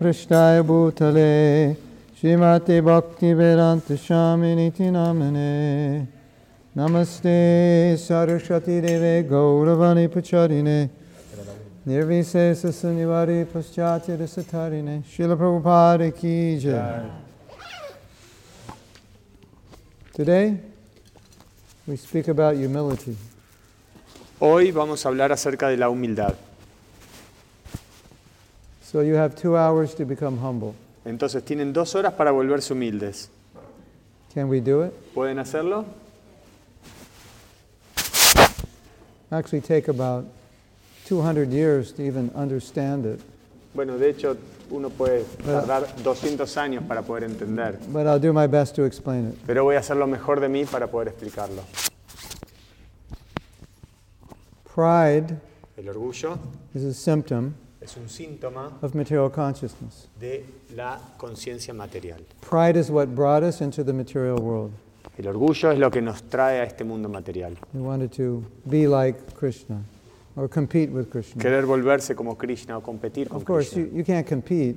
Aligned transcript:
Krishnaya 0.00 0.62
Bhutale 0.62 1.76
Srimati 2.16 2.80
Bhakti 2.80 3.32
Vedanta 3.34 3.94
Shaminiti 3.94 4.92
Namane 4.92 6.06
Namaste 6.76 7.98
Saraswati 7.98 8.80
Deve 8.80 9.28
Gauravani 9.28 10.06
Pacharine 10.06 10.88
Nirvisesa 11.84 12.68
Sunivari 12.70 13.44
Paschatya 13.44 14.16
Satarine 14.18 15.02
Srila 15.02 15.36
Prabhupada 15.36 16.16
Ki 16.16 16.60
Jai 16.60 17.10
Today 20.14 20.60
we 21.88 21.96
speak 21.96 22.28
about 22.28 22.54
humility. 22.54 23.16
Hoy 24.38 24.70
vamos 24.70 25.04
a 25.04 25.08
hablar 25.08 25.32
acerca 25.32 25.66
de 25.66 25.76
la 25.76 25.88
humildad. 25.88 26.36
So 28.90 29.02
you 29.02 29.16
have 29.16 29.36
two 29.36 29.54
hours 29.54 29.94
to 29.96 30.06
become 30.06 30.38
humble. 30.38 30.74
Entonces 31.04 31.44
tienen 31.44 31.74
dos 31.74 31.94
horas 31.94 32.14
para 32.14 32.30
volverse 32.32 32.72
humildes. 32.72 33.28
Can 34.32 34.48
we 34.48 34.60
do 34.60 34.82
it? 34.82 34.94
¿Pueden 35.14 35.38
hacerlo? 35.38 35.84
Actually, 39.30 39.60
take 39.60 39.88
about 39.88 40.24
200 41.04 41.52
years 41.52 41.92
to 41.92 42.02
even 42.02 42.30
understand 42.34 43.04
it. 43.04 43.20
Bueno, 43.74 43.98
de 43.98 44.08
hecho, 44.08 44.38
uno 44.70 44.88
puede 44.88 45.24
tardar 45.44 45.86
200 46.02 46.56
años 46.56 46.82
para 46.88 47.02
poder 47.02 47.24
entender, 47.24 47.78
But 47.92 48.06
I'll 48.06 48.18
do 48.18 48.32
my 48.32 48.46
best 48.46 48.74
to 48.76 48.84
explain 48.84 49.28
it. 49.28 49.38
pero 49.46 49.64
voy 49.64 49.76
a 49.76 49.80
hacer 49.80 49.98
lo 49.98 50.06
mejor 50.06 50.40
de 50.40 50.48
mí 50.48 50.64
para 50.64 50.86
poder 50.86 51.08
explicarlo. 51.08 51.60
Pride 54.74 55.36
El 55.76 55.90
orgullo 55.90 56.38
is 56.74 56.84
a 56.84 56.94
symptom 56.94 57.52
es 57.88 57.96
un 57.96 58.08
síntoma 58.08 58.78
of 58.82 58.94
material 58.94 59.30
consciousness. 59.30 60.08
de 60.20 60.44
la 60.76 60.98
conciencia 61.16 61.72
material. 61.72 62.20
Pride 62.48 62.78
is 62.78 62.90
what 62.90 63.06
brought 63.14 63.42
us 63.42 63.60
into 63.60 63.82
the 63.82 63.92
material 63.92 64.36
world. 64.38 64.70
El 65.16 65.26
orgullo 65.26 65.72
es 65.72 65.78
lo 65.78 65.90
que 65.90 66.00
nos 66.02 66.22
trae 66.24 66.60
a 66.60 66.64
este 66.64 66.84
mundo 66.84 67.08
material. 67.08 67.56
We 67.72 67.80
wanted 67.80 68.10
to 68.16 68.42
be 68.66 68.86
like 68.86 69.18
Krishna 69.34 69.80
or 70.36 70.48
compete 70.48 70.92
with 70.92 71.08
Krishna. 71.10 71.40
Querer 71.42 71.64
volverse 71.66 72.14
como 72.14 72.36
Krishna 72.36 72.76
o 72.76 72.82
competir 72.82 73.28
con 73.28 73.38
Of 73.38 73.44
course, 73.44 73.70
Krishna. 73.72 73.90
you, 73.92 73.98
you 73.98 74.04
can't 74.04 74.26
compete, 74.28 74.76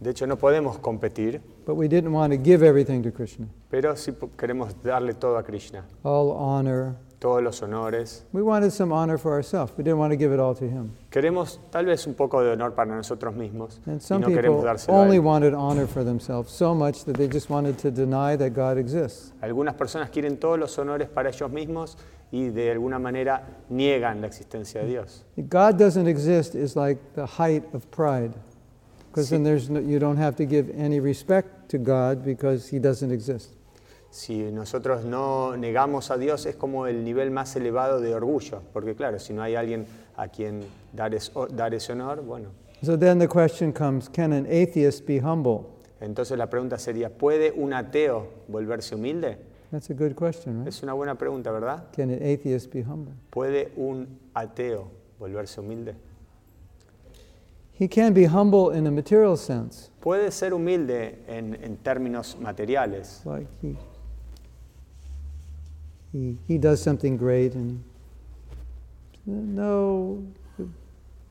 De 0.00 0.10
hecho, 0.10 0.26
no 0.26 0.36
podemos 0.36 0.78
competir, 0.78 1.40
but 1.66 1.74
we 1.76 1.88
didn't 1.88 2.12
want 2.12 2.32
to 2.32 2.38
give 2.38 2.62
everything 2.64 3.02
to 3.02 3.10
Krishna. 3.12 3.46
pero 3.70 3.94
sí 3.96 4.12
po- 4.12 4.30
queremos 4.36 4.74
darle 4.82 5.12
todo 5.14 5.36
a 5.36 5.42
Krishna. 5.42 5.84
All 6.04 6.30
honor. 6.30 6.94
Todos 7.18 7.42
los 7.42 7.60
honores. 7.62 8.24
We 8.32 8.42
wanted 8.42 8.70
some 8.72 8.92
honor 8.92 9.18
for 9.18 9.32
ourselves. 9.32 9.72
We 9.76 9.82
didn't 9.82 9.98
want 9.98 10.12
to 10.12 10.16
give 10.16 10.32
it 10.32 10.38
all 10.38 10.54
to 10.54 10.64
him. 10.64 10.92
Queremos 11.10 11.58
tal 11.70 11.84
vez 11.86 12.06
un 12.06 12.14
poco 12.14 12.42
de 12.44 12.52
honor 12.52 12.72
para 12.74 12.94
nosotros 12.94 13.34
mismos 13.34 13.80
And 13.86 13.96
y 13.96 14.00
some 14.00 14.20
no 14.20 14.28
queremos 14.28 14.58
people 14.58 14.62
dárselo 14.64 14.96
a 14.96 15.00
only 15.02 15.16
él. 15.16 15.24
wanted 15.24 15.52
honor 15.54 15.86
for 15.88 16.04
themselves 16.04 16.52
so 16.52 16.74
much 16.74 17.04
that 17.06 17.16
they 17.16 17.26
just 17.26 17.50
wanted 17.50 17.76
to 17.78 17.90
deny 17.90 18.36
that 18.36 18.50
God 18.54 18.78
exists. 18.78 19.32
Algunas 19.42 19.74
personas 19.74 20.10
quieren 20.10 20.38
todos 20.38 20.58
los 20.60 20.78
honores 20.78 21.08
para 21.08 21.30
ellos 21.30 21.50
mismos 21.50 21.96
y 22.30 22.50
de 22.50 22.70
alguna 22.70 23.00
manera 23.00 23.42
niegan 23.68 24.20
la 24.20 24.28
existencia 24.28 24.82
de 24.82 24.86
Dios. 24.88 25.24
God 25.48 25.76
doesn't 25.76 26.06
exist 26.06 26.54
is 26.54 26.76
like 26.76 26.98
the 27.14 27.26
height 27.26 27.64
of 27.74 27.90
pride. 27.90 28.32
Because 29.10 29.30
then 29.30 29.42
there's 29.42 29.68
no, 29.68 29.80
you 29.80 29.98
don't 29.98 30.18
have 30.18 30.36
to 30.36 30.44
give 30.44 30.70
any 30.70 31.00
respect 31.00 31.68
to 31.70 31.78
God 31.78 32.24
because 32.24 32.68
he 32.68 32.78
doesn't 32.78 33.10
exist. 33.10 33.48
Si 34.10 34.50
nosotros 34.50 35.04
no 35.04 35.56
negamos 35.56 36.10
a 36.10 36.16
Dios 36.16 36.46
es 36.46 36.56
como 36.56 36.86
el 36.86 37.04
nivel 37.04 37.30
más 37.30 37.54
elevado 37.56 38.00
de 38.00 38.14
orgullo, 38.14 38.62
porque 38.72 38.94
claro, 38.94 39.18
si 39.18 39.32
no 39.34 39.42
hay 39.42 39.54
alguien 39.54 39.86
a 40.16 40.28
quien 40.28 40.62
dar, 40.92 41.14
es- 41.14 41.30
dar 41.50 41.74
ese 41.74 41.92
honor, 41.92 42.22
bueno. 42.22 42.48
So 42.82 42.98
then 42.98 43.18
the 43.18 43.28
question 43.28 43.72
comes, 43.72 44.08
can 44.08 44.32
an 44.32 44.46
atheist 44.46 45.06
be 45.06 45.20
humble? 45.20 45.66
Entonces 46.00 46.38
la 46.38 46.48
pregunta 46.48 46.78
sería, 46.78 47.10
¿puede 47.10 47.52
un 47.52 47.72
ateo 47.74 48.28
volverse 48.48 48.94
humilde? 48.94 49.36
That's 49.70 49.90
a 49.90 49.94
good 49.94 50.14
question, 50.14 50.60
right? 50.60 50.68
Es 50.68 50.82
una 50.82 50.94
buena 50.94 51.16
pregunta, 51.16 51.50
¿verdad? 51.50 51.84
Can 51.94 52.10
an 52.10 52.22
atheist 52.22 52.72
be 52.72 52.82
humble? 52.82 53.12
¿Puede 53.30 53.72
un 53.76 54.06
ateo 54.32 54.88
volverse 55.18 55.60
humilde? 55.60 55.94
He 57.78 57.88
can 57.88 58.12
be 58.14 58.26
humble 58.26 58.72
in 58.76 58.86
a 58.86 58.90
material 58.90 59.36
sense. 59.36 59.90
Puede 60.00 60.30
ser 60.32 60.52
humilde 60.54 61.18
en, 61.28 61.54
en 61.62 61.76
términos 61.76 62.36
materiales. 62.40 63.22
Like 63.24 63.46
he, 63.62 63.76
he, 66.18 66.36
he 66.46 66.58
does 66.58 66.82
something 66.82 67.16
great 67.16 67.54
and 67.54 67.82
no, 69.26 70.24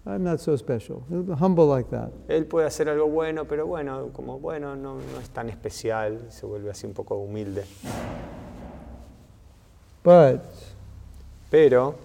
I'm 0.05 0.23
not 0.23 0.39
so 0.39 0.55
special. 0.55 1.03
Humble 1.39 1.67
like 1.67 1.89
that. 1.89 2.11
Él 2.29 2.45
puede 2.45 2.67
hacer 2.67 2.87
algo 2.89 3.07
bueno, 3.07 3.45
pero 3.45 3.65
bueno, 3.65 4.11
como 4.13 4.39
bueno, 4.39 4.75
no, 4.75 4.95
no 4.95 5.19
es 5.19 5.29
tan 5.29 5.49
especial, 5.49 6.27
se 6.29 6.45
vuelve 6.45 6.69
así 6.69 6.85
un 6.85 6.93
poco 6.93 7.15
humilde. 7.15 7.65
But 10.03 10.45
Pero 11.49 11.95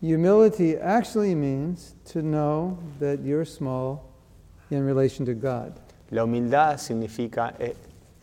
humility 0.00 0.76
actually 0.76 1.34
means 1.34 1.94
to 2.12 2.22
know 2.22 2.78
that 3.00 3.20
you're 3.22 3.44
small 3.44 4.10
in 4.70 4.84
relation 4.84 5.24
to 5.26 5.34
God. 5.34 5.74
la 6.10 6.22
humildad 6.24 6.78
significa 6.78 7.54
eh, 7.58 7.74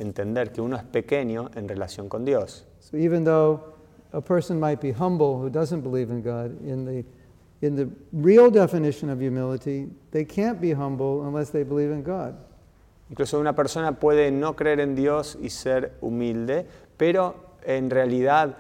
entender 0.01 0.51
que 0.51 0.61
uno 0.61 0.75
es 0.75 0.83
pequeño 0.83 1.49
en 1.55 1.67
relación 1.67 2.09
con 2.09 2.25
Dios. 2.25 2.65
So 2.79 2.97
even 2.97 3.23
though 3.23 3.61
a 4.11 4.21
person 4.21 4.59
might 4.59 4.81
be 4.81 4.91
humble 4.91 5.37
who 5.37 5.49
doesn't 5.49 5.81
believe 5.81 6.11
in 6.11 6.21
God, 6.21 6.51
in 6.65 6.85
the, 6.85 7.05
in 7.65 7.75
the 7.75 7.87
real 8.11 8.49
definition 8.51 9.09
of 9.09 9.19
humility, 9.19 9.87
they 10.11 10.25
can't 10.25 10.59
be 10.59 10.73
humble 10.73 11.25
unless 11.25 11.51
they 11.51 11.63
believe 11.63 11.91
in 11.91 12.03
God. 12.03 12.35
Incluso 13.09 13.39
una 13.39 13.53
persona 13.53 13.99
puede 13.99 14.31
no 14.31 14.55
creer 14.55 14.79
en 14.79 14.95
Dios 14.95 15.37
y 15.41 15.49
ser 15.49 15.93
humilde, 16.01 16.65
pero 16.97 17.35
en 17.63 17.89
realidad 17.89 18.57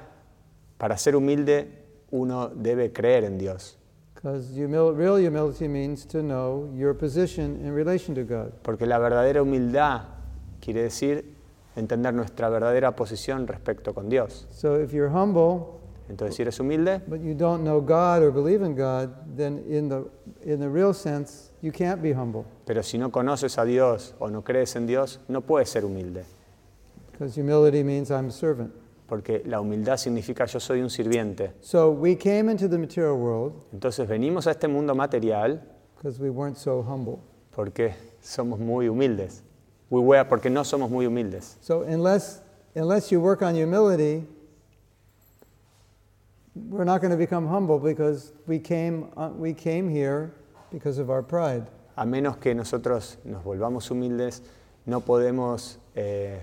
para 0.77 0.97
ser 0.97 1.15
humilde 1.15 1.69
uno 2.11 2.49
debe 2.49 2.91
creer 2.91 3.23
en 3.23 3.37
Dios. 3.37 3.77
Humil- 4.23 4.95
real 4.95 5.17
humility 5.17 5.67
means 5.67 6.05
to 6.05 6.21
know 6.21 6.69
your 6.75 6.93
position 6.93 7.59
in 7.65 7.73
relation 7.73 8.13
to 8.13 8.23
God. 8.23 8.51
Porque 8.61 8.85
la 8.85 8.99
verdadera 8.99 9.41
humildad 9.41 10.20
quiere 10.61 10.83
decir 10.83 11.35
entender 11.75 12.13
nuestra 12.13 12.49
verdadera 12.49 12.95
posición 12.95 13.47
respecto 13.47 13.93
con 13.93 14.07
Dios. 14.09 14.47
So 14.51 14.79
if 14.81 14.91
you're 14.93 15.11
humble, 15.11 15.79
Entonces, 16.09 16.35
si 16.35 16.41
eres 16.41 16.59
humilde, 16.59 17.01
but 17.07 17.21
you 17.21 17.33
don't 17.33 17.63
know 17.63 17.79
God 17.79 18.21
or 18.21 18.31
believe 18.31 18.65
in 18.65 18.75
God, 18.75 19.09
then 19.37 19.63
in 19.69 19.87
the, 19.87 20.03
in 20.43 20.59
the 20.59 20.67
real 20.67 20.93
sense, 20.93 21.51
you 21.61 21.71
can't 21.71 22.01
be 22.01 22.11
humble. 22.13 22.43
pero 22.65 22.83
si 22.83 22.97
no 22.97 23.11
conoces 23.11 23.57
a 23.57 23.63
Dios 23.63 24.13
o 24.19 24.29
no 24.29 24.43
crees 24.43 24.75
en 24.75 24.85
Dios, 24.87 25.21
no 25.29 25.41
puedes 25.41 25.69
ser 25.69 25.85
humilde. 25.85 26.25
Because 27.13 27.39
humility 27.39 27.83
means 27.83 28.09
I'm 28.11 28.27
a 28.27 28.31
servant. 28.31 28.73
Porque 29.07 29.41
la 29.45 29.59
humildad 29.61 29.97
significa 29.97 30.45
yo 30.45 30.59
soy 30.59 30.81
un 30.81 30.89
sirviente. 30.89 31.53
So 31.61 31.91
we 31.91 32.17
came 32.17 32.49
into 32.51 32.67
the 32.67 32.77
material 32.77 33.13
world 33.17 33.53
Entonces 33.71 34.07
venimos 34.07 34.47
a 34.47 34.51
este 34.51 34.67
mundo 34.67 34.93
material 34.95 35.61
because 35.95 36.19
we 36.21 36.29
weren't 36.29 36.57
so 36.57 36.81
humble. 36.83 37.19
porque 37.55 37.93
somos 38.21 38.59
muy 38.59 38.89
humildes. 38.89 39.43
We 39.91 39.99
were- 40.01 40.23
porque 40.27 40.49
no 40.49 40.63
somos 40.63 40.89
muy 40.89 41.05
humildes. 41.05 41.57
So 41.61 41.81
unless, 41.83 42.41
unless 42.75 43.11
you 43.11 43.19
work 43.21 43.41
on 43.43 43.53
humility, 43.55 44.25
we're 46.55 46.85
not 46.85 47.01
going 47.01 47.11
to 47.11 47.17
become 47.17 47.45
humble 47.47 47.77
because 47.77 48.31
we 48.47 48.57
came, 48.59 49.09
uh, 49.17 49.29
we 49.37 49.53
came 49.53 49.89
here 49.89 50.31
because 50.71 50.97
of 50.97 51.09
our 51.09 51.21
pride. 51.21 51.67
A 51.97 52.05
menos 52.05 52.37
que 52.37 52.55
nosotros 52.55 53.17
nos 53.25 53.43
volvamos 53.43 53.91
humildes, 53.91 54.41
no 54.85 55.01
podemos, 55.01 55.77
eh, 55.95 56.41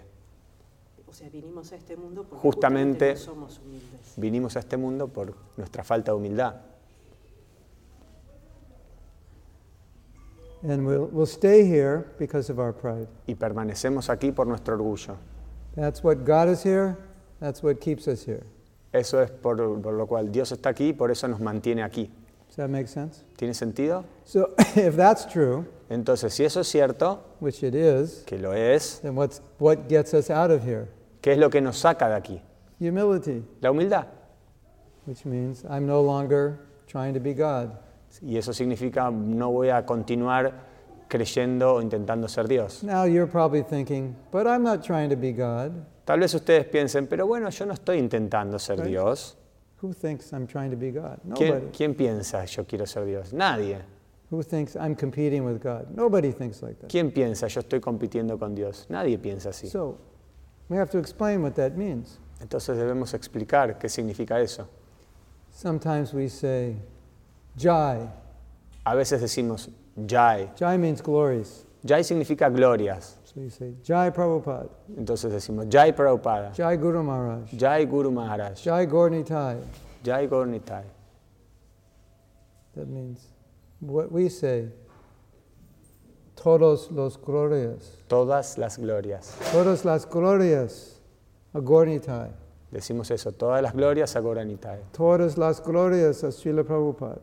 O 1.09 1.13
sea, 1.13 1.29
vinimos 1.31 1.73
a 1.73 1.77
este 1.77 1.97
mundo 1.97 2.25
porque 2.29 2.43
Justamente- 2.43 3.15
justamente 3.15 3.15
no 3.15 3.35
somos 3.35 3.59
humildes. 3.65 4.13
vinimos 4.17 4.57
a 4.57 4.61
este 4.61 4.77
mundo 4.77 5.09
por 5.09 5.35
nuestra 5.57 5.83
falta 5.83 6.13
de 6.13 6.19
humildad. 6.19 6.57
And 10.63 10.85
we'll, 10.85 11.07
we'll 11.13 11.27
stay 11.27 11.65
here 11.65 12.13
because 12.19 12.51
of 12.51 12.59
our 12.59 12.73
pride. 12.73 13.07
Y 13.27 13.35
permanecemos 13.35 14.09
aquí 14.09 14.33
por 14.35 14.47
nuestro 14.47 14.77
orgullo. 14.77 15.17
That's 15.77 16.03
what 16.03 16.25
got 16.25 16.49
us 16.49 16.63
here. 16.63 16.97
That's 17.41 17.63
what 17.63 17.81
keeps 17.81 18.09
us 18.09 18.25
here. 18.25 18.45
Eso 18.93 19.21
es 19.21 19.31
por, 19.31 19.57
por 19.81 19.93
lo 19.93 20.07
cual 20.07 20.33
Dios 20.33 20.51
está 20.51 20.71
aquí 20.71 20.93
por 20.97 21.11
eso 21.11 21.29
nos 21.29 21.41
mantiene 21.41 21.83
aquí. 21.85 22.11
Does 22.49 22.57
that 22.57 22.69
make 22.71 22.89
sense? 22.89 23.23
¿Tiene 23.37 23.55
sentido? 23.55 24.05
So 24.25 24.55
if 24.77 24.97
that's 24.97 25.27
true, 25.27 25.67
Entonces, 25.91 26.33
si 26.33 26.45
eso 26.45 26.61
es 26.61 26.69
cierto, 26.69 27.21
which 27.41 27.63
it 27.63 27.75
is, 27.75 28.25
que 28.27 28.39
lo 28.39 28.53
es, 28.53 29.01
then 29.01 29.15
what's, 29.15 29.41
what 29.59 29.89
gets 29.89 30.13
us 30.15 30.29
out 30.31 30.51
of 30.51 30.63
here? 30.65 30.89
¿qué 31.23 31.33
es 31.33 31.39
lo 31.39 31.49
que 31.51 31.61
nos 31.61 31.79
saca 31.79 32.09
de 32.09 32.15
aquí? 32.17 32.43
Humility, 32.81 33.43
La 33.61 33.71
humildad. 33.71 34.07
which 35.07 35.25
means 35.25 35.65
I'm 35.69 35.87
no 35.87 36.01
longer 36.03 36.59
trying 36.87 37.15
to 37.15 37.21
be 37.21 37.33
God. 37.33 37.77
Y 38.23 38.37
eso 38.37 38.53
significa 38.53 39.11
no 39.11 39.51
voy 39.53 39.69
a 39.71 39.85
continuar 39.87 40.53
creyendo 41.09 41.75
o 41.75 41.83
intentando 41.83 42.29
ser 42.29 42.49
Dios. 42.49 42.83
Now 42.83 43.05
you're 43.07 43.31
probably 43.31 43.63
thinking, 43.63 44.15
but 44.33 44.47
I'm 44.47 44.63
not 44.63 44.83
trying 44.83 45.09
to 45.11 45.17
be 45.17 45.33
God. 45.33 45.73
Tal 46.05 46.21
vez 46.21 46.35
ustedes 46.35 46.67
piensen, 46.67 47.07
pero 47.07 47.27
bueno, 47.27 47.49
yo 47.51 47.67
no 47.67 47.75
estoy 47.75 47.99
intentando 47.99 48.59
ser 48.59 48.79
Right. 48.79 48.89
Dios. 48.89 49.37
Who 49.83 49.93
thinks 49.93 50.33
I'm 50.33 50.47
trying 50.47 50.71
to 50.71 50.77
be 50.77 50.91
God? 50.91 51.19
¿Quién, 51.37 51.51
Nobody. 51.55 51.67
quién 51.77 51.95
piensa 51.95 52.45
yo 52.47 52.65
quiero 52.67 52.87
ser 52.87 53.05
Dios? 53.05 53.33
Nadie. 53.33 53.79
Who 54.31 54.43
thinks 54.43 54.75
I'm 54.75 54.95
competing 54.95 55.45
with 55.45 55.63
God? 55.63 55.87
Nobody 55.95 56.33
thinks 56.33 56.63
like 56.63 56.79
that. 56.81 56.91
¿Quién 56.91 57.13
piensa 57.13 57.47
yo 57.47 57.61
estoy 57.61 57.81
compitiendo 57.81 58.39
con 58.39 58.55
Dios? 58.55 58.87
Nadie 58.91 59.19
piensa 59.19 59.51
así. 59.51 59.69
So 59.69 59.97
we 60.69 60.77
have 60.77 60.91
to 60.91 60.99
explain 60.99 61.43
what 61.43 61.53
that 61.55 61.73
means. 61.77 62.19
Entonces 62.41 62.77
debemos 62.77 63.15
explicar 63.15 63.79
qué 63.79 63.89
significa 63.89 64.41
eso. 64.41 64.69
Sometimes 65.51 66.13
we 66.13 66.29
say, 66.29 66.77
Jai. 67.59 68.09
A 68.85 68.95
veces 68.95 69.21
decimos 69.21 69.69
Jai. 70.07 70.51
Jai 70.59 70.79
means 70.79 71.03
glories. 71.03 71.65
Jai 71.85 72.03
significa 72.03 72.49
glorias. 72.51 73.19
So 73.25 73.41
you 73.41 73.51
say, 73.51 73.75
Jai 73.83 74.11
Prabhupada, 74.11 74.69
Entonces 74.97 75.31
decimos 75.31 75.67
Jai 75.69 75.93
Prabhupada, 75.93 76.53
Jai 76.55 76.77
Guru 76.77 77.03
Maharaj, 77.03 77.53
Jai 77.53 77.85
Guru 77.85 78.11
Maharaj, 78.11 78.65
Jai 78.65 78.87
Gornitai. 78.87 79.61
Jai 80.03 80.27
Gornitai. 80.27 80.85
That 82.75 82.89
means 82.89 83.27
what 83.81 84.11
we 84.11 84.29
say, 84.29 84.69
todos 86.37 86.91
los 86.91 87.17
glorias. 87.19 87.99
Todas 88.09 88.57
las 88.59 88.79
glorias. 88.79 89.37
Todas 89.53 89.85
las 89.85 90.07
glorias 90.07 91.01
a 91.53 91.61
Gornitai. 91.61 92.31
Decimos 92.71 93.11
eso, 93.11 93.33
todas 93.33 93.63
las 93.63 93.73
glorias 93.73 94.15
a 94.17 94.21
Goranitai. 94.21 94.81
Todas 94.93 95.37
las 95.37 95.63
glorias 95.63 96.25
a 96.25 96.31
Srila 96.33 96.65
Prabhupada. 96.65 97.21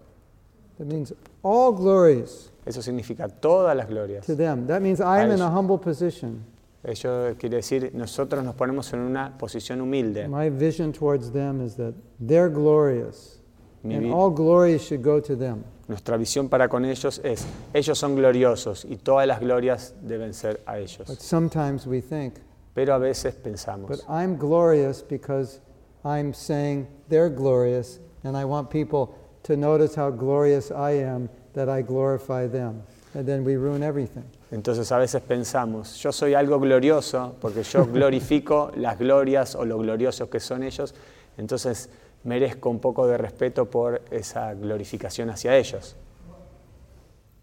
That 0.78 0.86
means 0.86 1.14
all 1.42 1.72
glories 1.74 2.52
Eso 2.66 2.82
significa 2.82 3.28
todas 3.30 3.76
las 3.76 3.88
glorias. 3.88 4.26
to 4.26 4.36
them. 4.36 4.66
That 4.68 4.82
means 4.82 5.00
I'm 5.00 5.32
in 5.32 5.42
a 5.42 5.50
humble 5.50 5.78
position. 5.78 6.44
Ello 6.84 7.36
quiere 7.38 7.58
decir, 7.58 7.92
nosotros 7.94 8.44
nos 8.44 8.56
ponemos 8.56 8.92
en 8.94 9.00
una 9.00 9.38
posición 9.38 9.82
humilde. 9.82 10.28
My 10.28 10.50
vision 10.50 10.92
towards 10.92 11.32
them 11.32 11.62
is 11.66 11.76
that 11.76 11.94
they're 12.20 12.50
glorious. 12.50 13.40
Mi 13.84 13.96
And 13.96 14.12
all 14.12 14.30
glory 14.32 14.78
should 14.80 15.04
go 15.04 15.20
to 15.22 15.36
them. 15.36 15.64
Nuestra 15.88 16.18
visión 16.18 16.50
para 16.50 16.68
con 16.68 16.86
ellos 16.86 17.22
es, 17.24 17.46
ellos 17.74 17.98
son 18.00 18.16
gloriosos 18.16 18.86
y 18.86 18.98
todas 18.98 19.28
las 19.28 19.40
glorias 19.40 19.94
deben 20.02 20.34
ser 20.34 20.62
a 20.66 20.74
But 20.74 20.82
ellos. 20.82 21.18
sometimes 21.20 21.86
we 21.86 22.02
think, 22.02 22.36
Pero 22.74 22.96
a 22.96 23.00
veces 23.00 23.36
but 23.36 23.44
pensamos, 23.44 24.04
I'm 24.10 24.38
glorious 24.38 25.04
because 25.08 25.62
I'm 26.04 26.34
saying 26.34 26.88
they're 27.10 27.30
glorious, 27.30 28.00
and 28.24 28.36
I 28.36 28.46
want 28.46 28.70
people 28.72 29.16
to 29.46 29.56
notice 29.56 29.96
how 29.96 30.10
glorious 30.10 30.72
I 30.72 30.92
am 30.92 31.30
that 31.54 31.70
I 31.70 31.82
glorify 31.82 32.48
them. 32.48 32.84
And 33.14 33.26
then 33.26 33.46
we 33.46 33.56
ruin 33.56 33.84
everything. 33.84 34.26
entonces 34.52 34.92
a 34.92 34.98
veces 34.98 35.22
pensamos, 35.22 35.98
yo 36.02 36.12
soy 36.12 36.34
algo 36.34 36.60
glorioso 36.60 37.36
porque 37.40 37.64
yo 37.64 37.86
glorifico 37.92 38.72
las 38.76 38.98
glorias 39.00 39.56
o 39.56 39.66
lo 39.66 39.78
gloriosos 39.78 40.30
que 40.30 40.40
son 40.40 40.64
ellos, 40.64 40.94
entonces 41.38 41.90
merezco 42.24 42.70
un 42.70 42.80
poco 42.80 43.08
de 43.08 43.18
respeto 43.18 43.70
por 43.70 44.02
esa 44.12 44.54
glorificación 44.54 45.30
hacia 45.30 45.56
ellos. 45.56 45.96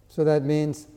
So 0.08 0.24
that 0.24 0.42
means 0.42 0.88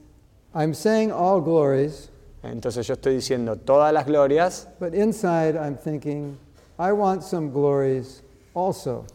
I'm 0.54 0.74
saying 0.74 1.12
all 1.12 1.42
glories, 1.42 2.10
Entonces 2.44 2.86
yo 2.86 2.94
estoy 2.94 3.16
diciendo 3.16 3.56
todas 3.56 3.92
las 3.92 4.06
glorias, 4.06 4.68
but 4.80 4.94
inside 4.94 5.56
I'm 5.56 5.78
thinking, 5.78 6.38
I 6.78 6.92
want 6.92 7.24
some 7.24 7.50
glories 7.50 8.22
also. 8.54 9.06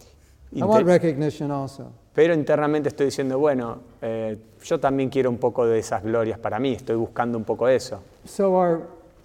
I 0.52 0.56
Inte- 0.60 0.64
want 0.68 0.86
recognition 0.86 1.50
also. 1.50 1.92
pero 2.12 2.34
internamente 2.34 2.88
estoy 2.88 3.06
diciendo, 3.06 3.38
bueno, 3.38 3.78
eh, 4.02 4.36
yo 4.62 4.78
también 4.80 5.08
quiero 5.08 5.30
un 5.30 5.38
poco 5.38 5.64
de 5.66 5.78
esas 5.78 6.02
glorias 6.02 6.38
para 6.38 6.58
mí, 6.58 6.72
estoy 6.72 6.96
buscando 6.96 7.38
un 7.38 7.44
poco 7.44 7.68
eso. 7.68 8.00
So 8.24 8.52
our, 8.54 8.80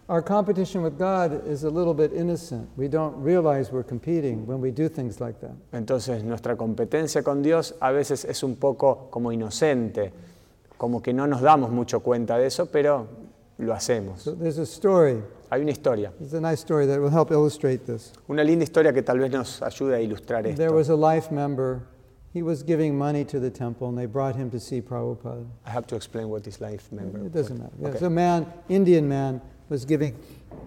our 0.07 0.24
competition 0.24 0.83
with 0.83 0.94
God 1.00 1.48
is 1.48 1.63
a 1.63 1.69
little 1.69 1.94
bit 1.95 2.13
innocent. 2.13 2.69
We 2.77 2.88
don't 2.88 3.16
realize 3.24 3.72
we're 3.72 3.83
competing 3.88 4.45
when 4.48 4.62
we 4.62 4.72
do 4.72 4.88
things 4.88 5.19
like 5.19 5.39
that. 5.42 5.51
Entonces 5.74 6.24
nuestra 6.24 6.56
competencia 6.56 7.24
con 7.24 7.42
Dios 7.42 7.74
a 7.80 7.92
veces 7.92 8.24
es 8.25 8.44
un 8.44 8.56
poco 8.56 9.07
como 9.10 9.31
inocente, 9.31 10.13
como 10.78 11.01
que 11.01 11.12
no 11.13 11.25
nos 11.25 11.42
damos 11.42 11.71
mucho 11.71 12.01
cuenta 12.01 12.38
de 12.38 12.48
eso, 12.48 12.68
pero 12.68 13.07
lo 13.57 13.74
hacemos. 13.74 14.21
So 14.21 14.36
there's 14.36 14.60
a 14.60 14.63
story. 14.63 15.24
Hay 15.50 15.62
una 15.62 15.71
historia, 15.71 16.12
It's 16.19 16.33
a 16.33 16.42
nice 16.42 16.62
story 16.62 16.86
that 16.88 17.00
will 17.00 17.12
help 17.12 17.31
illustrate 17.31 17.86
this. 17.86 18.12
una 18.27 18.44
linda 18.44 18.63
historia 18.63 18.92
que 18.94 19.01
tal 19.01 19.19
vez 19.19 19.31
nos 19.31 19.62
ayude 19.62 19.95
a 19.95 20.01
ilustrar 20.01 20.45
esto. 20.47 20.57
There 20.57 20.74
was 20.74 20.89
a 20.89 20.95
life 20.95 21.31
member. 21.31 21.81
He 22.33 22.42
was 22.42 22.63
giving 22.63 22.97
money 22.97 23.24
to 23.25 23.39
the 23.39 23.50
temple, 23.50 23.88
and 23.88 23.97
they 23.97 24.07
brought 24.07 24.36
him 24.36 24.50
to 24.51 24.59
see 24.59 24.81
Prabhupada. 24.81 25.45
I 25.65 25.69
have 25.69 25.88
to 25.88 25.95
explain 25.95 26.27
what 26.30 26.44
this 26.44 26.59
life 26.59 26.92
member. 26.92 27.19
It 27.25 27.31
doesn't 27.31 27.57
matter. 27.57 27.71
Okay. 27.81 27.94
Yes, 27.94 28.01
a 28.01 28.09
man, 28.09 28.45
Indian 28.68 29.07
man, 29.07 29.39
was 29.69 29.86
giving. 29.86 30.15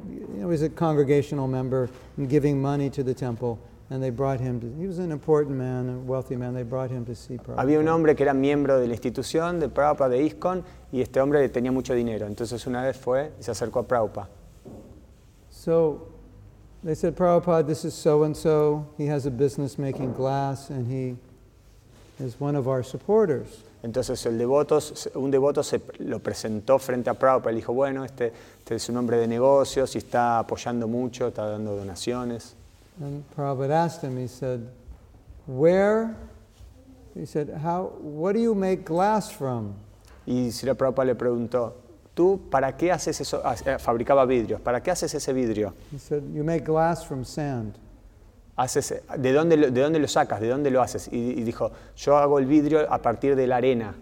You 0.09 0.27
know, 0.29 0.39
he 0.39 0.45
was 0.47 0.63
a 0.63 0.71
congregational 0.71 1.47
member 1.47 1.91
and 2.17 2.27
giving 2.27 2.63
money 2.63 2.89
to 2.91 3.03
the 3.03 3.13
temple, 3.13 3.59
and 3.91 4.03
they 4.03 4.09
brought 4.09 4.41
him 4.41 4.61
to. 4.61 4.75
He 4.81 4.87
was 4.87 4.99
an 4.99 5.13
important 5.13 5.59
man, 5.59 5.91
a 5.91 5.99
wealthy 5.99 6.37
man. 6.37 6.55
They 6.55 6.63
brought 6.63 6.91
him 6.91 7.05
to 7.05 7.15
see 7.15 7.37
Prabhupada. 7.37 7.61
Había 7.61 7.81
un 7.81 7.89
hombre 7.89 8.15
que 8.15 8.25
era 8.25 8.33
miembro 8.33 8.81
de 8.81 8.87
la 8.87 8.95
institución 8.95 9.61
de 9.61 9.69
Prabhupada 9.69 10.09
de 10.11 10.23
ISKCON 10.23 10.65
y 10.91 11.03
este 11.03 11.21
hombre 11.21 11.47
tenía 11.51 11.71
mucho 11.71 11.93
dinero. 11.95 12.27
Entonces 12.27 12.67
una 12.67 12.83
vez 12.83 12.97
fue 12.97 13.33
y 13.39 13.43
se 13.43 13.51
acercó 13.51 13.81
a 13.81 13.87
Prabhupada. 13.87 14.31
So 15.69 16.01
they 16.83 16.95
said, 16.95 17.15
Prabhupada, 17.15 17.67
this 17.67 17.85
is 17.85 17.93
so 17.93 18.23
and 18.23 18.35
so. 18.35 18.89
He 18.97 19.05
has 19.05 19.27
a 19.27 19.31
business 19.31 19.77
making 19.77 20.15
glass, 20.15 20.71
and 20.71 20.91
he 20.91 21.15
is 22.25 22.41
one 22.41 22.57
of 22.57 22.67
our 22.69 22.83
supporters. 22.83 23.65
Entonces 23.85 24.25
el 24.25 24.39
devoto, 24.39 24.81
un 25.15 25.31
devoto 25.31 25.63
se 25.63 25.79
lo 25.99 26.21
presentó 26.21 26.81
frente 26.81 27.11
a 27.11 27.13
Prabhupada 27.13 27.53
y 27.53 27.57
dijo, 27.57 27.75
bueno, 27.75 28.03
este, 28.03 28.33
este 28.61 28.77
es 28.77 28.89
un 28.89 28.97
hombre 28.97 29.19
de 29.19 29.27
negocios 29.27 29.95
y 29.95 29.99
está 29.99 30.39
apoyando 30.39 30.89
mucho, 30.89 31.29
está 31.29 31.51
dando 31.51 31.77
donaciones. 31.77 32.55
And 33.03 33.23
Prabhupada 33.37 33.85
asked 33.85 34.03
him, 34.03 34.17
he 34.17 34.27
said, 34.27 34.67
Where? 35.47 36.17
He 37.15 37.27
said, 37.27 37.51
How, 37.63 37.93
what 38.01 38.33
do 38.33 38.41
you 38.41 38.55
make 38.55 38.87
glass 38.87 39.31
from? 39.31 39.75
Y 40.25 40.51
Sri 40.51 40.73
Prabhupada 40.73 41.09
le 41.09 41.15
preguntó, 41.15 41.75
¿tú 42.19 42.41
para 42.51 42.77
qué 42.77 42.91
haces 42.91 43.21
eso? 43.21 43.41
Ah, 43.45 43.55
eh, 43.65 43.77
fabricaba 43.79 44.27
vidrios, 44.27 44.61
¿para 44.61 44.83
qué 44.83 44.91
haces 44.91 45.15
ese 45.15 45.33
vidrio? 45.33 45.73
He 45.95 45.99
said, 46.01 46.21
You 46.35 46.43
make 46.43 46.65
glass 46.65 47.07
from 47.07 47.25
sand. 47.25 47.77
Haces, 48.57 49.03
¿de, 49.17 49.33
dónde, 49.33 49.57
lo- 49.57 49.71
¿De 49.71 49.81
dónde 49.81 50.01
lo 50.01 50.09
sacas? 50.09 50.41
¿De 50.41 50.49
dónde 50.49 50.69
lo 50.73 50.83
haces? 50.83 51.09
Y, 51.13 51.39
y 51.39 51.45
dijo, 51.45 51.71
yo 51.97 52.17
hago 52.17 52.41
el 52.41 52.47
vidrio 52.47 52.93
a 52.93 52.99
partir 53.01 53.37
de 53.37 53.47
la 53.47 53.57
arena. 53.59 53.95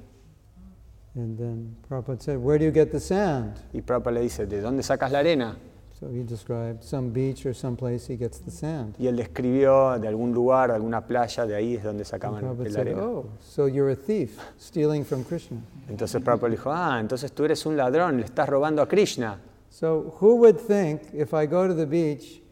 And 1.15 1.37
then 1.39 1.77
Prabhupada 1.87 2.21
said, 2.23 2.39
Where 2.39 2.59
do 2.59 2.65
you 2.65 2.73
get 2.73 2.91
the 2.91 3.01
sand? 3.01 3.55
Y 3.75 3.83
Prabhupada 3.83 4.15
le 4.15 4.21
dice, 4.23 4.47
¿de 4.47 4.63
dónde 4.63 4.83
sacas 4.83 5.13
la 5.13 5.19
arena? 5.19 5.59
So 5.99 6.09
he 6.11 6.23
described 6.23 6.85
some 6.85 7.09
beach 7.11 7.47
or 7.47 7.55
some 7.55 7.75
place 7.75 8.07
he 8.07 8.19
gets 8.19 8.39
the 8.39 8.51
sand. 8.51 8.97
Y 8.99 9.07
él 9.07 9.17
describió 9.17 9.99
de 9.99 10.07
algún 10.07 10.35
lugar, 10.35 10.69
de 10.69 10.75
alguna 10.75 11.07
playa, 11.07 11.47
de 11.47 11.55
ahí 11.55 11.77
es 11.77 11.83
donde 11.83 12.05
sacaban 12.05 12.45
la 12.45 12.71
said, 12.71 12.81
arena. 12.81 13.03
Oh, 13.03 13.25
so 13.41 13.67
you're 13.67 13.91
a 13.91 13.97
thief 13.97 14.39
stealing 14.59 15.07
from 15.07 15.25
Krishna. 15.25 15.57
Entonces 15.89 16.21
Prabhupada 16.21 16.51
dijo, 16.51 16.71
ah, 16.71 16.99
entonces 17.01 17.33
tú 17.33 17.47
eres 17.47 17.65
un 17.65 17.79
ladrón, 17.79 18.19
le 18.19 18.27
estás 18.27 18.47
robando 18.47 18.83
a 18.83 18.87
Krishna. 18.87 19.41
So 19.71 20.15
who 20.21 20.37
would 20.37 20.59
think 20.59 21.01
if 21.15 21.33
I 21.33 21.47
go 21.47 21.67
to 21.67 21.73
the 21.73 21.87
beach 21.87 22.43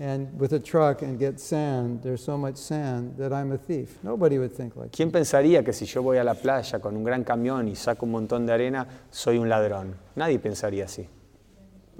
and 0.00 0.36
with 0.36 0.52
a 0.52 0.58
truck 0.58 1.02
and 1.02 1.16
get 1.16 1.38
sand, 1.38 2.02
there's 2.02 2.24
so 2.24 2.36
much 2.36 2.56
sand 2.56 3.16
that 3.18 3.32
I'm 3.32 3.52
a 3.52 3.58
thief? 3.58 4.02
Nobody 4.02 4.38
would 4.38 4.52
think 4.52 4.74
like 4.74 4.90
that. 4.90 4.96
¿Quién 4.96 5.12
pensaría 5.12 5.62
que 5.62 5.72
si 5.72 5.86
yo 5.86 6.02
voy 6.02 6.18
a 6.18 6.24
la 6.24 6.34
playa 6.34 6.80
con 6.80 6.96
un 6.96 7.04
gran 7.04 7.22
camión 7.22 7.68
y 7.68 7.76
saco 7.76 8.04
un 8.04 8.10
montón 8.10 8.46
de 8.46 8.52
arena, 8.52 8.84
soy 9.10 9.38
un 9.38 9.48
ladrón? 9.48 9.94
Nadie 10.16 10.40
pensaría 10.40 10.86
así. 10.86 11.08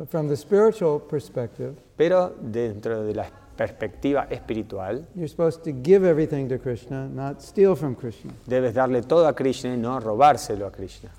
But 0.00 0.08
from 0.08 0.28
the 0.28 0.36
spiritual 0.36 0.98
perspective, 0.98 1.74
Pero 1.94 2.32
dentro 2.40 3.02
de 3.02 3.14
la 3.14 3.26
perspectiva 3.54 4.28
espiritual, 4.30 5.04
you're 5.14 5.28
supposed 5.28 5.62
to 5.64 5.72
give 5.72 6.06
everything 6.06 6.48
to 6.48 6.58
Krishna, 6.58 7.06
not 7.06 7.42
steal 7.42 7.76
from 7.76 7.94
Krishna. 7.94 8.32
debes 8.46 8.72
darle 8.72 9.02
todo 9.02 9.26
a 9.28 9.34
Krishna 9.34 9.74
y 9.74 9.76
no 9.76 10.00
robárselo 10.00 10.66
a 10.66 10.70
Krishna. 10.70 11.10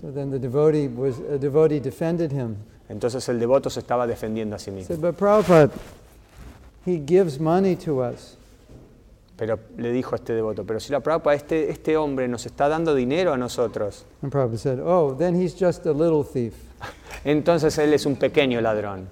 So 0.00 0.10
then 0.10 0.30
the 0.30 0.38
devotee 0.38 0.88
was 0.88 1.18
a 1.18 1.36
devotee 1.36 1.80
defended 1.80 2.32
him. 2.32 2.56
Entonces 2.88 3.28
el 3.28 3.38
devoto 3.38 3.68
se 3.68 3.80
estaba 3.80 4.06
defendiendo 4.06 4.56
a 4.56 4.58
sí 4.58 4.70
mismo. 4.70 4.86
said, 4.86 5.02
But 5.02 5.18
Prabhupada, 5.18 5.70
he 6.86 6.96
gives 6.96 7.38
money 7.38 7.76
to 7.76 8.00
us. 8.00 8.38
Pero 9.36 9.58
le 9.76 9.92
dijo 9.92 10.14
a 10.14 10.16
este 10.16 10.32
devoto, 10.32 10.64
pero 10.64 10.80
si 10.80 10.90
la 10.90 11.00
Prabhupada, 11.00 11.36
este, 11.36 11.68
este 11.68 11.98
hombre 11.98 12.26
nos 12.26 12.46
está 12.46 12.70
dando 12.70 12.94
dinero 12.94 13.34
a 13.34 13.36
nosotros, 13.36 14.06
And 14.22 14.32
Prabhupada 14.32 14.58
said, 14.58 14.80
Oh, 14.82 15.12
then 15.12 15.34
he's 15.34 15.54
just 15.54 15.84
a 15.84 15.92
little 15.92 16.24
thief. 16.24 16.69
Entonces 17.24 17.76
él 17.78 17.92
es 17.92 18.06
un 18.06 18.16
pequeño 18.16 18.60
ladrón. 18.60 19.08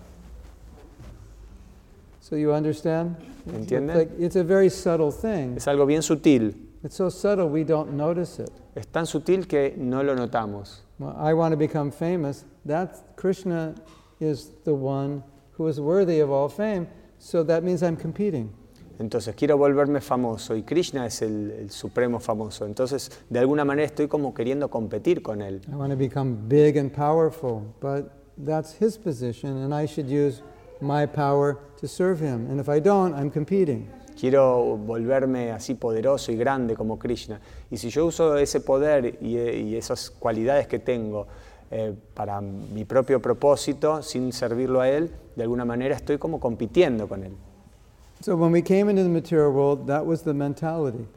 So 2.20 2.36
you 2.36 2.52
understand? 2.52 3.16
¿Entiende? 3.46 3.94
It's, 3.94 3.98
like, 3.98 4.10
it's 4.18 4.36
a 4.36 4.44
very 4.44 4.68
subtle 4.68 5.10
thing. 5.10 5.56
Es 5.56 5.66
algo 5.66 5.86
bien 5.86 6.02
sutil. 6.02 6.54
It's 6.84 6.96
so 6.96 7.08
subtle 7.08 7.48
we 7.48 7.64
don't 7.64 7.92
notice 7.92 8.38
it. 8.38 8.50
Es 8.74 8.86
tan 8.86 9.06
sutil 9.06 9.46
que 9.48 9.74
no 9.76 10.02
lo 10.02 10.14
notamos. 10.14 10.80
Well, 10.98 11.16
I 11.18 11.32
want 11.32 11.52
to 11.52 11.56
become 11.56 11.90
famous. 11.90 12.44
That's 12.64 13.02
Krishna 13.16 13.74
is 14.20 14.50
the 14.64 14.74
one 14.74 15.22
who 15.52 15.66
is 15.68 15.80
worthy 15.80 16.20
of 16.20 16.30
all 16.30 16.48
fame. 16.48 16.86
So 17.18 17.42
that 17.44 17.64
means 17.64 17.82
I'm 17.82 17.96
competing. 17.96 18.52
Entonces 18.98 19.34
quiero 19.34 19.56
volverme 19.56 20.00
famoso 20.00 20.56
y 20.56 20.62
Krishna 20.62 21.06
es 21.06 21.22
el, 21.22 21.50
el 21.52 21.70
supremo 21.70 22.18
famoso. 22.20 22.66
Entonces 22.66 23.10
de 23.28 23.38
alguna 23.38 23.64
manera 23.64 23.86
estoy 23.86 24.08
como 24.08 24.34
queriendo 24.34 24.68
competir 24.68 25.22
con 25.22 25.42
él. 25.42 25.60
I 25.70 25.74
want 25.74 25.90
to 25.90 25.96
become 25.96 26.36
big 26.48 26.76
and 26.78 26.90
powerful, 26.90 27.62
but 27.80 28.10
that's 28.44 28.74
his 28.80 28.98
position, 28.98 29.58
and 29.58 29.74
I 29.74 29.86
should 29.86 30.10
use 30.10 30.42
my 30.80 31.06
power 31.06 31.58
to 31.80 31.86
serve 31.86 32.20
him. 32.20 32.50
And 32.50 32.60
if 32.60 32.68
I 32.68 32.80
don't, 32.80 33.14
I'm 33.14 33.30
competing. 33.30 33.88
quiero 34.18 34.76
volverme 34.76 35.52
así 35.52 35.74
poderoso 35.74 36.32
y 36.32 36.36
grande 36.36 36.74
como 36.74 36.98
Krishna. 36.98 37.40
Y 37.70 37.76
si 37.76 37.88
yo 37.90 38.06
uso 38.06 38.36
ese 38.36 38.60
poder 38.60 39.18
y, 39.20 39.38
y 39.38 39.76
esas 39.76 40.10
cualidades 40.10 40.66
que 40.66 40.80
tengo 40.80 41.26
eh, 41.70 41.94
para 42.14 42.40
mi 42.40 42.84
propio 42.84 43.22
propósito, 43.22 44.02
sin 44.02 44.32
servirlo 44.32 44.80
a 44.80 44.88
Él, 44.88 45.10
de 45.36 45.42
alguna 45.42 45.64
manera 45.64 45.94
estoy 45.94 46.18
como 46.18 46.40
compitiendo 46.40 47.08
con 47.08 47.24
Él. 47.24 47.32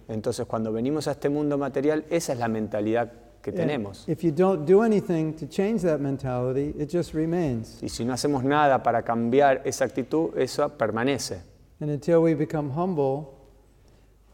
Entonces 0.07 0.45
cuando 0.45 0.71
venimos 0.71 1.07
a 1.07 1.11
este 1.11 1.29
mundo 1.29 1.57
material, 1.57 2.05
esa 2.09 2.33
es 2.33 2.39
la 2.39 2.47
mentalidad 2.47 3.11
que 3.41 3.51
tenemos. 3.51 4.07
If 4.07 4.23
you 4.23 4.31
don't 4.31 4.67
do 4.67 4.83
anything 4.83 5.33
to 5.33 5.47
change 5.47 5.81
that 5.81 5.99
mentality, 5.99 6.75
it 6.77 6.89
just 6.91 7.13
remains. 7.13 7.81
Y 7.81 7.89
si 7.89 8.05
no 8.05 8.13
hacemos 8.13 8.43
nada 8.43 8.83
para 8.83 9.03
cambiar 9.03 9.61
esa 9.65 9.85
actitud, 9.85 10.37
eso 10.37 10.69
permanece. 10.69 11.41
And 11.79 11.89
until 11.89 12.21
we 12.21 12.35
become 12.35 12.69
humble, 12.69 13.33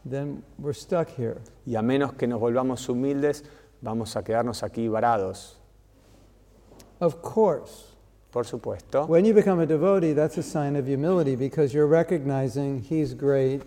then 0.04 0.42
we're 0.58 0.74
stuck 0.74 1.08
here. 1.16 1.40
Y 1.66 1.76
a 1.76 1.82
menos 1.82 2.12
que 2.12 2.26
nos 2.26 2.38
volvamos 2.38 2.86
humildes, 2.88 3.44
vamos 3.80 4.16
a 4.16 4.22
quedarnos 4.22 4.62
aquí 4.62 4.88
varados. 4.88 5.58
Of 7.00 7.22
course, 7.22 7.87
Por 8.32 8.44
supuesto. 8.46 9.06
when 9.06 9.24
you 9.24 9.32
become 9.34 9.60
a 9.62 9.66
devotee, 9.66 10.12
that's 10.12 10.36
a 10.38 10.42
sign 10.42 10.76
of 10.76 10.86
humility 10.86 11.34
because 11.36 11.72
you're 11.72 11.88
recognizing 11.88 12.82
he's 12.82 13.14
great 13.14 13.62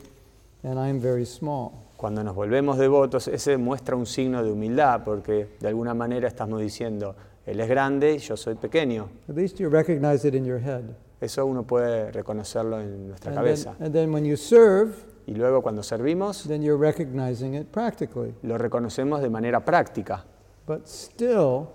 and 0.64 0.78
I'm 0.80 1.00
very 1.00 1.26
small. 1.26 1.72
Cuando 1.98 2.24
nos 2.24 2.36
volvemos 2.36 2.78
devotos, 2.78 3.28
ese 3.28 3.58
muestra 3.58 3.96
un 3.96 4.06
signo 4.06 4.44
de 4.44 4.52
humildad, 4.52 5.04
porque 5.04 5.48
de 5.60 5.68
alguna 5.68 5.94
manera 5.94 6.28
estamos 6.28 6.60
diciendo, 6.62 7.16
Él 7.46 7.60
es 7.60 7.68
grande 7.70 8.14
y 8.16 8.18
yo 8.20 8.36
soy 8.38 8.56
pequeño. 8.56 9.08
At 9.30 9.36
least 9.36 9.58
you 9.60 9.70
recognize 9.70 10.28
it 10.28 10.34
in 10.36 10.46
your 10.46 10.60
head. 10.60 10.84
Eso 11.20 11.46
uno 11.46 11.64
puede 11.64 12.12
reconocerlo 12.12 12.80
en 12.82 13.08
nuestra 13.10 13.30
And 13.32 13.38
cabeza. 13.38 13.74
then, 13.78 13.86
and 13.86 13.94
then 13.96 14.12
when 14.14 14.26
you 14.26 14.36
serve, 14.38 14.94
Y 15.28 15.34
luego 15.36 15.62
cuando 15.62 15.84
servimos, 15.84 16.44
then 16.48 16.64
you're 16.64 16.78
recognizing 16.80 17.54
it 17.56 17.68
practically. 17.72 18.34
lo 18.42 18.58
reconocemos 18.58 19.22
de 19.22 19.30
manera 19.30 19.64
práctica. 19.64 20.26
But 20.68 20.88
still, 20.88 21.68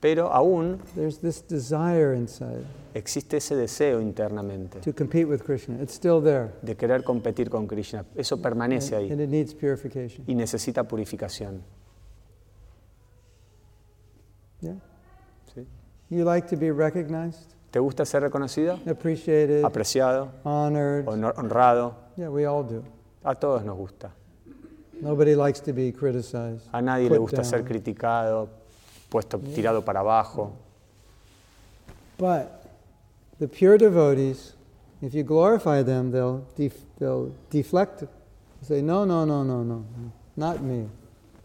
Pero 0.00 0.32
aún 0.32 0.78
there's 0.94 1.18
this 1.18 1.42
desire 1.48 2.14
inside 2.14 2.64
existe 2.94 3.36
ese 3.38 3.56
deseo 3.56 4.00
internamente 4.00 4.80
to 4.80 4.92
compete 4.94 5.24
with 5.26 5.42
Krishna. 5.42 5.80
It's 5.82 5.92
still 5.94 6.22
there. 6.22 6.52
de 6.62 6.76
querer 6.76 7.02
competir 7.02 7.50
con 7.50 7.66
Krishna. 7.66 8.04
Eso 8.14 8.36
permanece 8.40 8.94
And, 8.96 9.10
and 9.12 9.20
ahí 9.20 9.24
it 9.24 9.28
needs 9.30 9.54
purification. 9.54 10.24
y 10.28 10.34
necesita 10.34 10.84
purificación. 10.84 11.62
Yeah? 14.60 14.74
¿sí? 15.54 15.66
You 16.10 16.24
like 16.24 16.48
to 16.48 16.56
be 16.56 16.70
recognized, 16.72 17.54
¿Te 17.70 17.78
gusta 17.80 18.04
ser 18.04 18.22
reconocido? 18.22 18.78
appreciated, 18.88 19.64
Apreciado, 19.64 20.30
honored. 20.44 21.06
honor- 21.06 21.34
honrado. 21.36 21.94
Yeah, 22.16 22.30
we 22.30 22.46
all 22.46 22.64
do. 22.64 22.82
A 23.24 23.34
todos 23.34 23.64
nos 23.64 23.76
gusta. 23.76 24.10
Nobody 25.00 25.34
likes 25.36 25.60
to 25.60 25.72
be 25.72 25.92
criticized. 25.92 26.66
A 26.72 26.80
nadie 26.82 27.04
le 27.08 27.16
put 27.18 27.30
gusta 27.30 27.44
ser 27.44 27.58
down. 27.60 27.68
criticado, 27.68 28.48
puesto 29.08 29.38
tirado 29.38 29.84
para 29.84 30.00
abajo. 30.00 30.52
But 32.18 32.64
the 33.38 33.46
pure 33.48 33.78
devotees, 33.78 34.54
if 35.00 35.14
you 35.14 35.22
glorify 35.22 35.82
them, 35.82 36.10
they'll, 36.10 36.44
def- 36.56 36.84
they'll 36.98 37.32
deflect. 37.50 38.04
Say, 38.62 38.82
no, 38.82 39.04
no, 39.04 39.24
no, 39.24 39.44
no, 39.44 39.62
no, 39.62 39.84
not 40.36 40.60
me. 40.60 40.88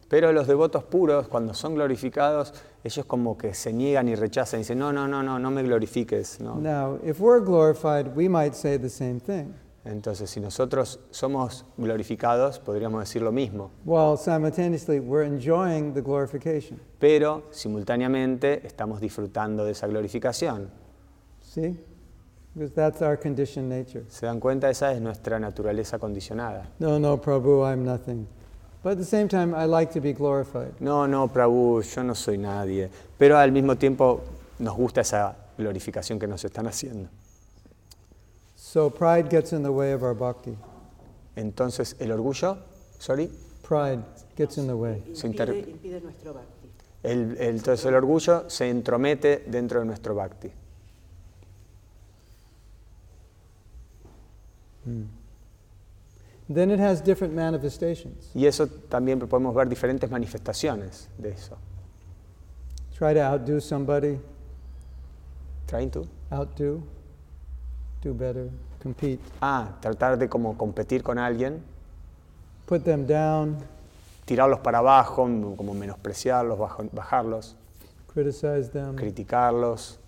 Pero 0.10 0.32
los 0.32 0.48
devotos 0.48 0.84
puros, 0.84 1.27
cuando 1.27 1.53
son 1.53 1.75
glorificados, 1.75 2.53
ellos 2.84 3.05
como 3.05 3.38
que 3.38 3.53
se 3.53 3.72
niegan 3.72 4.08
y 4.10 4.15
rechazan 4.15 4.60
y 4.60 4.63
dicen, 4.63 4.77
no, 4.77 4.91
no, 4.91 5.08
no, 5.08 5.24
no, 5.24 5.39
no 5.39 5.51
me 5.51 5.63
glorifiques. 5.63 6.39
¿no? 6.39 6.55
Now, 6.55 7.00
if 7.03 7.20
we're 7.20 7.39
glorified, 7.39 8.15
we 8.15 8.27
might 8.27 8.53
say 8.55 8.77
the 8.77 8.89
same 8.89 9.20
thing, 9.20 9.53
Entonces, 9.86 10.30
si 10.30 10.40
nosotros 10.40 11.00
somos 11.12 11.66
glorificados, 11.78 12.60
podríamos 12.60 13.02
decir 13.02 13.22
lo 13.22 13.32
mismo. 13.32 13.72
while 13.84 14.16
simultaneously 14.18 15.00
we're 15.00 15.25
enjoying 15.25 15.94
the 15.94 16.02
glorification. 16.02 16.80
Pero 17.00 17.44
simultáneamente 17.52 18.66
estamos 18.66 19.02
disfrutando 19.02 19.66
de 19.66 19.72
esa 19.74 19.88
glorificación. 19.88 20.70
See? 21.42 21.78
Because 22.56 22.74
that's 22.74 23.02
our 23.02 23.18
conditioned 23.20 23.68
nature. 23.68 24.06
¿Se 24.08 24.25
dan 24.25 24.40
cuenta? 24.40 24.70
Esa 24.70 24.94
es 24.94 25.02
nuestra 25.02 25.40
naturaleza 25.40 26.00
condicionada. 26.00 26.70
No, 26.80 26.98
no, 27.00 27.20
Prabhu, 27.20 27.66
I'm 27.66 27.84
nothing. 27.84 28.28
But 28.84 28.94
at 28.94 28.98
the 29.00 29.06
same 29.06 29.28
time, 29.28 29.54
I 29.56 29.66
like 29.66 29.92
to 29.94 30.02
be 30.02 30.13
glorified. 30.13 30.74
No, 30.80 31.08
no, 31.08 31.28
Prabhu, 31.28 31.82
yo 31.82 32.04
no 32.04 32.13
soy 32.16 32.38
nadie. 32.38 32.90
Pero 33.18 33.38
al 33.38 33.52
mismo 33.52 33.75
tiempo 33.75 34.22
nos 34.60 34.75
gusta 34.75 35.02
esa 35.02 35.36
glorificación 35.58 36.20
que 36.20 36.28
nos 36.28 36.44
están 36.46 36.68
haciendo. 36.68 37.10
So 38.74 38.89
pride 38.89 39.30
gets 39.30 39.53
in 39.53 39.62
the 39.62 39.72
way 39.72 39.92
of 39.94 40.01
our 40.01 40.15
bhakti. 40.15 40.58
Entonces, 41.36 41.96
el 42.00 42.10
orgullo, 42.12 42.58
sorry, 42.98 43.30
Pride 43.62 44.03
gets 44.36 44.58
in 44.58 44.65
the 44.65 44.75
way. 44.75 45.03
Se 45.13 45.27
Impide, 45.27 45.56
inter- 45.58 45.70
impide 45.70 46.01
nuestro 46.01 46.34
bhakti. 46.34 46.70
el, 47.03 47.38
el- 47.38 47.56
entonces 47.56 47.86
el 47.86 47.94
orgullo 47.94 48.50
se 48.50 48.68
entromete 48.68 49.44
dentro 49.48 49.80
de 49.80 49.86
nuestro 49.86 50.15
bhakti. 50.15 50.51
Hmm. 54.86 55.03
Then 56.50 56.72
it 56.72 56.80
has 56.80 57.00
different 57.03 57.36
manifestations. 57.36 58.32
Y 58.34 58.48
eso 58.48 58.65
también 58.89 59.20
podemos 59.20 59.53
ver 59.53 59.70
diferentes 59.70 60.10
manifestaciones 60.10 61.10
de 61.20 61.30
eso. 61.30 61.58
Try 62.98 63.13
to 63.13 63.22
outdo 63.22 63.62
somebody, 63.62 64.20
¿Trying 65.68 65.92
to? 65.92 66.08
outdo, 66.32 66.82
do 68.04 68.14
better, 68.14 68.50
compete, 68.82 69.22
Ah, 69.42 69.70
tratar 69.82 70.18
de 70.18 70.28
como 70.28 70.58
competir 70.58 71.02
con 71.04 71.18
alguien, 71.18 71.62
put 72.66 72.84
them 72.84 73.06
down, 73.06 73.58
tirarlos 74.26 74.60
para 74.60 74.80
abajo, 74.80 75.24
como 75.56 75.74
menospreciarlos, 75.74 76.58
bajarlos, 76.92 77.56
criticize 78.14 78.70
them, 78.72 78.96
criticarlos, 78.96 80.00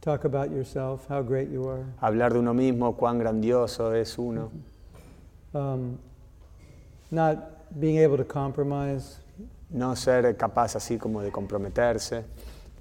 talk 0.00 0.24
about 0.24 0.50
yourself, 0.50 1.08
how 1.10 1.22
great 1.22 1.50
you 1.50 1.68
are. 1.68 1.84
hablar 2.00 2.32
de 2.32 2.38
uno 2.38 2.52
mismo, 2.54 2.94
cuán 2.96 3.18
grandioso 3.18 3.94
es 3.94 4.18
uno, 4.18 4.50
Um, 5.54 5.98
not 7.12 7.38
being 7.70 7.98
able 8.04 8.16
to 8.16 8.24
compromise, 8.26 9.18
no 9.70 9.94
ser 9.94 10.36
capaz 10.36 10.74
así 10.74 10.98
como 10.98 11.22
de 11.22 11.30
comprometerse, 11.30 12.24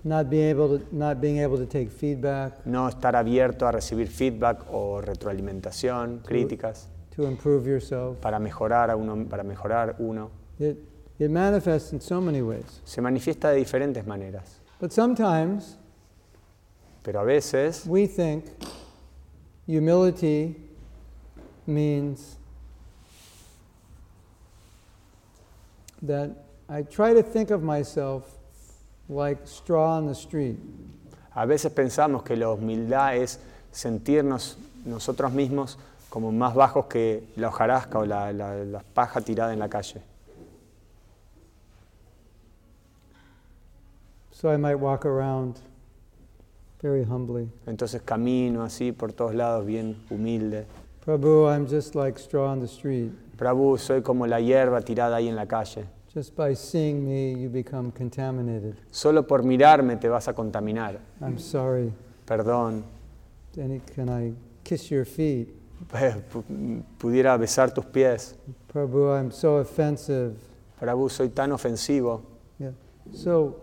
not 0.03 0.29
being 0.29 0.50
able 0.50 0.79
to, 0.79 0.86
not 0.91 1.22
being 1.22 1.39
able 1.39 1.57
to 1.57 1.65
take 1.65 1.89
feedback, 1.89 2.65
no 2.65 2.88
estar 2.89 3.15
abierto 3.15 3.65
a 3.67 3.72
recibir 3.72 4.07
feedback 4.07 4.65
o 4.72 5.01
retroalimentación, 5.01 6.19
críticas, 6.25 6.89
to 7.15 7.24
improve 7.24 7.67
yourself. 7.67 8.17
para 8.19 8.39
mejorar 8.39 8.89
a 8.89 8.95
uno, 8.95 9.25
para 9.27 9.43
mejorar 9.43 9.95
uno. 10.00 10.31
It, 10.60 10.77
it 11.19 11.29
manifests 11.29 11.93
in 11.93 12.01
so 12.01 12.19
many 12.19 12.41
ways. 12.41 12.81
Se 12.83 13.01
manifiesta 13.01 13.50
de 13.51 13.57
diferentes 13.57 14.05
maneras, 14.05 14.60
But 14.79 14.91
sometimes 14.91 15.77
pero 17.03 17.19
a 17.19 17.24
veces 17.24 17.86
we 17.86 18.07
think 18.07 18.45
humility 19.67 20.55
means 21.65 22.38
that 26.01 26.31
I 26.69 26.83
try 26.83 27.13
to 27.13 27.22
think 27.24 27.51
of 27.51 27.62
myself 27.62 28.42
like 29.10 29.41
straw 29.45 29.98
on 29.98 30.07
the 30.07 30.13
street. 30.15 30.57
A 31.36 31.45
veces 31.45 31.72
pensamos 31.72 32.24
que 32.24 32.36
la 32.36 32.50
humildad 32.50 33.15
es 33.17 33.39
sentirnos 33.72 34.57
nosotros 34.86 35.31
mismos 35.31 35.77
como 36.10 36.31
más 36.31 36.53
bajos 36.53 36.86
que 36.86 37.24
la 37.36 37.48
hojarasca 37.48 38.00
o 38.00 38.05
la, 38.05 38.31
la- 38.31 38.63
la 38.63 38.79
paja 38.93 39.19
tirada 39.22 39.51
en 39.53 39.60
la 39.60 39.67
calle. 39.67 40.01
So 44.31 44.50
I 44.53 44.57
might 44.57 44.75
walk 44.75 45.05
around 45.05 45.55
very 46.81 47.03
humbly. 47.03 47.50
Entonces 47.65 48.01
camino 48.03 48.63
así 48.63 48.91
por 48.91 49.12
todos 49.13 49.33
lados 49.33 49.65
bien 49.65 49.95
humilde. 50.10 50.65
Prabhu, 51.05 51.48
I'm 51.50 51.67
just 51.67 51.95
like 51.95 52.19
straw 52.19 52.50
on 52.51 52.60
the 52.60 52.67
street. 52.67 53.12
Prabhu, 53.38 53.77
soy 53.77 54.01
como 54.01 54.25
la 54.27 54.39
hierba 54.39 54.81
tirada 54.81 55.17
ahí 55.17 55.27
en 55.27 55.36
la 55.36 55.45
calle. 55.48 55.86
Just 56.13 56.36
by 56.36 56.53
seeing 56.53 57.03
me, 57.08 57.34
you 57.34 57.50
become 57.50 57.91
contaminated. 57.91 58.75
Solo 58.91 59.24
por 59.24 59.41
mirarme 59.41 60.00
te 60.00 60.08
vas 60.08 60.27
a 60.27 60.34
contaminar. 60.34 61.00
I'm 61.22 61.39
sorry. 61.39 61.91
Perdón, 62.25 62.84
Any, 63.58 63.82
can 63.96 64.10
I 64.10 64.34
kiss 64.63 64.91
your 64.91 65.05
feet? 65.05 65.50
pudiera 67.00 67.38
besar 67.38 67.74
tus 67.74 67.86
pies. 67.86 68.36
Prabhu, 68.72 69.12
I'm 69.20 69.32
so 69.32 69.58
offensive. 69.58 70.36
Prabhu, 70.79 71.10
soy 71.10 71.29
tan 71.29 71.50
ofensivo. 71.51 72.22
Yeah. 72.60 72.72
So 73.12 73.55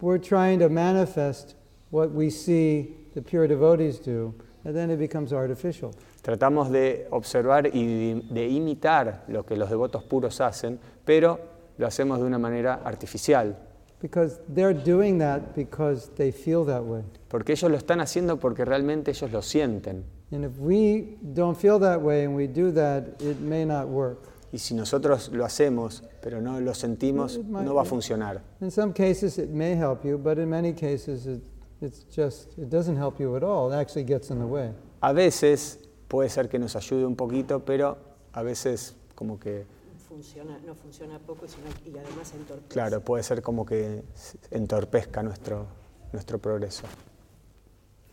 we're 0.00 0.18
trying 0.18 0.58
to 0.60 0.68
manifest 0.68 1.54
what 1.90 2.10
we 2.12 2.28
see 2.30 2.94
the 3.14 3.22
pure 3.22 3.46
devotees 3.46 3.98
do, 3.98 4.34
and 4.64 4.74
then 4.76 4.90
it 4.90 4.98
becomes 4.98 5.32
artificial. 5.32 5.94
Tratamos 6.22 6.70
de 6.70 7.06
observar 7.10 7.66
y 7.72 7.84
de, 7.86 8.22
de 8.30 8.48
imitar 8.48 9.22
lo 9.28 9.42
que 9.44 9.56
los 9.56 9.70
devotos 9.70 10.02
puros 10.04 10.40
hacen, 10.40 10.78
pero 11.04 11.38
lo 11.78 11.86
hacemos 11.86 12.18
de 12.18 12.24
una 12.24 12.38
manera 12.38 12.80
artificial. 12.84 13.56
Because 14.00 14.38
they're 14.54 14.74
doing 14.74 15.18
that 15.18 15.54
because 15.54 16.10
they 16.16 16.30
feel 16.30 16.64
that 16.66 16.82
way. 16.82 17.02
Porque 17.28 17.52
ellos 17.52 17.70
lo 17.70 17.76
están 17.76 18.00
haciendo 18.00 18.38
porque 18.38 18.64
realmente 18.64 19.12
ellos 19.12 19.32
lo 19.32 19.40
sienten. 19.40 20.04
And 20.30 20.44
if 20.44 20.58
we 20.58 21.16
don't 21.22 21.56
feel 21.56 21.78
that 21.80 22.02
way 22.02 22.24
and 22.24 22.34
we 22.34 22.46
do 22.46 22.72
that, 22.72 23.20
it 23.22 23.40
may 23.40 23.64
not 23.64 23.88
work. 23.88 24.18
Y 24.52 24.58
si 24.58 24.74
nosotros 24.74 25.30
lo 25.32 25.44
hacemos, 25.44 26.02
pero 26.20 26.40
no 26.40 26.60
lo 26.60 26.74
sentimos, 26.74 27.36
It 27.36 27.46
might 27.46 27.64
no 27.64 27.74
va 27.74 27.82
a 27.82 27.84
funcionar. 27.84 28.40
In 28.60 28.70
some 28.70 28.92
cases, 28.92 29.38
it 29.38 29.50
may 29.50 29.74
help 29.74 30.04
you, 30.04 30.16
but 30.16 30.38
in 30.38 30.48
many 30.48 30.72
cases, 30.72 31.26
it, 31.26 31.42
it's 31.80 32.04
just, 32.14 32.56
it 32.58 32.70
doesn't 32.70 32.96
help 32.96 33.18
you 33.18 33.36
at 33.36 33.42
all. 33.42 33.72
It 33.72 33.76
actually 33.76 34.04
gets 34.04 34.30
in 34.30 34.38
the 34.38 34.46
way. 34.46 34.70
A 35.00 35.12
veces 35.12 35.78
puede 36.08 36.30
ser 36.30 36.48
que 36.48 36.58
nos 36.58 36.76
ayude 36.76 37.04
un 37.04 37.16
poquito, 37.16 37.64
pero 37.64 37.96
a 38.32 38.42
veces 38.42 38.94
como 39.14 39.38
que, 39.38 39.66
Funciona, 40.14 40.56
no 40.64 40.76
funciona 40.76 41.18
poco 41.18 41.48
sino, 41.48 41.66
y 41.84 41.98
además 41.98 42.32
entorpece. 42.34 42.68
claro, 42.68 43.00
puede 43.00 43.24
ser 43.24 43.42
como 43.42 43.66
que 43.66 44.04
entorpezca 44.52 45.24
nuestro, 45.24 45.66
nuestro 46.12 46.38
progreso. 46.38 46.84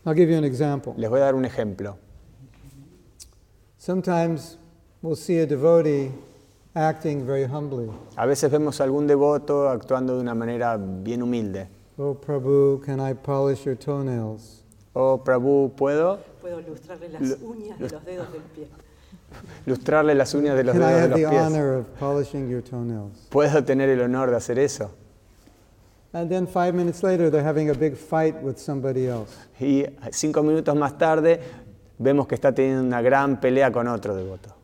I'll 0.04 0.12
give 0.12 0.28
you 0.28 0.36
an 0.36 0.42
example. 0.42 0.94
Les 0.96 1.08
voy 1.08 1.20
a 1.20 1.26
dar 1.26 1.36
un 1.36 1.44
ejemplo. 1.44 1.96
Sometimes 3.78 4.58
we'll 5.00 5.14
see 5.14 5.38
a 5.38 5.46
devotee 5.46 6.10
acting 6.74 7.24
very 7.24 7.44
humbly. 7.44 7.88
A 8.16 8.26
veces 8.26 8.50
vemos 8.50 8.80
a 8.80 8.84
algún 8.84 9.06
devoto 9.06 9.68
actuando 9.68 10.16
de 10.16 10.22
una 10.22 10.34
manera 10.34 10.76
bien 10.76 11.22
humilde. 11.22 11.68
Oh, 11.98 12.14
Prabhu, 12.14 12.80
can 12.84 12.98
I 12.98 13.14
polish 13.14 13.64
your 13.64 13.76
toenails? 13.76 14.64
Oh, 14.92 15.22
Prabhu, 15.22 15.72
¿puedo 15.76 16.18
Puedo 16.40 16.60
lustrarle 16.62 17.10
las 17.10 17.38
uñas 17.42 17.78
de 17.78 17.88
los 17.88 18.04
dedos 18.04 18.32
del 18.32 18.42
pie. 18.42 18.66
lustrarle 19.66 20.14
las 20.14 20.34
uñas 20.34 20.56
de 20.56 20.64
los 20.64 20.72
Can 20.74 20.82
I 20.82 20.86
dedos 20.86 20.96
de 20.96 21.02
have 21.02 21.10
los 21.10 21.20
the 21.20 21.28
pies? 21.28 21.40
honor 21.42 21.74
of 21.78 21.86
polishing 21.98 22.48
your 22.48 22.62
toenails? 22.62 23.12
¿Puedo 23.30 23.64
tener 23.64 23.88
el 23.88 24.00
honor 24.00 24.30
de 24.30 24.36
hacer 24.36 24.58
eso? 24.58 24.90
And 26.14 26.28
then 26.30 26.46
five 26.46 26.74
minutes 26.74 27.02
later, 27.02 27.30
they're 27.30 27.42
having 27.46 27.70
a 27.70 27.74
big 27.74 27.96
fight 27.96 28.34
with 28.42 28.58
somebody 28.58 29.06
else. 29.06 29.34
Y 29.58 29.86
cinco 30.10 30.42
minutos 30.42 30.76
más 30.76 30.98
tarde 30.98 31.40
vemos 31.98 32.26
que 32.26 32.34
está 32.34 32.52
teniendo 32.52 32.82
una 32.82 33.00
gran 33.00 33.40
pelea 33.40 33.72
con 33.72 33.88
otro 33.88 34.14
devoto. 34.14 34.54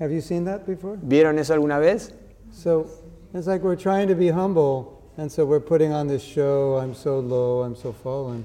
Have 0.00 0.12
you 0.12 0.20
seen 0.20 0.44
that 0.44 0.64
before? 0.66 0.96
¿Vieron 1.02 1.38
eso 1.38 1.54
alguna 1.54 1.78
vez? 1.80 2.12
So 2.52 2.88
it's 3.34 3.46
like 3.46 3.62
we're 3.62 3.76
trying 3.76 4.08
to 4.08 4.14
be 4.14 4.28
humble, 4.28 5.02
and 5.16 5.30
so 5.30 5.44
we're 5.44 5.60
putting 5.60 5.92
on 5.92 6.06
this 6.06 6.22
show, 6.22 6.76
I'm 6.78 6.94
so 6.94 7.18
low, 7.18 7.62
I'm 7.62 7.74
so 7.74 7.92
fallen. 7.92 8.44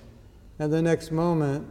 And 0.60 0.72
the 0.74 0.82
next 0.82 1.12
moment, 1.12 1.66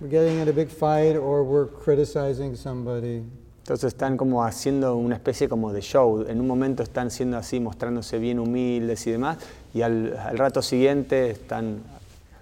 we're 0.00 0.08
getting 0.08 0.38
in 0.38 0.48
a 0.48 0.52
big 0.52 0.68
fight 0.68 1.16
or 1.16 1.44
we're 1.44 1.66
criticizing 1.66 2.56
somebody. 2.56 3.22
Entonces 3.64 3.92
están 3.92 4.16
como 4.16 4.42
haciendo 4.42 4.96
una 4.96 5.14
especie 5.14 5.48
como 5.48 5.72
de 5.72 5.80
show. 5.80 6.24
En 6.26 6.40
un 6.40 6.46
momento 6.46 6.82
están 6.82 7.10
siendo 7.10 7.36
así, 7.36 7.60
mostrándose 7.60 8.18
bien 8.18 8.38
humildes 8.38 9.06
y 9.06 9.12
demás, 9.12 9.38
y 9.74 9.82
al, 9.82 10.16
al 10.16 10.38
rato 10.38 10.62
siguiente 10.62 11.30
están 11.30 11.82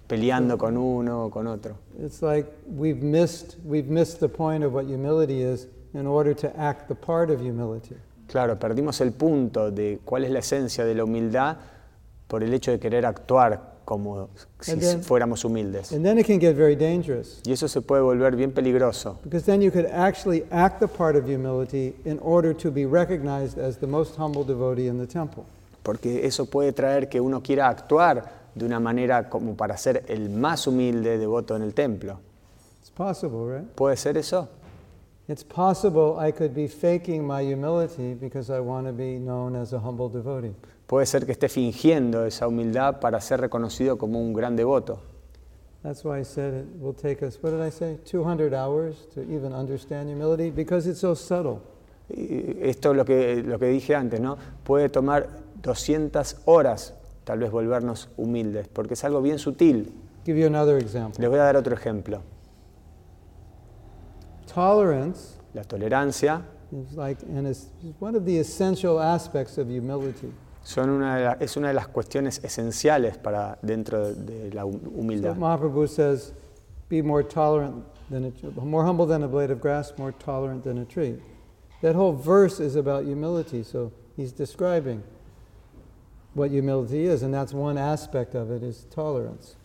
peleando 0.07 0.57
con 0.57 0.77
uno 0.77 1.27
o 1.27 1.31
con 1.31 1.47
otro. 1.47 1.77
It's 2.03 2.23
like 2.23 2.49
we've 2.67 3.03
missed, 3.03 3.57
we've 3.65 3.91
missed 3.91 4.21
the 4.21 4.29
point 4.29 4.65
of 4.65 4.73
what 4.73 4.87
humility 4.87 5.43
is 5.43 5.67
in 5.93 6.07
order 6.07 6.35
to 6.35 6.49
act 6.59 6.89
the 6.89 6.95
part 6.95 7.31
of 7.31 7.41
humility. 7.41 7.97
Claro, 8.29 8.59
perdimos 8.59 9.01
el 9.01 9.13
punto 9.13 9.71
de 9.71 10.01
cuál 10.05 10.25
es 10.25 10.31
la 10.31 10.39
esencia 10.39 10.85
de 10.85 10.95
la 10.95 11.05
humildad 11.05 11.57
por 12.27 12.43
el 12.43 12.55
hecho 12.55 12.71
de 12.71 12.79
querer 12.79 13.05
actuar 13.05 13.68
como 13.89 14.29
si 14.61 14.77
then- 14.77 15.03
fuéramos 15.03 15.43
humildes. 15.47 15.93
And 15.93 16.05
then 16.05 16.19
it 16.19 16.27
can 16.27 16.39
get 16.39 16.55
very 16.55 16.77
dangerous 16.77 17.41
Y 17.47 17.53
eso 17.53 17.69
se 17.69 17.81
puede 17.81 18.03
volver 18.03 18.37
bien 18.37 18.53
peligroso, 18.53 19.19
because 19.25 19.47
then 19.47 19.63
you 19.63 19.71
could 19.71 19.87
actually 19.87 20.45
act 20.51 20.79
the 20.79 20.87
part 20.87 21.17
of 21.17 21.25
humility 21.25 21.95
in 22.05 22.19
order 22.23 22.55
to 22.55 22.71
be 22.71 22.85
recognized 22.85 23.59
as 23.59 23.79
the 23.79 23.87
most 23.87 24.15
humble 24.19 24.45
devotee 24.45 24.89
in 24.89 24.99
the 24.99 25.07
temple. 25.07 25.45
porque 25.83 26.27
eso 26.27 26.45
puede 26.45 26.75
traer 26.75 27.09
que 27.09 27.19
uno 27.19 27.41
quiera 27.43 27.67
actuar 27.69 28.31
de 28.55 28.67
una 28.67 28.79
manera 28.79 29.31
como 29.31 29.55
para 29.55 29.79
ser 29.79 30.05
el 30.09 30.29
más 30.29 30.67
humilde 30.67 31.17
devoto 31.17 31.57
en 31.57 31.63
el 31.63 31.73
templo. 31.73 32.19
It's 32.83 32.91
possible, 32.91 33.47
right? 33.51 33.67
¿Puede 33.75 33.97
ser 33.97 34.19
eso? 34.19 34.49
It's 35.29 35.43
possible 35.45 36.17
I 36.19 36.31
could 36.31 36.55
be 36.55 36.69
faking 36.69 37.27
my 37.27 37.41
humility 37.43 38.15
because 38.15 38.51
I 38.51 38.61
want 38.61 38.87
to 38.87 38.93
be 38.93 39.19
known 39.19 39.57
as 39.57 39.73
a 39.73 39.79
humble 39.79 40.11
devotee. 40.11 40.55
Puede 40.89 41.07
ser 41.07 41.27
que 41.27 41.33
esté 41.33 41.49
fingiendo 41.49 42.25
esa 42.25 42.49
humildad 42.49 42.99
para 42.99 43.21
ser 43.21 43.41
reconocido 43.41 43.99
como 43.99 44.19
un 44.21 44.33
gran 44.33 44.57
devoto. 44.57 44.99
That's 45.83 46.03
why 46.05 46.21
I 46.21 46.25
said 46.25 46.55
it 46.55 46.67
will 46.81 46.95
take 46.95 47.25
us, 47.25 47.39
what 47.41 47.53
did 47.53 47.65
I 47.65 47.71
say, 47.71 47.99
200 48.11 48.53
hours 48.53 49.07
to 49.15 49.21
even 49.21 49.53
understand 49.53 50.09
humility 50.09 50.51
because 50.51 50.89
it's 50.89 50.99
so 51.01 51.15
subtle. 51.15 51.61
Esto 52.09 52.93
es 52.93 52.97
lo 52.97 53.05
que, 53.05 53.43
lo 53.43 53.59
que 53.59 53.67
dije 53.67 53.95
antes, 53.95 54.19
¿no? 54.19 54.39
Puede 54.65 54.89
tomar 54.89 55.29
200 55.63 56.39
horas 56.47 56.95
tal 57.25 57.39
vez 57.41 57.51
volvernos 57.51 58.09
humildes, 58.17 58.67
porque 58.67 58.95
es 58.95 59.05
algo 59.05 59.21
bien 59.21 59.39
sutil. 59.39 59.93
give 60.25 60.39
you 60.39 60.47
another 60.47 60.79
example. 60.79 61.21
Les 61.21 61.29
voy 61.29 61.39
a 61.39 61.43
dar 61.43 61.57
otro 61.57 61.75
ejemplo. 61.75 62.23
Tolerance 64.53 65.37
La 65.53 65.65
tolerancia 65.65 66.43
is 66.73 66.97
like, 66.97 67.23
and 67.25 67.47
it's 67.47 67.69
one 68.01 68.17
of 68.17 68.25
the 68.25 68.39
essential 68.39 68.99
aspects 69.01 69.59
of 69.59 69.69
humility. 69.69 70.33
Son 70.69 70.91
una 70.91 71.17
de 71.17 71.25
la- 71.25 71.37
es 71.41 71.57
una 71.57 71.69
de 71.69 71.75
las 71.75 71.89
cuestiones 71.89 72.45
esenciales 72.45 73.17
para 73.17 73.59
dentro 73.63 74.13
de, 74.13 74.53
la 74.53 74.63
So 74.65 74.69
humildad. 74.69 75.35
Mahaprabhu 75.35 75.89
says, 75.89 76.35
be 76.91 77.01
more 77.01 77.23
tolerant 77.25 77.87
than 78.11 78.27
a, 78.27 78.61
more 78.61 78.85
humble 78.85 79.07
than 79.07 79.23
a 79.23 79.29
blade 79.29 79.51
of 79.51 79.63
grass, 79.63 79.95
more 79.97 80.13
tolerant 80.13 80.65
than 80.65 80.77
a 80.77 80.85
tree. 80.85 81.17
That 81.81 81.95
whole 81.95 82.13
verse 82.13 82.61
is 82.61 82.77
about 82.77 83.07
humility, 83.07 83.63
so 83.63 83.93
he's 84.15 84.31
describing 84.31 85.03
what 86.35 86.51
humility 86.51 87.07
is, 87.07 87.23
and 87.23 87.33
that's 87.33 87.55
one 87.55 87.79
aspect 87.79 88.35
of 88.35 88.51
it 88.51 88.63
is 88.63 88.87
tolerance. 88.91 89.57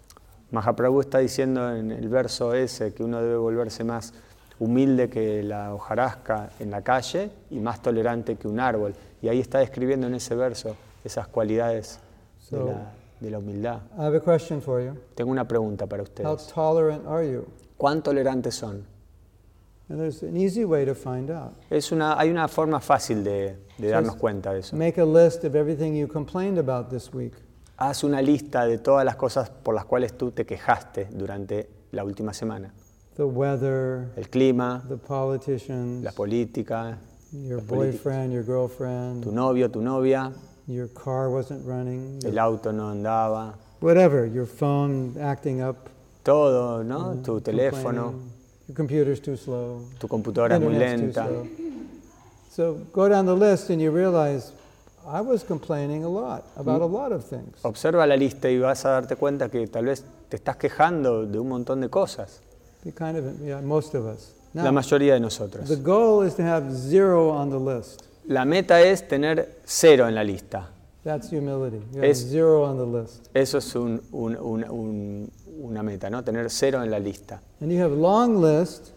Mahaprabhu 0.54 1.02
está 1.02 1.20
diciendo 1.20 1.76
en 1.76 1.92
el 1.92 2.08
verso 2.08 2.54
ese 2.54 2.94
que 2.94 3.04
uno 3.04 3.22
debe 3.22 3.36
volverse 3.36 3.84
más 3.84 4.13
humilde 4.58 5.10
que 5.10 5.44
la 5.44 5.74
hojarasca 5.74 6.52
en 6.62 6.72
la 6.72 6.82
calle 6.82 7.30
y 7.52 7.60
más 7.60 7.82
tolerante 7.82 8.38
que 8.38 8.48
un 8.48 8.62
árbol. 8.62 8.94
Y 9.22 9.28
ahí 9.28 9.42
está 9.42 9.60
describiendo 9.60 10.08
en 10.08 10.16
ese 10.16 10.34
verso 10.36 10.78
esas 11.04 11.28
cualidades 11.28 12.00
de 12.50 12.60
la, 12.63 12.92
de 13.20 13.30
la 13.32 13.39
humildad. 13.39 13.82
I 13.98 14.04
have 14.04 14.16
a 14.16 14.22
question 14.22 14.62
for 14.62 14.82
you. 14.82 14.96
Tengo 15.16 15.32
una 15.32 15.48
pregunta 15.48 15.88
para 15.88 16.04
How 16.04 16.08
ustedes. 16.08 16.48
tolerant 16.54 17.06
are 17.08 17.30
you? 17.30 17.46
¿Cuán 17.78 18.02
tolerantes 18.02 18.56
son? 18.56 18.86
And 19.89 20.00
there's 20.00 20.24
an 20.24 20.38
easy 20.38 20.63
way 20.63 20.86
to 20.86 20.96
find 20.96 21.30
out. 21.30 21.54
Es 21.70 21.92
una, 21.92 22.18
hay 22.18 22.30
una 22.30 22.48
forma 22.48 22.80
fácil 22.80 23.24
de, 23.24 23.58
de 23.78 23.89
darnos 23.89 24.16
cuenta 24.16 24.54
de 24.54 24.60
eso. 24.60 24.76
Make 24.76 25.00
a 25.00 25.06
list 25.06 25.44
of 25.44 25.56
everything 25.56 25.94
you 25.94 26.08
complained 26.08 26.58
about 26.58 26.89
this 26.89 27.13
week. 27.13 27.34
Haz 27.78 28.04
una 28.04 28.22
lista 28.22 28.66
de 28.66 28.78
todas 28.78 29.04
las 29.04 29.16
cosas 29.18 29.50
por 29.50 29.76
las 29.76 29.86
cuales 29.86 30.18
tú 30.18 30.32
te 30.32 30.46
quejaste 30.46 31.10
durante 31.12 31.70
la 31.92 32.04
última 32.06 32.34
semana. 32.34 32.74
The 33.16 33.24
weather, 33.26 34.10
El 34.16 34.30
clima, 34.30 34.84
the 34.88 34.98
politicians, 34.98 36.04
la 36.04 36.12
política, 36.12 36.98
your 37.32 37.62
boyfriend, 37.62 38.32
your 38.32 38.44
tu 38.44 38.52
girlfriend, 38.52 39.26
novio, 39.28 39.70
tu 39.70 39.82
novia, 39.82 40.32
your 40.67 40.88
car 40.88 41.30
wasn't 41.30 41.65
running, 41.65 42.19
el 42.26 42.38
auto 42.39 42.71
no 42.71 42.91
andaba, 42.91 43.54
whatever, 43.80 44.26
your 44.26 44.45
phone 44.45 45.15
acting 45.19 45.62
up, 45.62 45.89
todo, 46.23 46.84
¿no? 46.84 47.15
Mm-hmm. 47.15 47.23
Tu 47.23 47.41
teléfono, 47.41 48.13
your 48.67 48.76
computer's 48.76 49.19
too 49.19 49.36
slow, 49.36 49.82
tu 49.99 50.08
computadora 50.08 50.60
muy 50.60 50.73
too 50.73 50.80
lenta. 50.80 51.28
slow. 51.28 51.47
So 52.49 52.76
go 52.93 53.10
down 53.10 53.26
the 53.26 53.36
list 53.36 53.69
and 53.71 53.82
you 53.82 53.91
realize 53.91 54.52
I 55.06 55.21
was 55.21 55.43
complaining 55.43 56.04
a 56.04 56.10
lot 56.10 56.45
about 56.56 56.82
mm. 56.82 56.84
a 56.84 56.86
lot 56.86 57.12
of 57.12 57.26
things. 57.26 57.58
Observa 57.63 58.06
la 58.08 58.15
lista 58.15 58.49
y 58.49 58.58
vas 58.60 58.86
a 58.86 58.89
darte 58.89 59.15
cuenta 59.15 59.49
que 59.49 59.67
tal 59.67 59.86
vez 59.86 60.04
te 60.30 60.38
estás 60.38 60.56
quejando 60.58 61.26
de 61.26 61.39
un 61.39 61.49
montón 61.49 61.82
de 61.82 61.89
cosas. 61.89 62.39
Be 62.86 62.91
kind 62.91 63.17
of, 63.17 63.26
yeah, 63.41 63.60
most 63.62 63.95
of 63.95 64.06
us. 64.06 64.34
La 64.54 64.71
mayoría 64.71 65.15
de 65.15 65.19
nosotros. 65.19 65.67
the 65.67 65.76
goal 65.76 66.21
is 66.21 66.36
to 66.36 66.43
have 66.43 66.71
zero 66.71 67.30
on 67.32 67.49
the 67.49 67.60
list. 67.60 68.04
La 68.27 68.45
meta 68.45 68.81
es 68.81 69.07
tener 69.07 69.59
cero 69.65 70.07
en 70.07 70.15
la 70.15 70.23
lista. 70.23 70.69
That's 71.03 71.29
humility. 71.31 71.79
You 71.91 71.97
have 71.99 72.09
Es- 72.09 72.29
zero 72.29 72.63
on 72.63 72.77
the 72.77 73.01
list. 73.01 73.27
Eso 73.33 73.57
es 73.57 73.75
un- 73.75 74.01
un- 74.13 74.38
un- 74.38 74.63
un- 74.69 75.31
una 75.62 75.83
meta, 75.83 76.09
¿no? 76.09 76.23
Tener 76.23 76.49
cero 76.49 76.81
en 76.81 76.89
la 76.89 76.99
lista. 76.99 77.41
And 77.62 77.71
you 77.71 77.81
have 77.83 77.95
long 77.95 78.41
list. 78.41 78.88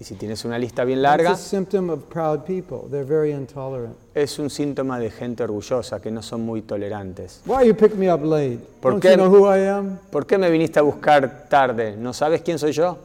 Y 0.00 0.04
si 0.04 0.14
tienes 0.14 0.44
una 0.44 0.58
lista 0.58 0.84
bien 0.84 1.02
That's 1.02 1.18
larga, 1.24 1.30
a 1.32 1.36
symptom 1.36 1.90
of 1.90 2.04
proud 2.04 2.44
people. 2.44 2.88
They're 2.88 3.04
very 3.04 3.32
intolerant. 3.32 3.96
es 4.14 4.38
un 4.38 4.48
síntoma 4.48 4.98
de 4.98 5.10
gente 5.10 5.42
orgullosa, 5.42 6.00
que 6.00 6.10
no 6.10 6.22
son 6.22 6.42
muy 6.42 6.62
tolerantes. 6.62 7.42
Why 7.44 7.66
you 7.66 7.74
pick 7.74 7.94
me 7.96 8.10
up 8.10 8.22
late? 8.24 8.60
¿Por 8.80 8.92
Don't 8.92 9.02
qué- 9.02 9.10
you 9.10 9.16
know 9.16 9.28
who 9.28 9.46
I 9.54 9.66
am? 9.66 9.98
¿Por 10.10 10.24
qué 10.24 10.38
me 10.38 10.50
viniste 10.50 10.78
a 10.78 10.82
buscar 10.82 11.48
tarde? 11.48 11.96
¿No 11.96 12.12
sabes 12.14 12.42
quién 12.42 12.58
soy 12.60 12.72
yo? 12.72 12.96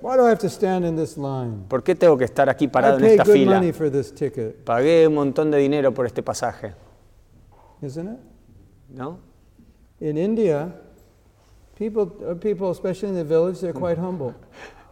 Why 0.00 0.16
do 0.16 0.24
I 0.24 0.30
have 0.30 0.38
to 0.40 0.48
stand 0.48 0.84
in 0.84 0.96
this 0.96 1.16
line? 1.16 1.64
¿Por 1.68 1.82
qué 1.82 1.94
tengo 1.94 2.16
que 2.16 2.24
estar 2.24 2.48
aquí 2.48 2.68
parado 2.68 2.94
I 2.94 2.96
en 2.96 3.00
paid 3.02 3.10
esta 3.12 3.24
good 3.24 3.32
fila? 3.32 3.54
money 3.56 3.72
for 3.72 3.90
this 3.90 4.12
ticket, 4.14 4.64
Pagué 4.64 5.06
un 5.08 5.14
montón 5.14 5.50
de 5.50 5.58
dinero 5.58 5.92
por 5.92 6.06
este 6.06 6.22
pasaje, 6.22 6.74
isn't 7.82 8.08
it? 8.08 8.18
¿no? 8.94 9.18
In 10.00 10.16
India, 10.16 10.72
people, 11.76 12.04
uh, 12.24 12.34
people, 12.36 12.70
especially 12.70 13.08
in 13.08 13.16
the 13.16 13.24
village, 13.24 13.60
they're 13.60 13.72
quite 13.72 13.98
humble. 13.98 14.34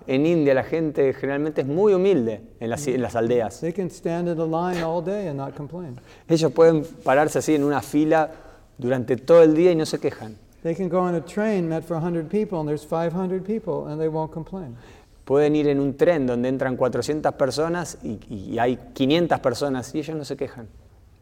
En 0.08 0.24
India 0.24 0.54
la 0.54 0.62
gente 0.62 1.12
generalmente 1.14 1.62
es 1.62 1.66
muy 1.66 1.92
humilde 1.92 2.40
en 2.60 2.70
las, 2.70 2.86
en 2.86 3.02
las 3.02 3.16
aldeas. 3.16 3.60
They 3.60 3.72
can 3.72 3.90
stand 3.90 4.28
in 4.28 4.38
a 4.38 4.44
line 4.44 4.80
all 4.80 5.02
day 5.02 5.26
and 5.26 5.36
not 5.36 5.56
complain. 5.56 5.98
Ellos 6.28 6.52
pueden 6.52 6.84
pararse 7.02 7.40
así 7.40 7.56
en 7.56 7.64
una 7.64 7.82
fila 7.82 8.30
durante 8.78 9.16
todo 9.16 9.42
el 9.42 9.56
día 9.56 9.72
y 9.72 9.74
no 9.74 9.84
se 9.84 9.98
quejan. 9.98 10.36
They 10.62 10.74
can 10.74 10.88
go 10.88 10.98
on 11.00 11.14
a 11.14 11.20
train 11.20 11.68
meant 11.68 11.84
for 11.84 11.94
100 11.96 12.28
people 12.28 12.58
and 12.60 12.68
there's 12.68 12.84
500 12.84 13.44
people 13.44 13.86
and 13.88 14.00
they 14.00 14.08
won't 14.08 14.32
complain. 14.32 14.76
Pueden 15.24 15.56
ir 15.56 15.68
en 15.68 15.80
un 15.80 15.94
tren 15.96 16.26
donde 16.26 16.48
entran 16.48 16.76
400 16.76 17.32
personas 17.36 17.98
y, 18.02 18.18
y 18.28 18.58
hay 18.58 18.78
500 18.94 19.40
personas 19.40 19.94
y 19.94 19.98
ellos 19.98 20.16
no 20.16 20.24
se 20.24 20.36
quejan. 20.36 20.68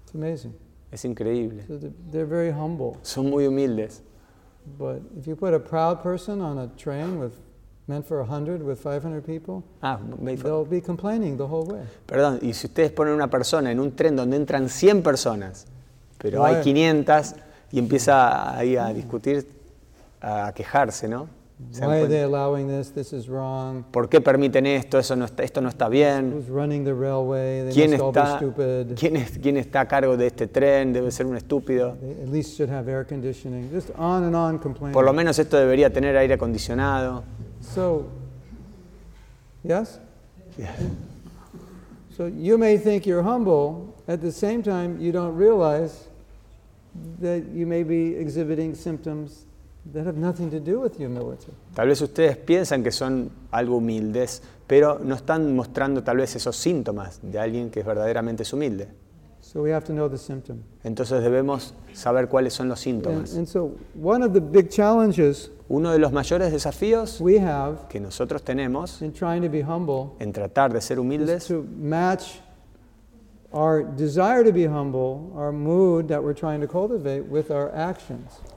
It's 0.04 0.14
amazing. 0.14 0.54
Es 0.92 1.04
increíble. 1.04 1.62
So 1.66 1.78
they're- 1.78 2.26
very 2.28 2.50
humble. 2.52 2.98
Son 3.02 3.28
muy 3.30 3.46
humildes. 3.46 4.02
But 4.78 5.02
if 5.18 5.26
you 5.26 5.36
put 5.36 5.52
a 5.52 5.58
proud 5.58 6.02
person 6.02 6.40
on 6.40 6.58
a 6.58 6.68
train 6.76 7.18
with 7.18 7.32
meant 7.86 8.06
for 8.06 8.20
100 8.22 8.62
with 8.62 8.78
500 8.78 9.22
people, 9.24 9.62
Ah, 9.82 9.98
they'll 10.22 10.64
be 10.64 10.80
complaining 10.80 11.36
the 11.36 11.44
whole 11.46 11.66
way. 11.66 11.82
perdón, 12.06 12.38
y 12.40 12.54
si 12.54 12.66
ustedes 12.68 12.90
ponen 12.92 13.12
una 13.14 13.28
persona 13.28 13.70
en 13.70 13.78
un 13.80 13.94
tren 13.94 14.16
donde 14.16 14.36
entran 14.36 14.68
100 14.70 15.02
personas, 15.02 15.66
pero 16.18 16.42
hay 16.44 16.54
Bueno. 16.62 16.64
500 16.64 17.34
y 17.74 17.78
empieza 17.80 18.56
ahí 18.56 18.76
a 18.76 18.92
discutir, 18.92 19.48
a 20.20 20.52
quejarse, 20.54 21.08
¿no? 21.08 21.26
They 21.72 22.22
allowing 22.22 22.68
this? 22.68 22.92
This 22.92 23.12
is 23.12 23.26
wrong. 23.28 23.82
¿Por 23.90 24.08
qué 24.08 24.20
permiten 24.20 24.64
esto? 24.66 24.96
Eso 24.98 25.16
no 25.16 25.24
está, 25.24 25.42
esto 25.42 25.60
no 25.60 25.68
está 25.68 25.88
bien. 25.88 26.32
Who's 26.34 26.48
running 26.48 26.84
the 26.84 26.92
railway? 26.94 27.64
They 27.64 27.72
¿Quién 27.72 27.90
must 27.90 28.02
all 28.02 28.12
be 28.12 28.20
está, 28.20 28.36
stupid. 28.38 28.94
¿quién, 28.96 29.16
es- 29.16 29.38
quién 29.40 29.56
está 29.56 29.80
a 29.80 29.88
cargo 29.88 30.16
de 30.16 30.28
este 30.28 30.46
tren? 30.46 30.92
Debe 30.92 31.10
ser 31.10 31.26
un 31.26 31.36
estúpido. 31.36 31.96
They 32.00 32.22
at 32.22 32.28
least 32.28 32.56
should 32.56 32.70
have 32.72 32.88
air 32.88 33.04
conditioning. 33.04 33.68
Just 33.72 33.90
on 33.98 34.22
and 34.22 34.36
on 34.36 34.58
complaining. 34.58 34.92
Por 34.94 35.04
lo 35.04 35.12
menos 35.12 35.36
esto 35.40 35.56
debería 35.56 35.92
tener 35.92 36.16
aire 36.16 36.34
acondicionado. 36.34 37.24
So, 37.74 38.04
yes? 39.64 39.98
So 42.16 42.28
you 42.28 42.56
may 42.56 42.78
think 42.78 43.04
you're 43.04 43.24
humble, 43.24 43.94
at 44.06 44.20
the 44.20 44.30
same 44.30 44.62
time, 44.62 45.00
you 45.00 45.10
don't 45.10 45.36
realize 45.36 46.08
Tal 51.74 51.88
vez 51.88 52.00
ustedes 52.02 52.36
piensan 52.36 52.82
que 52.82 52.90
son 52.90 53.30
algo 53.50 53.76
humildes, 53.76 54.42
pero 54.66 54.98
no 54.98 55.14
están 55.14 55.54
mostrando 55.54 56.02
tal 56.02 56.16
vez 56.18 56.36
esos 56.36 56.56
síntomas 56.56 57.20
de 57.22 57.38
alguien 57.38 57.70
que 57.70 57.80
es 57.80 57.86
verdaderamente 57.86 58.44
es 58.44 58.52
humilde. 58.52 58.88
So 59.40 59.62
we 59.62 59.74
have 59.74 59.84
to 59.86 59.92
know 59.92 60.08
the 60.08 60.16
symptom. 60.16 60.62
Entonces 60.84 61.22
debemos 61.22 61.74
saber 61.92 62.28
cuáles 62.28 62.54
son 62.54 62.68
los 62.68 62.78
And, 62.78 62.84
síntomas. 62.84 63.36
and 63.36 63.46
so 63.46 63.72
one 64.02 64.24
of 64.24 64.32
the 64.32 64.40
big 64.40 64.70
challenges 64.70 65.50
Uno 65.68 65.92
de 65.92 65.98
los 65.98 66.12
mayores 66.12 66.50
desafíos 66.50 67.20
we 67.20 67.38
have 67.38 67.88
que 67.88 68.00
nosotros 68.00 68.42
tenemos 68.42 69.00
in 69.00 69.12
trying 69.12 69.42
to 69.42 69.50
be 69.50 69.62
humble 69.62 70.12
en 70.18 70.32
tratar 70.32 70.72
de 70.72 70.80
ser 70.80 70.98
humildes 70.98 71.46
to 71.46 71.64
match 71.78 72.40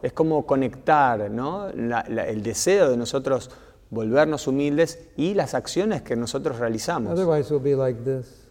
es 0.02 0.14
como 0.14 0.46
conectar 0.46 1.30
¿no? 1.30 1.70
La- 1.76 2.04
la- 2.10 2.26
el 2.28 2.42
deseo 2.42 2.90
de 2.90 2.98
nosotros 2.98 3.52
volvernos 3.92 4.48
humildes 4.48 5.00
y 5.16 5.36
las 5.36 5.54
acciones 5.54 6.02
que 6.02 6.16
nosotros 6.16 6.58
realizamos. 6.58 7.14
Otherwise, 7.14 7.54
we'll 7.54 7.64
be 7.64 7.76
like 7.76 8.02
this. 8.04 8.44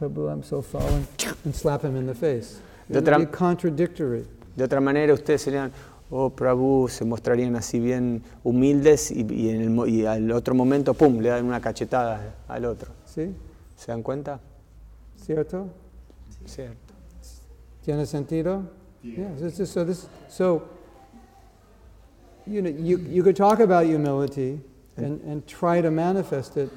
I'm 0.00 0.42
so 0.42 0.62
fallen, 0.62 1.06
and 1.44 1.54
slap 1.54 1.84
him 1.84 1.96
in 1.96 2.06
the 2.06 2.14
face. 2.14 2.58
De 2.88 2.98
otra- 2.98 3.18
be 3.18 3.26
contradictory. 3.26 4.24
De 4.56 4.64
otra 4.64 4.80
manera, 4.80 5.12
ustedes 5.12 5.42
serían, 5.42 5.70
oh 6.10 6.30
Prabhu, 6.30 6.88
se 6.88 7.04
mostrarían 7.04 7.54
así 7.54 7.78
bien 7.78 8.22
humildes 8.44 9.10
y, 9.10 9.26
y 9.30 9.50
en 9.50 9.78
el 9.78 9.88
y 9.88 10.06
al 10.06 10.30
otro 10.32 10.54
momento, 10.54 10.94
pum, 10.94 11.18
le 11.20 11.28
dan 11.28 11.44
una 11.44 11.60
cachetada 11.60 12.34
al 12.48 12.64
otro. 12.64 12.92
See? 13.04 13.34
¿Se 13.76 13.92
dan 13.92 14.02
cuenta? 14.02 14.40
Cierto? 15.20 15.68
Cierto. 16.46 16.76
Tiene 17.84 18.06
sentido? 18.06 18.62
Yeah. 19.02 19.28
this 19.38 19.58
is- 19.60 19.70
so 19.70 19.84
this, 19.84 20.06
so, 20.28 20.62
you 22.46 22.62
know, 22.62 22.70
you, 22.70 22.98
you 23.08 23.22
could 23.22 23.36
talk 23.36 23.60
about 23.60 23.84
humility 23.86 24.60
and, 24.96 25.20
and 25.22 25.46
try 25.46 25.80
to 25.80 25.90
manifest 25.90 26.56
it, 26.56 26.70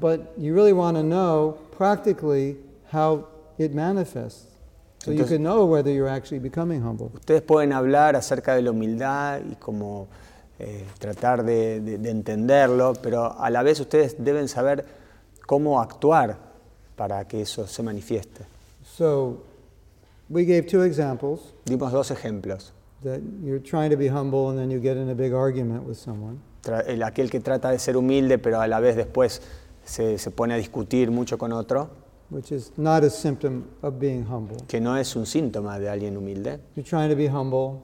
but 0.00 0.32
you 0.38 0.54
really 0.54 0.72
want 0.72 0.96
to 0.96 1.02
know 1.02 1.58
practically 1.72 2.56
how 2.90 3.26
it 3.58 3.74
manifests. 3.74 4.46
So 4.98 5.10
you 5.10 5.24
can 5.24 5.42
know 5.42 5.64
whether 5.66 5.90
you're 5.90 6.08
actually 6.08 6.38
becoming 6.38 6.80
humble. 6.80 7.10
Ustedes 7.14 7.42
pueden 7.42 7.72
hablar 7.72 8.14
acerca 8.14 8.54
de 8.54 8.62
la 8.62 8.70
humildad 8.70 9.40
y 9.50 9.56
como 9.56 10.06
eh, 10.60 10.84
tratar 11.00 11.44
de, 11.44 11.80
de- 11.80 11.98
de 11.98 12.10
entenderlo, 12.10 12.94
pero 13.02 13.34
a 13.36 13.50
la 13.50 13.62
vez 13.64 13.80
ustedes 13.80 14.14
deben 14.22 14.46
saber 14.48 14.84
cómo 15.46 15.80
actuar 15.80 16.38
para 16.96 17.24
que 17.26 17.42
eso 17.42 17.66
se 17.66 17.82
manifieste. 17.82 18.44
So 18.96 19.38
we 20.28 20.44
gave 20.44 20.66
two 20.66 20.82
examples 20.82 21.40
Dimos 21.64 21.92
dos 21.92 22.10
ejemplos. 22.10 22.72
that 23.02 23.20
you're 23.42 23.58
trying 23.62 23.90
to 23.90 23.96
be 23.96 24.08
humble 24.08 24.50
and 24.50 24.58
then 24.58 24.70
you 24.70 24.78
get 24.80 24.96
in 24.96 25.10
a 25.10 25.14
big 25.14 25.32
argument 25.32 25.84
with 25.86 25.96
someone. 25.98 26.38
El- 26.86 27.02
aquel 27.02 27.28
que 27.30 27.40
trata 27.40 27.70
de 27.70 27.78
ser 27.78 27.96
humilde, 27.96 28.38
pero 28.38 28.60
a 28.60 28.66
la 28.68 28.78
vez 28.80 28.94
después 28.96 29.40
se, 29.84 30.18
se 30.18 30.30
pone 30.30 30.54
a 30.54 30.56
discutir 30.56 31.10
mucho 31.10 31.36
con 31.36 31.52
otro, 31.52 31.90
which 32.30 32.52
is 32.52 32.70
not 32.76 33.02
a 33.02 33.10
symptom 33.10 33.64
of 33.82 33.98
being 33.98 34.24
humble. 34.24 34.56
que 34.68 34.80
no 34.80 34.96
es 34.96 35.16
un 35.16 35.26
síntoma 35.26 35.78
de 35.80 35.88
alguien 35.88 36.16
humilde. 36.16 36.60
You're 36.76 36.88
trying 36.88 37.10
to 37.10 37.16
be 37.16 37.26
humble 37.26 37.82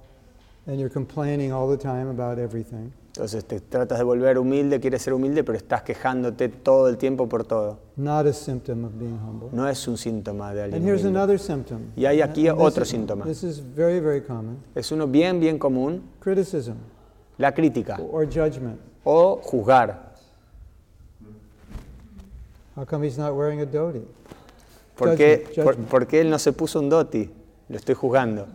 and 0.67 0.79
you're 0.79 0.93
complaining 0.93 1.53
all 1.53 1.69
the 1.69 1.77
time 1.83 2.09
about 2.09 2.39
everything. 2.39 2.93
Entonces 3.19 3.45
te 3.47 3.59
tratas 3.59 3.99
de 3.99 4.05
volver 4.05 4.39
humilde, 4.39 4.79
quieres 4.79 5.03
ser 5.03 5.13
humilde, 5.13 5.43
pero 5.43 5.59
estás 5.59 5.83
quejándote 5.83 6.49
todo 6.49 6.89
el 6.89 6.97
tiempo 6.99 7.29
por 7.29 7.43
todo. 7.45 7.81
Not 7.97 8.29
a 8.29 8.33
symptom 8.33 8.85
of 8.85 8.93
being 8.97 9.19
humble. 9.19 9.49
No 9.51 9.69
es 9.69 9.89
un 9.89 9.99
síntoma 9.99 10.55
de 10.55 10.63
alguien 10.63 10.81
And 10.81 10.89
here's 10.89 11.01
humilde. 11.03 11.19
another 11.19 11.41
symptom. 11.41 11.81
Y 11.97 12.05
hay 12.05 12.21
aquí 12.21 12.47
And 12.47 12.57
this 12.59 12.67
otro 12.69 12.85
is- 12.85 12.89
síntoma. 12.91 13.25
This 13.25 13.43
is 13.43 13.61
very, 13.75 13.99
very 13.99 14.21
common. 14.23 14.59
Es 14.77 14.93
uno 14.93 15.09
bien, 15.09 15.41
bien 15.41 15.59
común, 15.59 16.05
Criticism 16.21 16.75
la 17.39 17.53
crítica 17.53 17.99
or 18.13 18.25
judgment. 18.27 18.79
o 19.03 19.41
juzgar. 19.43 20.13
How 22.77 22.85
come 22.85 23.05
he's 23.05 23.19
not 23.19 23.35
wearing 23.35 23.61
a 23.61 23.65
dhoti? 23.67 24.03
¿Por 24.97 25.17
qué, 25.17 25.39
Judgment, 25.39 25.55
por, 25.57 25.65
judgment. 25.75 25.89
por 25.91 26.07
qué 26.07 26.21
él 26.21 26.31
no 26.31 26.39
se 26.39 26.53
puso 26.53 26.79
un 26.79 26.89
doti? 26.89 27.29
Lo 27.69 27.77
estoy 27.77 27.97
juzgando. 27.97 28.47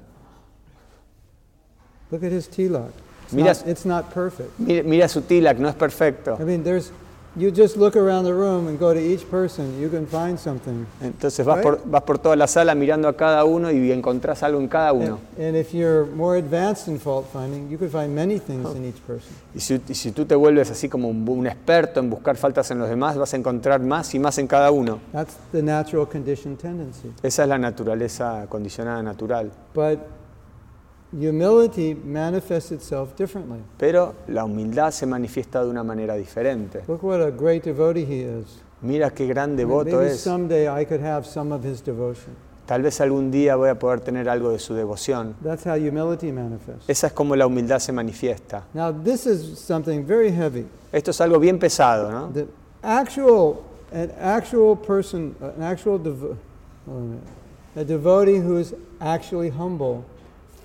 Look 2.11 2.23
at 2.23 2.31
his 2.31 2.47
tilak. 2.47 2.91
It's, 3.25 3.33
Mira- 3.33 3.53
not, 3.53 3.67
it's 3.67 3.85
not 3.85 4.13
perfect. 4.13 4.49
Mira, 4.59 4.83
mira 4.83 5.07
su 5.07 5.21
tilak, 5.21 5.57
no 5.57 5.67
es 5.69 5.75
perfecto. 5.75 6.37
I 6.39 6.43
mean, 6.43 6.63
there's, 6.63 6.91
you 7.35 7.49
just 7.49 7.77
look 7.77 7.95
around 7.95 8.25
the 8.25 8.33
room 8.33 8.67
and 8.67 8.77
go 8.77 8.93
to 8.93 8.99
each 8.99 9.27
person, 9.31 9.81
you 9.81 9.89
can 9.89 10.05
find 10.05 10.37
something. 10.39 10.85
Entonces 11.01 11.43
vas 11.43 11.61
por, 11.63 11.79
vas 11.83 12.03
por 12.03 12.19
toda 12.19 12.35
la 12.35 12.45
sala 12.45 12.75
mirando 12.75 13.07
a 13.07 13.17
cada 13.17 13.43
uno 13.43 13.71
y 13.71 13.91
encontrás 13.91 14.43
algo 14.43 14.59
en 14.59 14.67
cada 14.67 14.93
uno. 14.93 15.19
And, 15.35 15.47
and 15.47 15.57
if 15.57 15.73
you're 15.73 16.05
more 16.05 16.37
advanced 16.37 16.87
in 16.87 16.99
fault 16.99 17.25
finding, 17.33 17.71
you 17.71 17.79
could 17.79 17.91
find 17.91 18.13
many 18.13 18.37
things 18.39 18.75
in 18.75 18.85
each 18.85 19.01
person. 19.07 19.33
Y 19.55 19.59
si, 19.61 19.81
y 19.89 19.95
si 19.95 20.11
tú 20.11 20.25
te 20.25 20.35
vuelves 20.35 20.69
así 20.69 20.89
como 20.89 21.09
un, 21.09 21.27
un 21.27 21.47
experto 21.47 21.99
en 21.99 22.09
buscar 22.09 22.35
faltas 22.35 22.69
en 22.69 22.77
los 22.77 22.87
demás, 22.89 23.17
vas 23.17 23.33
a 23.33 23.37
encontrar 23.37 23.79
más 23.81 24.13
y 24.13 24.19
más 24.19 24.37
en 24.37 24.45
cada 24.47 24.69
uno. 24.69 24.99
That's 25.11 25.35
the 25.51 25.63
natural 25.63 26.07
conditioned 26.07 26.59
tendency. 26.59 27.11
Esa 27.23 27.43
es 27.43 27.49
la 27.49 27.57
naturaleza 27.57 28.45
condicionada 28.47 29.01
natural. 29.01 29.49
But 29.73 29.99
humility 31.17 31.93
manifests 31.95 32.71
itself 32.71 33.15
differently. 33.15 33.59
Pero 33.77 34.13
la 34.27 34.43
humildad 34.45 34.91
se 34.91 35.05
manifiesta 35.05 35.63
de 35.63 35.69
una 35.69 35.83
manera 35.83 36.15
diferente. 36.15 36.81
Look 36.87 37.03
what 37.03 37.21
a 37.21 37.29
great 37.31 37.63
devotee 37.63 38.05
he 38.05 38.21
is. 38.39 38.61
Mira 38.81 39.11
qué 39.11 39.27
gran 39.27 39.55
devoto 39.55 39.97
Maybe 39.97 40.11
es. 40.11 40.19
someday 40.19 40.67
I 40.67 40.85
could 40.85 41.01
have 41.03 41.25
some 41.25 41.53
of 41.53 41.63
his 41.63 41.81
devotion. 41.83 42.35
Tal 42.65 42.81
vez 42.81 42.99
algún 43.01 43.29
día 43.29 43.55
voy 43.57 43.69
a 43.69 43.77
poder 43.77 43.99
tener 43.99 44.29
algo 44.29 44.49
de 44.51 44.59
su 44.59 44.73
devoción. 44.73 45.35
That's 45.43 45.65
how 45.65 45.75
humility 45.75 46.31
manifests. 46.31 46.89
Esa 46.89 47.07
es 47.07 47.13
como 47.13 47.35
la 47.35 47.45
humildad 47.45 47.79
se 47.79 47.91
manifiesta. 47.91 48.63
Now, 48.73 48.91
this 48.93 49.25
is 49.25 49.59
something 49.59 50.05
very 50.05 50.31
heavy. 50.31 50.65
Esto 50.91 51.11
es 51.11 51.19
algo 51.21 51.39
bien 51.39 51.59
pesado, 51.59 52.09
¿no? 52.11 52.29
The 52.33 52.47
actual, 52.81 53.59
an 53.91 54.11
actual 54.21 54.77
person, 54.77 55.35
an 55.41 55.61
actual 55.63 55.99
devo- 55.99 56.35
a 57.75 57.83
devotee 57.83 58.37
who 58.39 58.57
is 58.59 58.73
actually 58.99 59.49
humble 59.49 60.03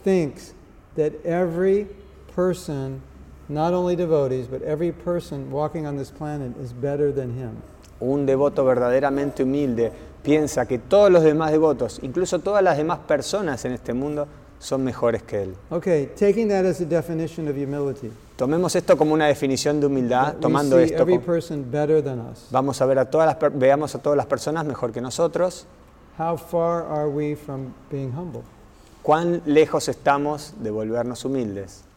thinks 0.08 0.54
that 0.96 1.12
every 1.22 1.86
person, 2.34 3.02
not 3.48 3.74
only 3.74 3.94
devotees, 3.94 4.46
but 4.48 4.62
every 4.62 4.90
person 4.90 5.50
walking 5.50 5.86
on 5.86 5.98
this 5.98 6.10
planet 6.10 6.56
is 6.56 6.72
better 6.72 7.12
than 7.12 7.34
him. 7.34 7.62
Un 8.00 8.24
devoto 8.24 8.64
verdaderamente 8.64 9.42
humilde 9.42 9.92
piensa 10.22 10.66
que 10.66 10.78
todos 10.78 11.10
los 11.10 11.22
demás 11.22 11.52
devotos, 11.52 11.98
incluso 12.02 12.38
todas 12.38 12.62
las 12.62 12.78
demás 12.78 13.00
personas 13.00 13.64
en 13.66 13.72
este 13.72 13.92
mundo, 13.92 14.26
son 14.58 14.82
mejores 14.82 15.22
que 15.22 15.42
él. 15.42 15.54
Okay, 15.70 16.06
taking 16.16 16.48
that 16.48 16.64
as 16.64 16.80
a 16.80 16.86
definition 16.86 17.46
of 17.48 17.56
humility. 17.56 18.10
Tomemos 18.36 18.74
esto 18.76 18.96
como 18.96 19.12
una 19.12 19.26
definición 19.26 19.78
de 19.78 19.88
humildad, 19.88 20.36
tomando 20.36 20.78
esto. 20.78 21.02
every 21.02 21.18
person 21.18 21.70
better 21.70 22.02
than 22.02 22.18
us. 22.20 22.46
Vamos 22.50 22.80
a 22.80 22.86
ver 22.86 22.98
a 22.98 23.04
todas 23.04 23.26
las 23.26 23.52
veamos 23.52 23.94
a 23.94 23.98
todas 23.98 24.16
las 24.16 24.26
personas 24.26 24.64
mejor 24.64 24.90
que 24.90 25.02
nosotros. 25.02 25.66
How 26.18 26.36
far 26.36 26.86
are 26.86 27.08
we 27.08 27.34
from 27.34 27.74
being 27.90 28.10
humble? 28.12 28.42
¿Cuán 29.02 29.42
lejos 29.46 29.88
estamos 29.88 30.54
de 30.60 30.70
volvernos 30.70 31.24
humildes? 31.24 31.87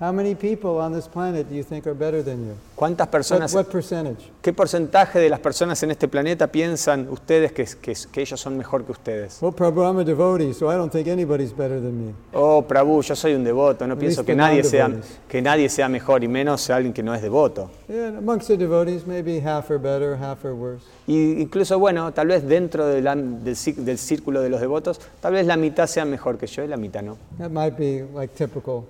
How 0.00 0.12
many 0.12 0.36
people 0.36 0.78
on 0.80 0.92
this 0.92 1.08
planet 1.08 1.48
do 1.48 1.56
you 1.56 1.64
think 1.64 1.84
are 1.88 1.92
better 1.94 2.22
than 2.22 2.46
you? 2.46 2.54
¿Cuántas 2.76 3.08
What, 3.08 3.10
personas, 3.10 3.52
what 3.52 3.64
percentage? 3.66 4.30
qué 4.40 4.52
porcentaje 4.52 5.18
de 5.18 5.28
las 5.28 5.40
personas 5.40 5.82
en 5.82 5.90
este 5.90 6.06
planeta 6.06 6.46
piensan 6.46 7.08
ustedes 7.10 7.50
que, 7.50 7.64
que- 7.82 7.96
que 8.12 8.20
ellos 8.20 8.40
son 8.40 8.56
mejor 8.56 8.84
que 8.84 8.92
ustedes? 8.92 9.38
Well, 9.42 9.52
Prabhu, 9.52 9.82
I'm 9.82 9.98
a 9.98 10.04
devotee, 10.04 10.54
so 10.54 10.70
I 10.70 10.76
don't 10.76 10.92
think 10.92 11.08
anybody's 11.08 11.50
better 11.52 11.80
than 11.80 12.06
me. 12.06 12.14
Oh, 12.32 12.62
Prabhu, 12.62 13.02
yo 13.02 13.16
soy 13.16 13.34
un 13.34 13.42
devoto, 13.42 13.88
no 13.88 13.94
At 13.94 13.98
pienso 13.98 14.24
que 14.24 14.36
nadie, 14.36 14.62
sea, 14.62 14.88
que 15.28 15.42
nadie 15.42 15.68
sea 15.68 15.88
mejor 15.88 16.22
y 16.22 16.28
menos 16.28 16.70
alguien 16.70 16.92
que 16.92 17.02
no 17.02 17.12
es 17.12 17.20
devoto. 17.20 17.68
Yeah, 17.88 18.16
amongst 18.18 18.46
the 18.46 18.56
devotees, 18.56 19.04
maybe 19.04 19.40
half 19.40 19.68
are 19.68 19.80
better, 19.80 20.14
half 20.14 20.44
are 20.44 20.54
worse. 20.54 20.84
Y 21.08 21.40
incluso, 21.42 21.76
bueno, 21.80 22.12
tal 22.12 22.28
vez 22.28 22.46
dentro 22.46 22.86
de 22.86 23.02
la- 23.02 23.16
del, 23.16 23.56
del 23.84 23.98
círculo 23.98 24.42
de 24.42 24.48
los 24.48 24.60
devotos, 24.60 25.00
tal 25.20 25.32
vez 25.32 25.44
la 25.44 25.56
mitad 25.56 25.88
sea 25.88 26.04
mejor 26.04 26.38
que 26.38 26.46
yo 26.46 26.62
y 26.62 26.68
la 26.68 26.76
mitad 26.76 27.02
no. 27.02 27.16
That 27.38 27.50
might 27.50 27.76
be 27.76 28.06
like 28.14 28.32
typical. 28.36 28.84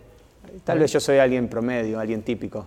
Tal 0.64 0.78
vez 0.78 0.92
yo 0.92 1.00
soy 1.00 1.18
alguien 1.18 1.48
promedio, 1.48 1.98
alguien 2.00 2.22
típico. 2.22 2.66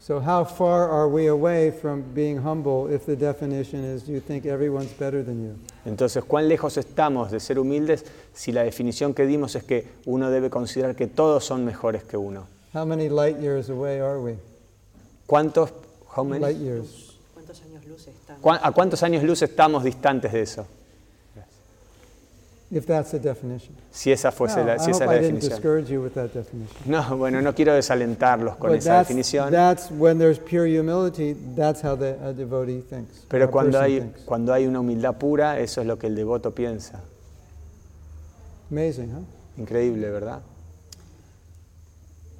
So, 0.00 0.18
how 0.20 0.44
far 0.44 0.90
are 0.90 1.06
we 1.08 1.28
away 1.28 1.70
from 1.70 2.02
being 2.14 2.36
humble 2.44 2.94
if 2.94 3.06
the 3.06 3.16
definition 3.16 3.82
is 3.84 4.06
you 4.06 4.20
think 4.20 4.44
everyone's 4.44 4.92
better 4.98 5.24
than 5.24 5.42
you? 5.42 5.54
Entonces, 5.86 6.22
¿cuán 6.24 6.46
lejos 6.46 6.76
estamos 6.76 7.30
de 7.30 7.40
ser 7.40 7.58
humildes 7.58 8.04
si 8.34 8.52
la 8.52 8.64
definición 8.64 9.14
que 9.14 9.24
dimos 9.24 9.54
es 9.56 9.64
que 9.64 9.86
uno 10.04 10.30
debe 10.30 10.50
considerar 10.50 10.94
que 10.94 11.06
todos 11.06 11.44
son 11.46 11.64
mejores 11.64 12.04
que 12.04 12.18
uno? 12.18 12.46
How 12.74 12.84
many 12.84 13.08
light 13.08 13.38
years 13.40 13.70
away 13.70 13.98
are 14.00 14.18
we? 14.18 14.36
¿Cuántos, 15.26 15.70
how 16.14 16.22
many? 16.24 16.42
Light 16.42 16.58
years. 16.58 17.16
¿Cuántos 17.32 17.62
años 17.62 17.86
luz 17.86 18.06
están? 18.06 18.36
¿Cuá- 18.42 18.60
¿A 18.62 18.72
cuántos 18.72 19.02
años 19.02 19.22
luz 19.22 19.40
estamos 19.40 19.84
distantes 19.84 20.32
de 20.32 20.42
eso? 20.42 20.66
If 22.74 22.86
that's 22.86 23.12
the 23.12 23.20
definition. 23.20 23.72
Si 23.92 24.10
esa 24.10 24.32
fuese 24.32 24.56
No, 24.56 24.64
la, 24.64 24.74
I 24.74 24.78
si 24.80 24.90
esa 24.90 25.04
hope 25.04 25.14
es 25.14 25.20
la 25.22 25.28
I 25.28 25.30
definición. 25.30 25.50
discourage 25.50 25.88
you 25.92 26.02
with 26.02 26.14
that 26.14 26.32
definition. 26.34 26.76
No, 26.86 27.16
bueno, 27.16 27.40
no 27.40 27.54
quiero 27.54 27.72
desalentarlos 27.72 28.56
con 28.56 28.70
But 28.70 28.78
esa 28.80 28.90
that's, 28.94 29.08
definición. 29.08 29.50
that's 29.52 29.90
when 29.92 30.18
there's 30.18 30.40
pure 30.40 30.66
humility, 30.66 31.34
that's 31.54 31.80
how 31.80 31.94
the, 31.94 32.18
a 32.20 32.32
devotee 32.32 32.80
thinks. 32.80 33.22
or 33.22 33.28
Pero 33.28 33.50
cuando 33.50 33.78
hay, 33.80 34.00
thinks. 34.00 34.22
cuando 34.24 34.52
hay 34.52 34.66
una 34.66 34.80
humildad 34.80 35.16
pura, 35.18 35.60
eso 35.60 35.80
es 35.82 35.86
lo 35.86 35.96
que 35.98 36.08
el 36.08 36.16
devoto 36.16 36.50
piensa. 36.52 37.00
Amazing, 38.72 39.10
huh? 39.14 39.22
Increíble, 39.56 40.10
¿verdad? 40.10 40.40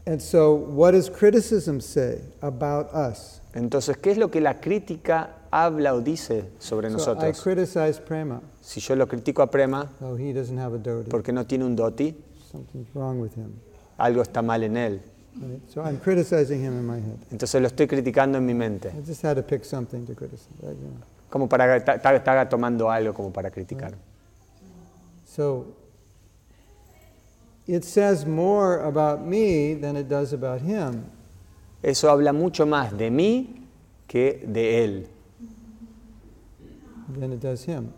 And 0.07 0.21
so, 0.21 0.53
what 0.55 0.93
does 0.93 1.09
criticism 1.09 1.81
say 1.81 2.19
about 2.43 2.93
us? 2.93 3.41
Entonces, 3.55 3.97
¿qué 3.99 4.11
es 4.11 4.19
lo 4.19 4.31
que 4.31 4.41
la 4.41 4.61
crítica 4.61 5.37
habla 5.51 5.95
o 5.95 6.01
dice 6.01 6.51
sobre 6.59 6.89
So 6.91 6.97
nosotros? 6.99 7.41
criticize 7.43 8.01
Prema. 8.01 8.41
Si 8.61 8.81
yo 8.81 8.97
lo 8.97 9.07
critico 9.07 9.43
a 9.43 9.51
Prema 9.51 9.91
Oh, 10.01 10.17
he 10.17 10.33
doesn't 10.33 10.59
have 10.59 10.75
a 10.75 10.79
dhoti. 10.79 11.09
porque 11.11 11.33
no 11.33 11.47
tiene 11.47 11.65
un 11.65 11.77
doti, 11.77 12.17
Something's 12.51 12.93
wrong 12.95 13.21
with 13.21 13.35
him. 13.37 13.53
algo 13.99 14.23
está 14.23 14.43
mal 14.43 14.63
en 14.65 14.77
él. 14.77 15.01
Right? 15.37 15.61
So 15.69 15.83
I'm 15.83 15.99
criticizing 15.99 16.61
him 16.65 16.79
in 16.79 16.87
my 16.87 16.97
head. 16.99 17.17
Entonces 17.31 17.61
lo 17.61 17.69
estoy 17.69 17.87
criticando 17.87 18.39
en 18.39 18.47
mi 18.47 18.55
mente, 18.55 18.89
I 18.91 19.03
just 19.07 19.25
had 19.25 19.37
to 19.37 19.43
pick 19.43 19.65
something 19.65 20.05
to 20.07 20.15
criticize. 20.15 20.49
right? 20.63 20.77
You 20.77 20.89
know. 20.89 21.05
como 21.31 21.49
para 21.49 21.77
estaba 21.77 22.49
tomando 22.49 22.91
algo 22.91 23.13
como 23.15 23.33
para 23.33 23.51
criticar. 23.51 23.95
So 25.27 25.67
it 27.67 27.83
says 27.85 28.27
more 28.27 28.81
about 28.85 29.21
me 29.27 29.75
than 29.75 29.97
it 29.97 30.09
does 30.09 30.33
about 30.33 30.61
him. 30.61 31.05
Eso 31.85 32.11
habla 32.11 32.33
mucho 32.33 32.67
más 32.67 32.97
de 32.97 33.11
mí 33.11 33.67
que 34.07 34.43
de 34.47 34.85
él. 34.85 35.07
than 37.21 37.33
it 37.33 37.41
does 37.41 37.65
him. 37.69 37.89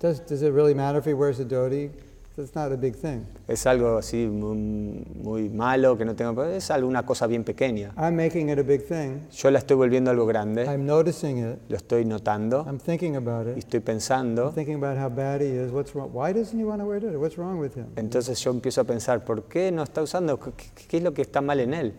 Does, 0.00 0.20
does 0.26 0.42
it 0.42 0.52
really 0.52 0.74
matter 0.74 0.98
if 0.98 1.04
he 1.06 1.14
wears 1.14 1.38
a 1.40 1.44
dhoti? 1.44 1.90
That's 2.36 2.54
not 2.54 2.70
a 2.72 2.76
big 2.76 2.94
thing. 2.96 3.24
Es 3.48 3.66
algo 3.66 3.96
así 3.96 4.26
muy, 4.26 5.06
muy 5.22 5.48
malo 5.48 5.96
que 5.96 6.04
no 6.04 6.14
tengo, 6.14 6.44
es 6.44 6.70
alguna 6.70 7.04
cosa 7.06 7.26
bien 7.26 7.44
pequeña. 7.44 7.92
I'm 7.96 8.14
making 8.16 8.50
it 8.50 8.58
a 8.58 8.62
big 8.62 8.82
thing. 8.86 9.20
Yo 9.32 9.50
la 9.50 9.58
estoy 9.58 9.76
volviendo 9.76 10.10
algo 10.10 10.26
grande, 10.26 10.64
I'm 10.66 10.84
noticing 10.84 11.38
it. 11.38 11.58
lo 11.68 11.76
estoy 11.76 12.04
notando 12.04 12.64
I'm 12.68 12.78
thinking 12.78 13.16
about 13.16 13.46
y 13.46 13.50
it. 13.52 13.58
estoy 13.58 13.80
pensando. 13.80 14.48
I'm 14.48 14.54
thinking 14.54 14.74
about 14.82 14.98
how 14.98 15.08
bad 15.08 15.40
he 15.40 15.48
is. 15.48 15.70
What's 15.72 15.94
wrong? 15.94 16.10
Why 16.12 16.32
doesn't 16.34 16.58
he 16.58 16.64
want 16.64 16.80
to 16.82 16.86
wear 16.86 17.00
dhoti? 17.00 17.16
What's 17.16 17.36
wrong 17.38 17.58
with 17.58 17.74
him? 17.74 17.86
Entonces 17.96 18.38
yo 18.40 18.50
empiezo 18.50 18.82
a 18.82 18.84
pensar, 18.84 19.24
¿por 19.24 19.44
qué 19.44 19.70
no 19.72 19.82
está 19.82 20.02
usando? 20.02 20.38
¿Qué, 20.38 20.50
qué- 20.74 20.86
qué 20.88 20.96
es 20.98 21.02
lo 21.02 21.14
que 21.14 21.22
está 21.22 21.40
mal 21.40 21.60
en 21.60 21.72
él? 21.72 21.94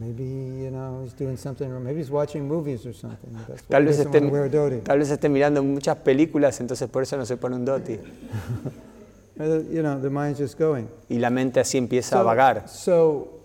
Maybe 0.00 0.24
you 0.24 0.70
know 0.70 1.02
he's 1.02 1.12
doing 1.12 1.36
something 1.36 1.68
wrong. 1.68 1.84
Maybe 1.84 1.98
he's 1.98 2.10
watching 2.10 2.48
movies 2.48 2.86
or 2.86 2.94
something. 2.94 3.32
That's 3.46 3.62
why 3.62 3.76
Tal 3.76 3.84
vez, 3.84 3.98
doesn't 3.98 4.12
esté, 4.12 4.20
want 4.20 4.26
to 4.26 4.32
wear 4.32 4.44
a 4.44 4.48
dhoti. 4.48 4.80
tal 4.84 4.98
vez 4.98 5.10
esté 5.10 5.28
mirando 5.28 5.62
muchas 5.62 5.96
películas, 5.96 6.58
entonces 6.60 6.88
por 6.88 7.02
eso 7.02 7.16
no 7.16 7.26
se 7.26 7.36
pone 7.36 7.56
un 7.56 7.64
doti. 7.64 7.98
You 9.38 9.82
know, 9.82 9.98
the 9.98 10.10
mind's 10.10 10.38
just 10.38 10.56
going. 10.58 10.88
Y 11.08 11.18
la 11.18 11.30
mente 11.30 11.58
así 11.58 11.76
empieza 11.78 12.20
a 12.20 12.22
vagar. 12.22 12.68
so 12.68 13.40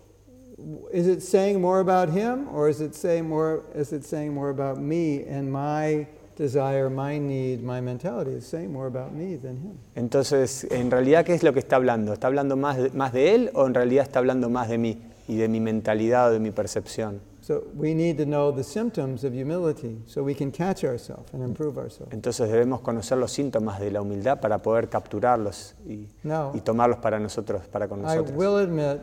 is 0.91 1.07
it 1.07 1.21
saying 1.21 1.59
more 1.61 1.79
about 1.79 2.09
him, 2.09 2.47
or 2.53 2.69
is 2.69 2.81
it 2.81 2.93
saying 2.93 3.27
more? 3.27 3.63
Is 3.73 3.93
it 3.93 4.03
saying 4.05 4.33
more 4.33 4.49
about 4.49 4.79
me 4.79 5.23
and 5.23 5.51
my 5.51 6.05
desire, 6.35 6.89
my 6.89 7.17
need, 7.17 7.63
my 7.63 7.79
mentality? 7.81 8.31
It's 8.31 8.45
saying 8.45 8.71
more 8.71 8.87
about 8.87 9.13
me 9.13 9.37
than 9.37 9.57
him. 9.57 9.79
Entonces, 9.95 10.67
en 10.69 10.91
realidad, 10.91 11.25
¿qué 11.25 11.33
es 11.33 11.41
lo 11.41 11.53
que 11.53 11.59
está 11.59 11.77
hablando? 11.77 12.13
¿Está 12.13 12.27
hablando 12.27 12.57
más 12.57 12.77
de, 12.77 12.89
más 12.91 13.13
de 13.13 13.33
él 13.33 13.49
o 13.55 13.65
en 13.65 13.73
realidad 13.73 14.03
está 14.03 14.19
hablando 14.19 14.49
más 14.49 14.67
de 14.69 14.77
mí 14.77 14.99
y 15.27 15.37
de 15.37 15.47
mi 15.47 15.59
mentalidad 15.59 16.29
o 16.29 16.31
de 16.31 16.39
mi 16.39 16.51
percepción? 16.51 17.21
So 17.41 17.63
we 17.75 17.93
need 17.93 18.17
to 18.17 18.25
know 18.25 18.51
the 18.51 18.63
symptoms 18.63 19.23
of 19.23 19.33
humility 19.33 20.01
so 20.05 20.21
we 20.21 20.35
can 20.35 20.51
catch 20.51 20.83
ourselves 20.83 21.33
and 21.33 21.41
improve 21.43 21.77
ourselves. 21.77 22.13
Entonces 22.13 22.49
debemos 22.49 22.81
conocer 22.81 23.17
los 23.17 23.31
síntomas 23.31 23.79
de 23.79 23.91
la 23.91 24.01
humildad 24.01 24.41
para 24.41 24.57
poder 24.61 24.89
capturarlos 24.89 25.75
y, 25.87 26.07
Now, 26.23 26.51
y 26.53 26.61
tomarlos 26.61 26.99
para 26.99 27.19
nosotros, 27.19 27.65
para 27.67 27.87
con 27.87 27.99
I 27.99 28.03
nosotros. 28.03 28.35
will 28.37 28.57
admit 28.57 29.01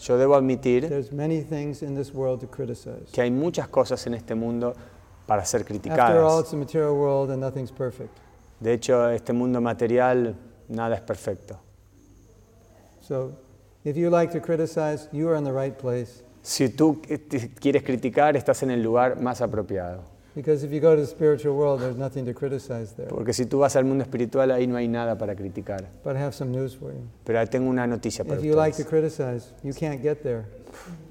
Yo 0.00 0.16
debo 0.16 0.36
admitir 0.36 0.88
many 1.12 1.44
in 1.82 1.96
this 1.96 2.14
world 2.14 2.40
to 2.40 2.48
que 3.12 3.20
hay 3.20 3.30
muchas 3.32 3.66
cosas 3.68 4.06
en 4.06 4.14
este 4.14 4.36
mundo 4.36 4.72
para 5.26 5.44
ser 5.44 5.62
all, 5.62 5.66
criticadas. 5.66 6.40
it's 6.40 6.52
a 6.52 6.56
material 6.56 6.92
world 6.92 7.30
and. 7.32 7.42
De 8.60 8.72
hecho, 8.72 9.08
este 9.10 9.32
mundo 9.32 9.60
material, 9.60 10.36
nada 10.68 10.94
es 10.94 11.00
perfecto. 11.00 11.58
So 13.00 13.32
if 13.88 13.96
you 13.96 14.10
like 14.10 14.32
to 14.32 14.40
criticize, 14.40 15.08
you 15.12 15.28
are 15.28 15.36
in 15.36 15.44
the 15.44 15.52
right 15.52 15.76
place. 15.76 16.22
Si 16.42 16.68
tú 16.68 17.00
quieres 17.60 17.82
criticar, 17.82 18.36
estás 18.36 18.62
en 18.62 18.70
el 18.70 18.82
lugar 18.82 19.20
más 19.20 19.40
apropiado. 19.40 20.02
Because 20.34 20.64
if 20.64 20.70
you 20.70 20.80
go 20.80 20.94
to 20.94 21.00
the 21.00 21.06
spiritual 21.06 21.56
world, 21.56 21.80
there's 21.80 21.96
nothing 21.96 22.24
to 22.26 22.32
criticize 22.32 22.94
there. 22.94 23.08
Porque 23.08 23.32
si 23.32 23.44
tú 23.46 23.58
vas 23.58 23.74
al 23.74 23.84
mundo 23.84 24.04
espiritual, 24.04 24.52
ahí 24.52 24.66
no 24.68 24.76
hay 24.76 24.86
nada 24.86 25.18
para 25.18 25.34
criticar. 25.34 25.84
But 26.04 26.14
I 26.16 26.20
have 26.20 26.32
some 26.32 26.52
news 26.52 26.76
for 26.76 26.92
you. 26.92 27.00
Pero 27.24 27.44
tengo 27.48 27.68
una 27.68 27.86
noticia 27.86 28.24
para 28.24 28.38
If 28.38 28.44
you 28.44 28.54
like 28.54 28.76
to 28.76 28.82
ustedes. 28.82 29.14
criticize, 29.16 29.52
you 29.64 29.74
can't 29.74 30.00
get 30.00 30.22
there. 30.22 30.44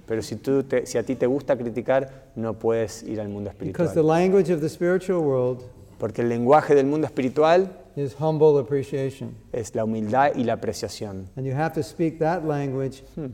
Pero 0.05 0.21
si, 0.21 0.37
tú 0.37 0.63
te- 0.63 0.85
si 0.85 0.97
a 0.97 1.03
ti 1.03 1.15
te 1.15 1.25
gusta 1.27 1.57
criticar, 1.57 2.31
no 2.35 2.53
puedes 2.53 3.03
ir 3.03 3.19
al 3.19 3.27
mundo 3.27 3.51
Because 3.59 3.93
the 3.93 3.99
espiritual. 3.99 4.05
language 4.07 4.49
of 4.53 4.61
the 4.61 4.69
spiritual 4.69 5.19
world 5.19 5.61
Porque 5.99 6.21
el 6.21 6.29
lenguaje 6.29 6.73
del 6.75 6.85
mundo 6.85 7.05
espiritual 7.07 7.69
is 7.97 8.13
humble 8.19 8.57
appreciation. 8.59 9.35
es 9.51 9.73
la 9.75 9.83
humildad 9.83 10.35
y 10.35 10.43
la 10.43 10.53
apreciación. 10.53 11.27
And 11.35 11.45
you 11.45 11.53
have 11.53 11.73
to 11.73 11.83
speak 11.83 12.19
that 12.19 12.45
language. 12.45 13.03
Hmm. 13.15 13.27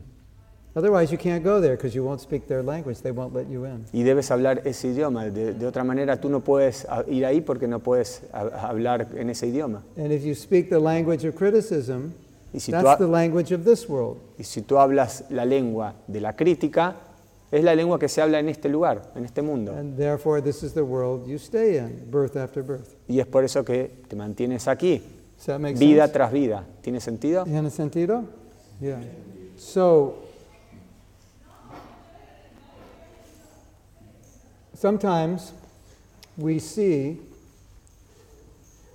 Otherwise, 0.76 1.12
you 1.12 1.18
can't 1.18 1.44
go 1.44 1.60
there 1.60 1.76
because 1.76 1.94
you 1.94 2.02
won't 2.02 2.20
speak 2.20 2.48
their 2.48 2.60
language. 2.62 3.00
They 3.00 3.12
won't 3.12 3.32
let 3.32 3.46
you 3.48 3.64
in. 3.64 3.84
Y 3.92 4.02
debes 4.02 4.28
hablar 4.32 4.60
ese 4.66 4.88
idioma. 4.88 5.26
De, 5.30 5.54
de 5.54 5.66
otra 5.66 5.84
manera, 5.84 6.20
tú 6.20 6.28
no 6.28 6.40
puedes 6.40 6.84
a- 6.88 7.04
ir 7.06 7.24
ahí 7.24 7.40
porque 7.40 7.68
no 7.68 7.78
puedes 7.78 8.22
a- 8.32 8.68
hablar 8.70 9.06
en 9.16 9.30
ese 9.30 9.46
idioma. 9.46 9.82
And 9.96 10.10
if 10.10 10.24
you 10.24 10.34
speak 10.34 10.70
the 10.70 10.80
language 10.80 11.24
of 11.28 11.36
criticism, 11.36 12.12
Y 12.52 12.58
si, 12.58 12.72
tú, 12.72 12.78
that's 12.78 12.88
ha- 12.88 12.96
the 12.96 13.06
language 13.06 13.52
of 13.54 13.64
this 13.64 13.88
world. 13.88 14.18
y 14.36 14.42
si 14.42 14.62
tú 14.62 14.76
hablas 14.78 15.24
la 15.30 15.44
lengua 15.44 15.94
de 16.08 16.20
la 16.20 16.34
crítica, 16.34 16.96
es 17.56 17.62
la 17.64 17.74
lengua 17.74 17.98
que 17.98 18.08
se 18.08 18.20
habla 18.20 18.38
en 18.40 18.48
este 18.48 18.68
lugar, 18.68 19.12
en 19.14 19.24
este 19.24 19.42
mundo. 19.42 19.72
And 19.72 19.96
therefore, 19.96 20.42
this 20.42 20.62
is 20.62 20.72
the 20.74 20.82
world 20.82 21.26
you 21.26 21.36
stay 21.38 21.78
in, 21.78 22.10
birth 22.10 22.36
after 22.36 22.62
birth. 22.62 22.94
Y 23.08 23.20
es 23.20 23.26
por 23.26 23.44
eso 23.44 23.64
que 23.64 24.02
te 24.08 24.16
mantienes 24.16 24.66
aquí, 24.66 25.02
Does 25.36 25.46
that 25.46 25.58
make 25.60 25.78
vida 25.78 26.04
sense? 26.04 26.12
tras 26.12 26.32
vida. 26.32 26.64
¿Tiene 26.82 27.00
sentido? 27.00 27.44
¿Tiene 27.44 27.70
sentido? 27.70 28.24
Yeah. 28.80 29.00
So, 29.56 30.14
sometimes 34.74 35.52
we 36.36 36.58
see 36.58 37.20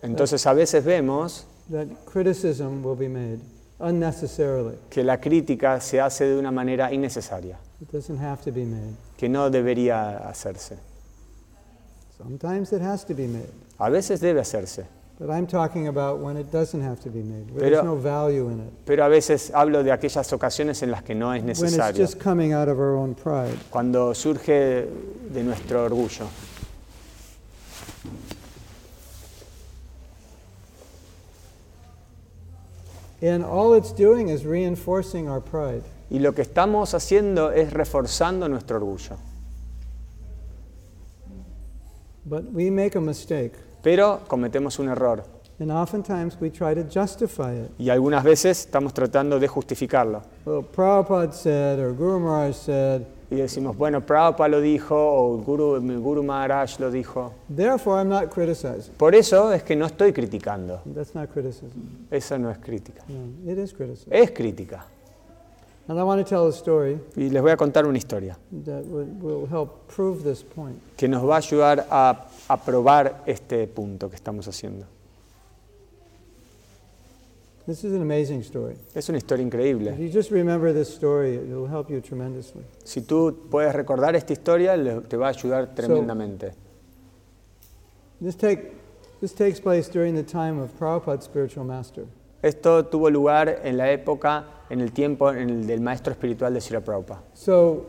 Entonces 0.01 0.45
a 0.45 0.53
veces 0.53 0.83
vemos 0.83 1.45
that 1.69 1.87
criticism 2.05 2.83
will 2.83 2.95
be 2.97 3.09
made 3.09 3.39
unnecessarily. 3.79 4.77
que 4.89 5.03
la 5.03 5.19
crítica 5.19 5.79
se 5.81 5.99
hace 5.99 6.25
de 6.25 6.37
una 6.37 6.51
manera 6.51 6.91
innecesaria, 6.93 7.57
It 7.81 7.91
doesn't 7.91 8.17
have 8.17 8.41
to 8.43 8.51
be 8.51 8.65
made. 8.65 8.95
que 9.17 9.29
no 9.29 9.49
debería 9.49 10.17
hacerse. 10.29 10.77
Sometimes 12.17 12.73
it 12.73 12.81
has 12.81 13.05
to 13.05 13.13
be 13.13 13.27
made. 13.27 13.49
A 13.79 13.89
veces 13.89 14.19
debe 14.19 14.41
hacerse, 14.41 14.85
But 15.17 15.29
I'm 15.29 15.47
talking 15.47 15.87
about 15.87 16.19
when 16.19 16.35
it 16.37 16.51
doesn't 16.51 16.81
have 16.81 16.99
to 17.01 17.09
be 17.09 17.21
made, 17.21 17.49
where 17.51 17.61
Pero- 17.61 17.69
there's 17.69 17.83
no 17.85 17.95
value 17.95 18.49
in 18.49 18.59
it. 18.59 18.73
pero 18.85 19.03
a 19.05 19.09
veces 19.09 19.51
hablo 19.53 19.83
de 19.83 19.91
aquellas 19.91 20.31
ocasiones 20.33 20.81
en 20.83 20.91
las 20.91 21.03
que 21.03 21.15
no 21.15 21.31
es 21.33 21.43
necesario. 21.43 21.93
When 21.93 22.03
it's 22.03 22.13
just 22.13 22.19
coming 22.21 22.53
out 22.53 22.67
of 22.67 22.77
our 22.79 22.95
own 22.97 23.15
pride. 23.15 23.57
cuando 23.69 24.13
surge 24.13 24.87
de 25.31 25.43
nuestro 25.43 25.83
orgullo. 25.85 26.27
And 33.21 33.43
all 33.43 33.73
it's 33.73 33.91
doing 33.91 34.29
is 34.29 34.45
reinforcing 34.45 35.27
our 35.27 35.41
pride. 35.41 35.83
Y 36.09 36.19
lo 36.19 36.33
que 36.33 36.41
estamos 36.41 36.93
haciendo 36.93 37.51
es 37.51 37.71
reforzando 37.71 38.47
nuestro 38.49 38.77
orgullo. 38.77 39.15
But 42.25 42.45
we 42.53 42.69
make 42.69 42.95
a 42.97 43.01
mistake, 43.01 43.53
Pero 43.81 44.19
cometemos 44.27 44.77
un 44.79 44.89
error. 44.89 45.23
and 45.59 45.71
oftentimes 45.71 46.37
we 46.39 46.49
try 46.49 46.73
to 46.73 46.83
justify 46.83 47.53
it. 47.53 47.69
Y 47.77 47.89
algunas 47.89 48.23
veces 48.23 48.59
estamos 48.65 48.93
tratando 48.93 49.39
de 49.39 49.47
justificarlo. 49.47 50.21
Well, 50.45 50.63
Prabhupada 50.63 51.33
said, 51.33 51.79
or 51.79 51.93
Guru 51.93 52.19
Maharaj 52.19 52.55
said, 52.55 53.01
Y 53.31 53.35
decimos, 53.35 53.77
bueno, 53.77 54.03
Prabhupada 54.05 54.47
lo 54.49 54.61
dijo, 54.61 54.95
o 54.95 55.37
Guru, 55.37 55.79
Guru 56.01 56.23
Maharaj 56.23 56.79
lo 56.79 56.89
dijo. 56.91 57.33
therefore 57.55 57.97
I'm 57.99 58.09
not 58.09 58.29
criticizing. 58.33 58.93
Por 58.97 59.13
eso 59.15 59.51
es 59.51 59.63
que 59.63 59.75
no 59.75 59.85
estoy 59.85 60.13
criticando. 60.13 60.81
That's 60.95 61.13
not 61.13 61.29
criticism. 61.31 62.07
Eso 62.09 62.37
no 62.39 62.49
es 62.51 62.57
crítica. 62.57 63.03
No, 63.07 63.51
it 63.51 63.57
is 63.59 63.73
criticism. 63.73 64.09
Es 64.13 64.31
crítica. 64.31 64.85
And 65.89 65.99
I 65.99 66.03
want 66.03 66.23
to 66.23 66.29
tell 66.29 66.47
a 66.47 66.53
story 66.53 66.99
Y 67.17 67.29
les 67.31 67.41
voy 67.41 67.49
a 67.51 67.57
contar 67.57 67.85
una 67.87 67.97
historia 67.97 68.37
that 68.63 68.85
will, 68.85 69.07
will 69.21 69.47
help 69.47 69.87
prove 69.87 70.23
this 70.23 70.43
point. 70.43 70.79
que 70.95 71.07
nos 71.07 71.23
va 71.27 71.35
a 71.35 71.37
ayudar 71.39 71.87
a, 71.89 72.27
a 72.47 72.57
probar 72.63 73.23
este 73.25 73.65
punto 73.67 74.07
que 74.07 74.15
estamos 74.15 74.47
haciendo. 74.47 74.85
This 77.65 77.83
is 77.83 77.93
an 77.93 78.01
amazing 78.01 78.41
story. 78.41 78.75
Es 78.95 79.09
una 79.09 79.17
historia 79.19 79.43
If 79.45 79.53
increíble. 79.53 79.95
you 79.99 80.09
just 80.09 80.31
remember 80.31 80.71
this 80.73 80.89
story, 80.93 81.35
it 81.35 81.47
will 81.49 81.67
help 81.67 81.89
you 81.89 82.01
tremendously. 82.01 82.63
Si 82.83 83.01
tú 83.01 83.47
puedes 83.49 83.73
recordar 83.73 84.15
esta 84.15 84.33
historia, 84.33 84.75
le- 84.77 85.01
te 85.01 85.17
va 85.17 85.27
a 85.27 85.29
ayudar 85.31 85.73
tremendamente. 85.75 86.53
This, 88.21 88.35
take, 88.35 88.73
this 89.21 89.33
takes 89.33 89.59
place 89.59 89.87
during 89.87 90.15
the 90.15 90.23
time 90.23 90.59
of 90.59 90.71
Prabhupada's 90.79 91.25
spiritual 91.25 91.63
master. 91.65 92.05
Esto 92.41 92.85
tuvo 92.85 93.09
lugar 93.09 93.61
en 93.63 93.77
la 93.77 93.91
época, 93.91 94.45
en 94.69 94.81
el 94.81 94.91
tiempo 94.91 95.31
en 95.31 95.49
el 95.49 95.67
del 95.67 95.81
maestro 95.81 96.11
espiritual 96.13 96.53
de 96.53 96.61
Srila 96.61 96.81
Prabhupada. 96.81 97.21
So, 97.33 97.85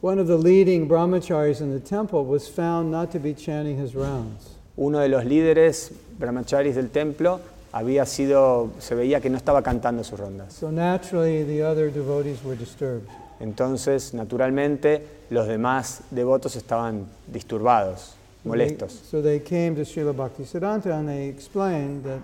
one 0.00 0.18
of 0.20 0.26
the 0.26 0.36
leading 0.36 0.88
brahmacharis 0.88 1.60
in 1.60 1.70
the 1.72 1.80
temple 1.80 2.24
was 2.24 2.48
found 2.48 2.90
not 2.90 3.10
to 3.12 3.18
be 3.18 3.34
chanting 3.34 3.76
his 3.80 3.94
rounds. 3.94 4.56
Uno 4.76 4.98
de 5.00 5.08
los 5.08 5.24
líderes 5.24 5.90
brahmacharis 6.18 6.74
del 6.76 6.90
templo 6.90 7.40
había 7.72 8.06
sido, 8.06 8.70
se 8.78 8.94
veía 8.94 9.20
que 9.20 9.28
no 9.30 9.36
estaba 9.36 9.62
cantando 9.62 10.02
sus 10.04 10.18
rondas. 10.18 10.52
So, 10.54 10.70
naturally, 10.70 11.44
the 11.44 11.62
other 11.64 11.90
devotees 11.92 12.42
were 12.44 12.56
disturbed. 12.56 13.06
Entonces, 13.40 14.14
naturalmente, 14.14 15.04
los 15.30 15.46
demás 15.46 16.02
devotos 16.10 16.56
estaban 16.56 17.06
disturbados, 17.32 18.00
So 18.00 18.14
they- 18.42 18.48
molestos. 18.48 18.92
So 19.08 19.22
they 19.22 19.40
came 19.40 19.76
to 19.76 19.82
Srila 19.84 20.12
Bhaktisiddhanta 20.12 20.92
and 20.98 21.08
they 21.08 21.28
explained 21.28 22.02
that 22.04 22.20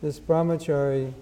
this 0.00 0.20
brahmachari, 0.20 1.12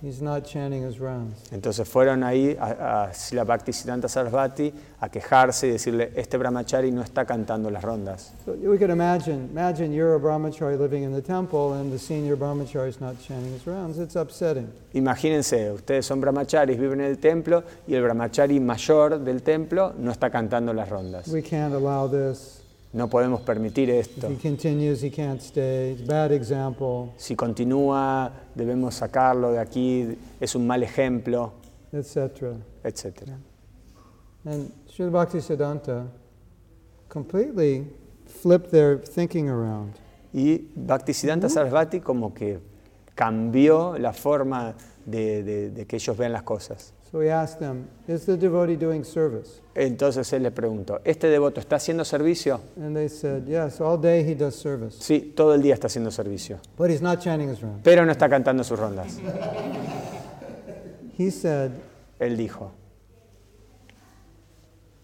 he's 0.00 0.20
not 0.20 0.44
chanting 0.44 0.82
his 0.82 1.00
rounds. 1.00 1.50
Entonces 1.50 1.88
fueron 1.88 2.22
ahí 2.22 2.56
a, 2.60 3.04
a 3.04 3.14
Srila 3.14 3.44
Bhaktisiddhanta 3.44 4.08
Sarasvati 4.08 4.72
a 5.00 5.08
quejarse 5.08 5.66
y 5.66 5.70
decirle, 5.70 6.12
este 6.14 6.36
brahmachari 6.36 6.92
no 6.92 7.02
está 7.02 7.24
cantando 7.24 7.70
las 7.70 7.82
rondas. 7.82 8.32
So 8.44 8.52
we 8.52 8.78
could 8.78 8.90
imagine, 8.90 9.48
imagine 9.50 9.92
you're 9.92 10.14
a 10.14 10.18
brahmachari 10.20 10.78
living 10.78 11.04
in 11.04 11.12
the 11.12 11.22
temple 11.22 11.74
and 11.74 11.90
the 11.90 11.98
senior 11.98 12.36
brahmachari 12.36 12.88
is 12.88 13.00
not 13.00 13.16
chanting 13.20 13.52
his 13.52 13.66
rounds. 13.66 13.98
It's 13.98 14.16
upsetting. 14.16 14.68
Imagínense, 14.92 15.72
ustedes 15.72 16.04
son 16.06 16.20
brahmacharis, 16.20 16.78
viven 16.78 17.00
en 17.00 17.06
el 17.06 17.18
templo 17.18 17.64
y 17.86 17.94
el 17.94 18.02
brahmachari 18.02 18.60
mayor 18.60 19.18
del 19.18 19.42
templo 19.42 19.94
no 19.98 20.10
está 20.10 20.30
cantando 20.30 20.72
las 20.72 20.88
rondas. 20.88 21.28
We 21.28 21.42
can't 21.42 21.74
allow 21.74 22.08
this. 22.08 22.63
No 22.94 23.08
podemos 23.08 23.40
permitir 23.40 23.90
esto. 23.90 24.28
he 24.30 24.36
continues, 24.36 25.02
he 25.02 25.10
can't 25.10 25.40
stay. 25.42 25.92
It's 25.92 26.02
a 26.02 26.06
bad 26.06 26.30
example, 26.32 27.12
Si 27.16 27.34
continúa, 27.34 28.30
debemos 28.54 28.94
sacarlo 28.94 29.50
de 29.52 29.58
aquí, 29.58 30.16
es 30.40 30.54
un 30.54 30.64
mal 30.66 30.82
ejemplo, 30.82 31.52
etc. 31.92 32.54
etc. 32.84 33.30
And 34.46 34.70
Srila 34.88 35.10
Bhaktisiddhanta 35.10 36.06
completely 37.08 37.86
flipped 38.26 38.70
their 38.70 38.98
thinking 38.98 39.48
around. 39.48 39.94
Y 40.32 40.58
Bhaktisiddhanta 40.76 41.48
Sarasvati 41.48 42.00
como 42.00 42.32
que 42.32 42.60
cambió 43.14 43.96
la 43.98 44.12
forma 44.12 44.74
de, 45.04 45.42
de- 45.42 45.70
de 45.70 45.86
que 45.86 45.96
ellos 45.96 46.16
vean 46.16 46.32
las 46.32 46.42
cosas. 46.44 46.92
So 47.14 47.20
we 47.20 47.30
asked 47.30 47.60
them, 47.60 47.88
Is 48.08 48.26
the 48.26 48.36
devotee 48.36 48.74
doing 48.74 49.04
service? 49.04 49.60
Entonces 49.76 50.32
él 50.32 50.42
le 50.42 50.50
preguntó, 50.50 51.00
¿este 51.04 51.28
devoto 51.28 51.60
está 51.60 51.76
haciendo 51.76 52.04
servicio? 52.04 52.60
And 52.76 52.92
they 52.96 53.08
said, 53.08 53.46
Yes, 53.46 53.80
all 53.80 53.96
day 53.96 54.24
he 54.28 54.34
does 54.34 54.56
service. 54.56 54.96
Sí, 54.98 55.32
todo 55.36 55.54
el 55.54 55.62
día 55.62 55.74
está 55.74 55.86
haciendo 55.86 56.10
servicio, 56.10 56.58
But 56.76 56.90
he's 56.90 57.00
not 57.00 57.20
chanting 57.20 57.48
his 57.48 57.62
rounds. 57.62 57.82
pero 57.84 58.04
no 58.04 58.10
está 58.10 58.28
cantando 58.28 58.64
sus 58.64 58.80
rondas. 58.80 59.20
He 61.16 61.30
said, 61.30 61.70
Él 62.18 62.36
dijo, 62.36 62.72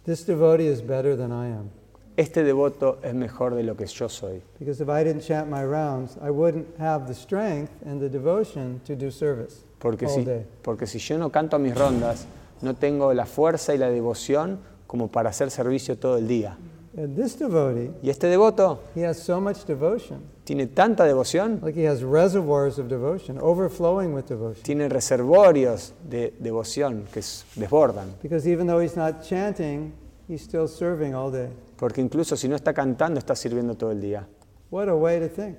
This 0.04 0.26
devotee 0.26 0.66
is 0.66 0.84
better 0.84 1.16
than 1.16 1.30
I 1.30 1.46
am. 1.46 1.70
este 2.16 2.42
devoto 2.42 2.98
es 3.04 3.14
mejor 3.14 3.54
de 3.54 3.62
lo 3.62 3.76
que 3.76 3.86
yo 3.86 4.08
soy, 4.08 4.42
Because 4.58 4.80
if 4.82 4.88
I 4.88 5.04
didn't 5.04 5.22
chant 5.22 5.48
my 5.48 5.62
rounds, 5.64 6.18
I 6.20 6.30
wouldn't 6.32 6.76
have 6.80 7.06
the 7.06 7.14
strength 7.14 7.70
and 7.86 8.00
the 8.00 8.08
devotion 8.08 8.80
to 8.86 8.96
do 8.96 9.12
service 9.12 9.62
porque 9.80 10.06
all 10.06 10.12
si, 10.12 10.26
porque 10.62 10.86
si 10.86 10.98
yo 11.00 11.18
no 11.18 11.30
canto 11.32 11.58
mis 11.58 11.74
rondas, 11.74 12.26
no 12.62 12.74
tengo 12.74 13.12
la 13.14 13.26
fuerza 13.26 13.74
y 13.74 13.78
la 13.78 13.90
devoción 13.90 14.60
como 14.86 15.08
para 15.08 15.30
hacer 15.30 15.50
servicio 15.50 15.98
todo 15.98 16.18
el 16.18 16.28
día. 16.28 16.56
And 16.96 17.16
this 17.16 17.38
devotee, 17.38 17.92
Y 18.02 18.10
este 18.10 18.26
devoto 18.26 18.80
he 18.96 19.06
has 19.06 19.16
so 19.18 19.40
much 19.40 19.64
devotion. 19.64 20.18
tiene 20.44 20.66
tanta 20.66 21.04
devoción, 21.04 21.60
Like 21.62 21.80
he 21.80 21.86
has 21.88 22.02
reservoirs 22.02 22.78
of 22.78 22.88
devotion, 22.88 23.38
overflowing 23.40 24.12
with 24.12 24.24
devotion. 24.24 24.62
tiene 24.64 24.88
reservorios 24.88 25.94
de 26.08 26.34
devoción 26.40 27.04
que 27.12 27.20
desbordan. 27.54 28.08
Because 28.22 28.48
even 28.50 28.66
though 28.66 28.82
he's 28.82 28.96
not 28.96 29.22
chanting, 29.22 29.92
he's 30.28 30.42
still 30.42 30.66
serving 30.66 31.14
all 31.14 31.30
day. 31.30 31.48
Porque 31.76 32.00
incluso 32.00 32.36
si 32.36 32.48
no 32.48 32.56
está 32.56 32.74
cantando, 32.74 33.18
está 33.20 33.36
sirviendo 33.36 33.76
todo 33.76 33.92
el 33.92 34.00
día. 34.00 34.26
What 34.72 34.88
a 34.88 34.94
way 34.94 35.20
to 35.20 35.28
think. 35.28 35.58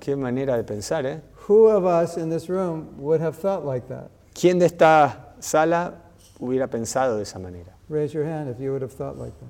Qué 0.00 0.16
manera 0.16 0.56
de 0.56 0.64
pensar, 0.64 1.06
¿eh? 1.06 1.20
Who 1.48 1.66
of 1.68 1.84
us 1.84 2.16
in 2.16 2.30
this 2.30 2.48
room 2.48 2.88
would 2.98 3.20
have 3.20 3.36
felt 3.36 3.64
like 3.64 3.88
that? 3.88 4.10
¿Quién 4.34 4.58
de 4.58 4.66
esta 4.66 5.34
sala 5.40 5.94
hubiera 6.38 6.68
pensado 6.68 7.16
de 7.16 7.22
esa 7.22 7.38
manera? 7.38 7.72
Raise 7.88 8.14
your 8.14 8.24
hand 8.24 8.48
if 8.48 8.60
you 8.60 8.70
would 8.70 8.82
have 8.82 8.92
thought 8.92 9.18
like 9.18 9.32
that. 9.40 9.48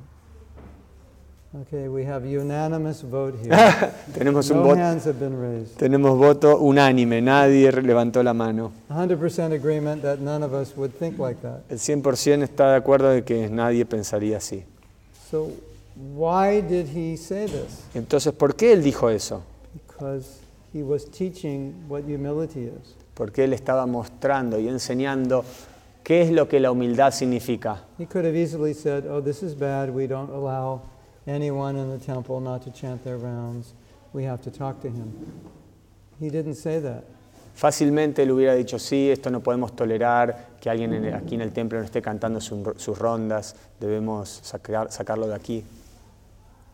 Okay, 1.55 1.87
we 1.87 2.03
have 2.05 2.25
unanimous 2.25 3.03
vote 3.03 3.35
here. 3.43 3.51
tenemos, 4.15 4.51
un 4.51 4.57
No 4.57 4.63
voto, 4.63 4.81
hands 4.81 5.05
have 5.05 5.19
been 5.21 5.39
raised. 5.39 5.77
tenemos 5.77 6.17
voto 6.17 6.59
unánime, 6.59 7.21
nadie 7.21 7.71
levantó 7.71 8.23
la 8.23 8.33
mano. 8.33 8.73
100% 8.89 9.53
agreement 9.53 10.01
that 10.01 10.19
none 10.19 10.43
of 10.43 10.55
us 10.55 10.75
would 10.75 10.93
think 10.99 11.19
like 11.19 11.43
that. 11.43 11.61
El 11.69 11.79
100% 11.79 12.43
está 12.43 12.71
de 12.71 12.77
acuerdo 12.77 13.11
de 13.11 13.23
que 13.23 13.51
nadie 13.51 13.85
pensaría 13.85 14.39
así. 14.39 14.65
So, 15.31 15.51
why 16.15 16.63
did 16.63 16.87
he 16.87 17.19
say 17.19 17.45
this? 17.47 17.83
Entonces, 17.95 18.33
¿por 18.33 18.55
qué 18.57 18.73
él 18.73 18.83
dijo 18.83 19.11
eso? 19.11 19.43
Because 19.75 20.42
he 20.73 20.83
was 20.83 21.05
teaching 21.11 21.75
what 21.89 22.05
humility 22.05 22.65
is. 22.67 22.95
Porque 23.15 23.45
él 23.45 23.53
estaba 23.53 23.87
mostrando 23.87 24.59
y 24.59 24.69
enseñando 24.69 25.45
qué 26.03 26.23
es 26.23 26.31
lo 26.31 26.49
que 26.49 26.61
la 26.61 26.71
humildad 26.73 27.13
significa. 27.13 27.85
He 27.99 28.07
could 28.07 28.25
have 28.25 28.37
easily 28.37 28.73
said, 28.75 29.07
Oh, 29.07 29.21
this 29.21 29.43
is 29.43 29.55
bad. 29.55 29.91
We 29.91 30.07
don't 30.07 30.31
allow 30.31 30.83
anyone 31.27 31.77
in 31.79 31.91
the 31.91 31.99
temple 32.05 32.41
not 32.41 32.63
to 32.65 32.71
chant 32.71 33.05
their 33.05 33.19
rounds. 33.19 33.75
We 34.13 34.25
have 34.25 34.41
to 34.43 34.51
talk 34.51 34.81
to 34.83 34.89
him. 34.89 35.13
He 36.21 36.29
didn't 36.31 36.55
say 36.57 36.81
that. 36.81 37.05
Fácilmente 37.55 38.23
él 38.23 38.31
hubiera 38.33 38.55
dicho, 38.55 38.79
sí, 38.79 39.11
esto 39.11 39.31
no 39.31 39.41
podemos 39.41 39.77
tolerar, 39.77 40.57
que 40.59 40.71
alguien 40.71 40.95
en 40.95 41.05
el- 41.05 41.15
aquí 41.15 41.35
en 41.35 41.43
el 41.43 41.53
templo 41.53 41.79
no 41.79 41.85
esté 41.85 42.01
cantando 42.01 42.41
su- 42.41 42.73
sus 42.79 42.99
rondas, 42.99 43.55
debemos 43.79 44.41
sacar- 44.43 44.91
sacarlo 44.91 45.27
de 45.29 45.35
aquí. 45.35 45.63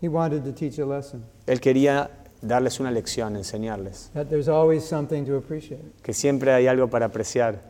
He 0.00 0.08
wanted 0.08 0.44
to 0.44 0.52
teach 0.52 0.78
a 0.78 0.86
lesson 0.86 1.24
Él 1.48 1.60
quería 1.60 2.08
darles 2.42 2.80
una 2.80 2.90
lección, 2.90 3.36
enseñarles, 3.36 4.10
that 4.14 4.26
there's 4.28 4.48
always 4.48 4.84
something 4.84 5.24
to 5.24 5.36
appreciate. 5.36 5.82
que 6.02 6.12
siempre 6.12 6.52
hay 6.52 6.66
algo 6.66 6.88
para 6.88 7.06
apreciar. 7.06 7.60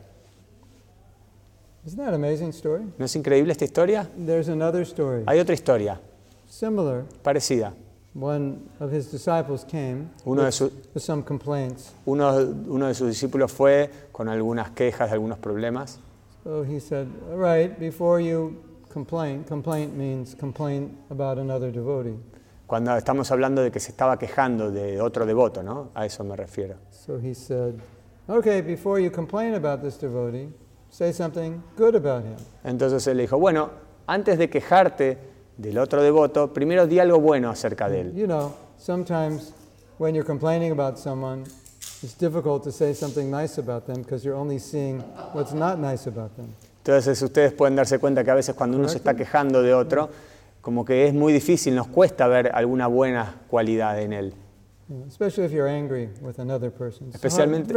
Isn't 1.85 1.97
that 1.97 2.09
an 2.09 2.15
amazing 2.15 2.49
story? 2.51 2.83
¿No 2.97 3.05
es 3.05 3.15
increíble 3.15 3.51
esta 3.51 3.65
historia? 3.65 4.07
There's 4.17 4.49
another 4.49 4.81
story, 4.85 5.23
Hay 5.27 5.39
otra 5.39 5.53
historia, 5.55 5.99
similar. 6.47 7.05
parecida. 7.23 7.73
One 8.13 8.63
of 8.79 8.91
his 8.91 9.11
disciples 9.11 9.63
came 9.63 10.09
Uno 10.25 10.43
de, 10.43 10.51
su- 10.51 10.71
with 10.93 11.01
some 11.03 11.23
complaints. 11.23 11.93
uno, 12.05 12.35
uno 12.67 12.87
de 12.87 12.93
sus 12.95 13.07
discípulos 13.07 13.51
fue 13.51 13.89
con 14.11 14.27
algunas 14.27 14.71
quejas, 14.71 15.11
algunos 15.11 15.37
problemas. 15.37 15.99
So 16.43 16.63
he 16.63 16.79
said, 16.79 17.07
All 17.31 17.37
right, 17.37 17.77
before 17.79 18.19
you 18.19 18.55
complain, 18.89 19.43
complaint 19.43 19.93
means 19.95 20.35
complain 20.35 20.97
about 21.11 21.37
another 21.37 21.71
devotee. 21.71 22.17
Cuando 22.69 22.95
estamos 22.95 23.31
hablando 23.31 23.63
de 23.63 23.71
que 23.71 23.79
se 23.79 23.89
estaba 23.89 24.19
quejando 24.19 24.69
de 24.69 25.01
otro 25.01 25.25
devoto, 25.25 25.63
¿no? 25.63 25.89
A 25.95 26.05
eso 26.05 26.23
me 26.23 26.35
refiero. 26.35 26.75
So 26.91 27.17
he 27.17 27.33
said, 27.33 27.73
Okay, 28.27 28.61
before 28.61 29.01
you 29.01 29.09
complain 29.09 29.55
about 29.55 29.81
this 29.81 29.99
devotee, 29.99 30.49
say 30.91 31.11
something 31.11 31.63
good 31.75 31.95
about 31.95 32.23
him. 32.23 32.35
Entonces 32.63 33.07
él 33.07 33.17
le 33.17 33.23
dijo, 33.23 33.39
bueno, 33.39 33.71
antes 34.05 34.37
de 34.37 34.51
quejarte 34.51 35.17
del 35.57 35.79
otro 35.79 36.03
devoto, 36.03 36.53
primero 36.53 36.85
di 36.85 36.99
algo 36.99 37.19
bueno 37.19 37.49
acerca 37.49 37.89
de 37.89 38.01
él. 38.01 38.13
You 38.13 38.27
know, 38.27 38.53
sometimes 38.77 39.51
when 39.97 40.13
you're 40.13 40.23
complaining 40.23 40.71
about 40.71 40.99
someone, 40.99 41.45
it's 42.03 42.15
difficult 42.19 42.63
to 42.65 42.71
say 42.71 42.93
something 42.93 43.31
nice 43.31 43.59
about 43.59 43.87
them 43.87 44.03
because 44.03 44.23
you're 44.23 44.39
only 44.39 44.59
seeing 44.59 44.99
what's 45.33 45.53
not 45.53 45.79
nice 45.79 46.07
about 46.07 46.35
them. 46.35 46.53
Entonces 46.85 47.19
ustedes 47.23 47.51
pueden 47.51 47.75
darse 47.75 47.97
cuenta 47.97 48.23
que 48.23 48.29
a 48.29 48.35
veces 48.35 48.53
cuando 48.53 48.77
uno 48.77 48.87
se 48.87 48.97
está 48.97 49.15
quejando 49.15 49.63
de 49.63 49.73
otro, 49.73 50.09
como 50.61 50.83
que 50.85 51.07
es 51.07 51.13
muy 51.13 51.31
difícil, 51.33 51.75
nos 51.75 51.87
cuesta 51.87 52.27
ver 52.27 52.51
alguna 52.53 52.87
buena 52.87 53.35
cualidad 53.49 53.99
en 54.01 54.13
él. 54.13 54.33
Hard- 57.13 57.15
Especialmente- 57.17 57.67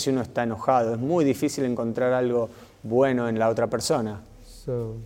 si 0.00 0.10
uno 0.10 0.20
está 0.22 0.42
enojado, 0.42 0.94
es 0.94 0.98
muy 1.00 1.24
difícil 1.24 1.64
encontrar 1.64 2.12
algo 2.12 2.48
bueno 2.82 3.28
en 3.28 3.38
la 3.38 3.48
otra 3.48 3.68
persona. 3.68 4.20
So, 4.44 4.96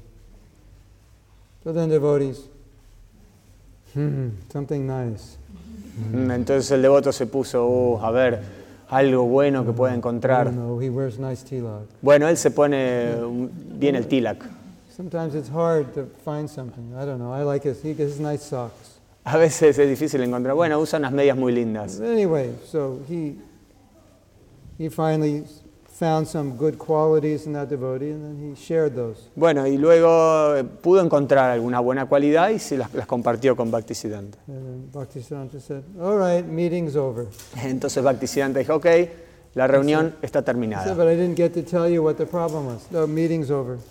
so 1.62 1.72
then 1.72 1.88
devotees, 1.90 2.48
hmm, 3.94 4.28
something 4.52 4.80
nice. 4.86 5.36
Mm, 6.12 6.30
Entonces 6.30 6.70
el 6.72 6.82
devoto 6.82 7.12
se 7.12 7.26
puso, 7.26 7.66
"Uh, 7.66 7.98
a 8.00 8.10
ver, 8.10 8.40
algo 8.88 9.24
bueno 9.24 9.64
que 9.66 9.72
pueda 9.72 9.92
I 9.92 9.96
encontrar. 9.96 10.46
Bueno, 12.02 12.28
él 12.28 12.36
se 12.36 12.50
pone 12.50 13.14
bien 13.78 13.96
el 13.96 14.06
tilak. 14.06 14.44
Sometimes 14.96 15.34
it's 15.34 15.50
hard 15.50 15.92
to 15.92 16.06
find 16.24 16.48
something. 16.48 16.94
I 16.96 17.04
don't 17.04 17.18
know. 17.18 17.30
I 17.30 17.42
like 17.42 17.64
his, 17.64 17.82
he 17.82 17.92
gets 17.92 18.12
his 18.12 18.20
nice 18.20 18.42
socks. 18.42 18.98
A 19.26 19.36
veces 19.36 19.78
es 19.78 19.88
difícil 19.88 20.22
encontrar. 20.22 20.54
Bueno, 20.54 20.80
usa 20.80 20.98
unas 20.98 21.12
medias 21.12 21.36
muy 21.36 21.52
lindas. 21.52 22.00
Anyway, 22.00 22.54
so 22.64 23.00
he 23.06 23.36
he 24.78 24.88
finally 24.88 25.44
found 25.86 26.26
some 26.26 26.56
good 26.56 26.78
qualities 26.78 27.44
in 27.44 27.52
that 27.52 27.68
devotee, 27.68 28.10
and 28.10 28.24
then 28.24 28.38
he 28.38 28.54
shared 28.58 28.94
those. 28.94 29.28
Bueno, 29.34 29.66
y 29.66 29.76
luego 29.76 30.56
eh, 30.56 30.64
pudo 30.64 31.02
encontrar 31.02 31.50
alguna 31.50 31.80
buena 31.80 32.06
cualidad 32.06 32.48
y 32.48 32.58
se 32.58 32.78
las, 32.78 32.94
las 32.94 33.06
compartió 33.06 33.54
con 33.54 33.70
Bhaktisiddhanta. 33.70 34.38
And 34.46 34.64
then 34.64 34.90
Bhaktisiddhanta 34.92 35.60
said, 35.60 35.82
"All 36.00 36.16
right, 36.16 36.42
meeting's 36.42 36.96
over." 36.96 37.26
Entonces 37.62 38.02
Bhaktisiddhanta 38.02 38.60
dijo, 38.60 38.76
ok, 38.76 38.86
la 39.56 39.66
reunión 39.66 40.14
está 40.20 40.42
terminada. 40.42 40.94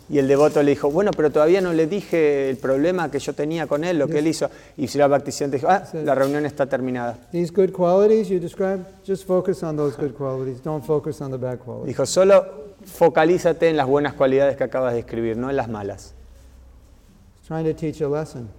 Y 0.10 0.18
el 0.20 0.28
devoto 0.28 0.62
le 0.62 0.70
dijo, 0.70 0.92
bueno, 0.92 1.10
pero 1.10 1.32
todavía 1.32 1.60
no 1.60 1.74
le 1.74 1.88
dije 1.88 2.52
el 2.52 2.58
problema 2.58 3.10
que 3.10 3.18
yo 3.18 3.34
tenía 3.34 3.66
con 3.66 3.84
él, 3.84 3.98
lo 3.98 4.08
que 4.08 4.20
él 4.20 4.28
hizo. 4.28 4.48
Y 4.78 4.88
Sri 4.88 5.02
Bhaktisiddhanta 5.02 5.58
dijo, 5.58 5.68
ah, 5.68 5.84
la 6.04 6.14
reunión 6.14 6.46
está 6.46 6.68
terminada. 6.68 7.18
These 7.32 7.52
good 7.52 7.72
qualities 7.72 8.30
you 8.30 8.40
described, 8.40 8.86
just 9.04 9.26
focus 9.26 9.64
on 9.64 9.76
those 9.76 9.98
good 9.98 10.14
qualities. 10.14 10.62
Don't 10.62 10.86
focus 10.86 11.20
on 11.20 11.32
the 11.32 11.38
bad 11.38 11.58
qualities. 11.58 11.88
Dijo, 11.88 12.06
solo 12.06 12.46
focalízate 12.86 13.68
en 13.68 13.78
las 13.78 13.88
buenas 13.88 14.14
cualidades 14.14 14.58
que 14.58 14.64
acabas 14.64 14.94
de 14.94 15.00
escribir, 15.00 15.36
no 15.36 15.50
en 15.50 15.56
las 15.56 15.68
malas. 15.68 16.14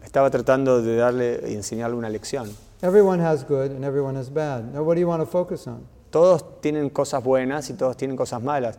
Estaba 0.04 0.30
tratando 0.30 0.82
de 0.82 0.96
darle 0.96 1.40
y 1.46 1.54
enseñarle 1.54 1.94
una 1.96 2.08
lección. 2.08 2.48
Everyone 2.82 3.22
has 3.22 3.46
good 3.48 3.70
and 3.70 3.84
everyone 3.84 4.18
has 4.18 4.28
bad. 4.28 4.74
Now, 4.74 4.82
what 4.82 4.96
do 4.96 5.00
you 5.00 5.08
want 5.08 5.22
to 5.22 5.26
focus 5.26 5.68
on? 5.68 5.95
Todos 6.16 6.62
tienen 6.62 6.88
cosas 6.88 7.22
buenas 7.22 7.68
y 7.68 7.74
todos 7.74 7.94
tienen 7.94 8.16
cosas 8.16 8.42
malas. 8.42 8.78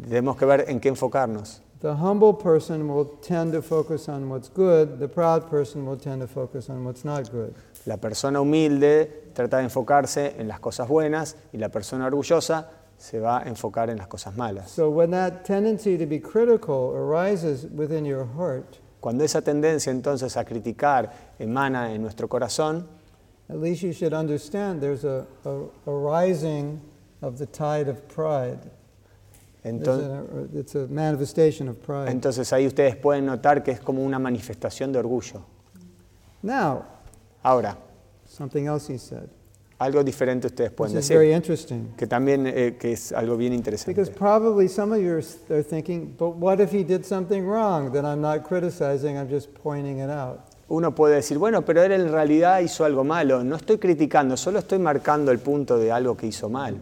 Tenemos 0.00 0.36
que 0.36 0.44
ver 0.44 0.66
en 0.68 0.78
qué 0.78 0.88
enfocarnos. 0.88 1.60
The 1.80 1.88
humble 1.88 2.34
person 2.34 2.88
will 2.88 3.08
tend 3.26 3.52
to 3.54 3.60
focus 3.60 4.08
on 4.08 4.30
what's 4.30 4.48
good. 4.48 5.00
The 5.00 5.08
proud 5.08 5.50
person 5.50 5.84
will 5.84 5.98
tend 5.98 6.20
to 6.20 6.28
focus 6.28 6.70
on 6.70 6.84
what's 6.84 7.04
not 7.04 7.28
good. 7.32 7.54
La 7.86 7.96
persona 7.96 8.40
humilde 8.40 9.32
trata 9.34 9.56
de 9.56 9.64
enfocarse 9.64 10.36
en 10.38 10.46
las 10.46 10.60
cosas 10.60 10.86
buenas 10.86 11.34
y 11.52 11.58
la 11.58 11.70
persona 11.70 12.06
orgullosa 12.06 12.70
se 12.96 13.18
va 13.18 13.38
a 13.38 13.48
enfocar 13.48 13.90
en 13.90 13.98
las 13.98 14.06
cosas 14.06 14.36
malas. 14.36 14.70
So 14.70 14.88
when 14.88 15.10
that 15.10 15.42
tendency 15.44 15.98
to 15.98 16.06
be 16.06 16.20
critical 16.20 16.94
arises 16.94 17.66
within 17.74 18.04
your 18.04 18.28
heart, 18.36 18.78
Cuando 19.00 19.24
esa 19.24 19.42
tendencia 19.42 19.90
entonces 19.90 20.36
a 20.36 20.44
criticar 20.44 21.34
emana 21.38 21.92
en 21.92 22.02
nuestro 22.02 22.28
corazón, 22.28 22.88
at 23.48 23.58
least 23.60 23.82
you 23.82 23.92
should 23.92 24.12
understand 24.12 24.80
there's 24.80 25.04
a, 25.04 25.26
a, 25.44 25.50
a 25.86 25.92
rising 25.92 26.80
of 27.22 27.38
the 27.38 27.46
tide 27.46 27.88
of 27.88 28.06
pride. 28.08 28.58
Entonces, 29.64 30.08
a- 30.08 30.58
it's 30.58 30.74
a 30.76 30.86
manifestation 30.88 31.68
of 31.68 31.76
pride. 31.82 32.08
entonces 32.10 32.52
ahí 32.52 32.66
ustedes 32.66 32.94
pueden 32.96 33.26
notar 33.26 33.62
que 33.64 33.72
es 33.72 33.80
como 33.80 34.04
una 34.04 34.18
manifestación 34.18 34.92
de 34.92 34.98
orgullo. 35.00 35.42
Now, 36.42 36.84
Ahora, 37.42 37.76
something 38.26 38.66
else 38.66 38.88
he 38.92 38.98
said. 38.98 39.28
algo 39.78 40.02
diferente 40.02 40.46
ustedes 40.48 40.70
This 40.70 40.76
pueden 40.76 40.96
is 40.98 41.08
very 41.08 41.26
decir, 41.28 41.36
interesting. 41.36 41.94
que 41.96 42.06
también 42.06 42.46
eh, 42.46 42.76
que 42.78 42.92
es 42.92 43.12
algo 43.12 43.36
bien 43.36 43.52
Because 43.56 43.86
interesante. 43.86 44.12
probably 44.18 44.68
some 44.68 44.92
of 44.92 45.00
you 45.00 45.20
are 45.50 45.62
thinking, 45.62 46.14
but 46.18 46.36
what 46.36 46.60
if 46.60 46.72
he 46.72 46.82
did 46.84 47.04
something 47.04 47.44
wrong? 47.46 47.92
Then 47.92 48.04
I'm 48.04 48.20
not 48.20 48.44
criticizing, 48.44 49.16
I'm 49.16 49.28
just 49.28 49.52
pointing 49.54 49.98
it 50.00 50.10
out. 50.10 50.45
Uno 50.68 50.94
puede 50.94 51.16
decir, 51.16 51.38
bueno, 51.38 51.62
pero 51.62 51.82
él 51.82 51.92
en 51.92 52.10
realidad 52.10 52.60
hizo 52.60 52.84
algo 52.84 53.04
malo. 53.04 53.44
No 53.44 53.56
estoy 53.56 53.78
criticando, 53.78 54.36
solo 54.36 54.58
estoy 54.58 54.80
marcando 54.80 55.30
el 55.30 55.38
punto 55.38 55.78
de 55.78 55.92
algo 55.92 56.16
que 56.16 56.26
hizo 56.26 56.48
mal. 56.48 56.76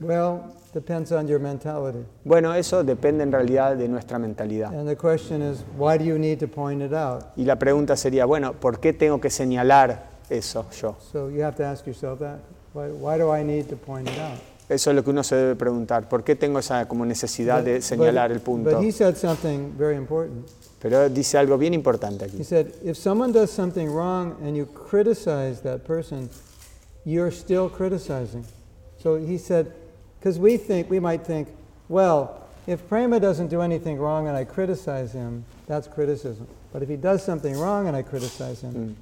Well, 0.00 0.40
depends 0.74 1.12
on 1.12 1.28
your 1.28 1.38
mentality. 1.38 2.04
Bueno, 2.24 2.52
eso 2.54 2.82
depende 2.82 3.22
en 3.22 3.30
realidad 3.30 3.76
de 3.76 3.88
nuestra 3.88 4.18
mentalidad. 4.18 4.74
And 4.74 4.88
the 4.88 4.96
question 4.96 5.42
is, 5.42 5.64
why 5.78 5.96
do 5.96 6.04
you 6.04 6.18
need 6.18 6.40
to 6.40 6.48
point 6.48 6.82
it 6.82 6.92
out? 6.92 7.22
Y 7.36 7.44
la 7.44 7.56
pregunta 7.56 7.96
sería, 7.96 8.24
bueno, 8.24 8.54
¿por 8.54 8.80
qué 8.80 8.92
tengo 8.92 9.20
que 9.20 9.30
señalar 9.30 10.10
eso 10.28 10.66
yo? 10.72 10.96
So 11.12 11.30
you 11.30 11.44
have 11.44 11.56
to 11.56 11.64
ask 11.64 11.86
yourself 11.86 12.18
that. 12.18 12.40
Why, 12.74 12.88
why 12.88 13.16
do 13.16 13.32
I 13.32 13.44
need 13.44 13.68
to 13.68 13.76
point 13.76 14.08
it 14.08 14.18
out? 14.18 14.40
Eso 14.72 14.90
es 14.90 14.96
lo 14.96 15.04
que 15.04 15.10
uno 15.10 15.22
se 15.22 15.36
debe 15.36 15.56
preguntar. 15.56 16.08
¿Por 16.08 16.24
qué 16.24 16.34
tengo 16.34 16.58
esa 16.58 16.86
como 16.88 17.04
necesidad 17.04 17.62
de 17.62 17.74
But- 17.74 17.82
señalar 17.82 18.28
but- 18.30 18.36
el 18.36 18.42
punto? 18.42 18.70
But 18.70 18.82
he 18.82 18.92
said 18.92 19.16
something 19.16 19.72
very 19.78 19.96
important. 19.96 20.46
Pero 20.80 21.08
dice 21.08 21.38
algo 21.38 21.56
bien 21.56 21.74
importante 21.74 22.26
He 22.36 22.42
said, 22.42 22.66
if 22.82 22.96
someone 22.96 23.32
does 23.32 23.50
something 23.50 23.88
wrong 23.88 24.34
and 24.42 24.56
you 24.56 24.66
criticize 24.66 25.60
that 25.62 25.82
person, 25.86 26.28
you're 27.04 27.30
still 27.30 27.68
criticizing. 27.70 28.44
So 29.00 29.16
he 29.16 29.38
said, 29.38 29.66
because 30.18 30.40
we 30.40 30.56
think, 30.58 30.90
we 30.90 30.98
might 30.98 31.24
think, 31.24 31.48
well, 31.88 32.30
if 32.66 32.80
Prema 32.88 33.20
doesn't 33.20 33.48
do 33.48 33.60
anything 33.62 33.98
wrong 33.98 34.26
and 34.26 34.36
I 34.36 34.44
criticize 34.44 35.12
him, 35.12 35.44
that's 35.68 35.86
criticism. 35.88 36.46
But 36.72 36.82
if 36.82 36.88
he 36.88 36.96
does 36.96 37.22
something 37.22 37.56
wrong 37.58 37.86
and 37.86 37.96
I 37.96 38.02
criticize 38.02 38.60
him, 38.62 38.72
Mm. 38.74 38.94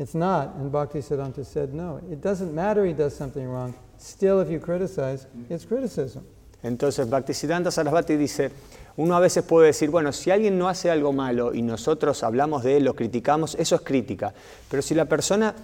It's 0.00 0.14
not. 0.14 0.54
And 0.56 0.72
Bhaktisiddhanta 0.72 1.44
said, 1.44 1.72
no, 1.74 2.00
it 2.10 2.20
doesn't 2.22 2.52
matter 2.54 2.84
he 2.86 2.94
does 2.94 3.14
something 3.14 3.46
wrong. 3.46 3.74
Still, 3.98 4.40
if 4.40 4.48
you 4.50 4.58
criticize, 4.58 5.26
it's 5.48 5.66
criticism. 5.66 6.22
Entonces, 6.62 7.08
Bhaktisiddhanta 7.08 7.70
Sarasvati 7.70 8.16
dice, 8.16 8.50
uno 8.96 9.14
a 9.16 9.20
veces 9.20 9.44
puede 9.44 9.68
decir, 9.68 9.90
bueno, 9.90 10.12
si 10.12 10.30
alguien 10.30 10.58
no 10.58 10.68
hace 10.68 10.90
algo 10.90 11.12
malo 11.12 11.54
y 11.54 11.62
nosotros 11.62 12.22
hablamos 12.22 12.62
de 12.64 12.78
él, 12.78 12.84
lo 12.84 12.94
criticamos, 12.94 13.54
eso 13.54 13.76
es 13.76 13.80
crítica. 13.82 14.32
Pero 14.70 14.82
si 14.82 14.94
la 14.94 15.04
persona 15.06 15.54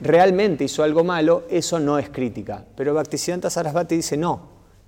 realmente 0.00 0.64
hizo 0.64 0.82
algo 0.82 1.04
malo, 1.04 1.44
eso 1.48 1.78
no 1.78 1.98
es 1.98 2.08
crítica. 2.08 2.64
Pero 2.76 2.94
Bhaktisiddhanta 2.94 3.50
Sarasvati 3.50 3.96
dice, 3.96 4.16
no, 4.16 4.40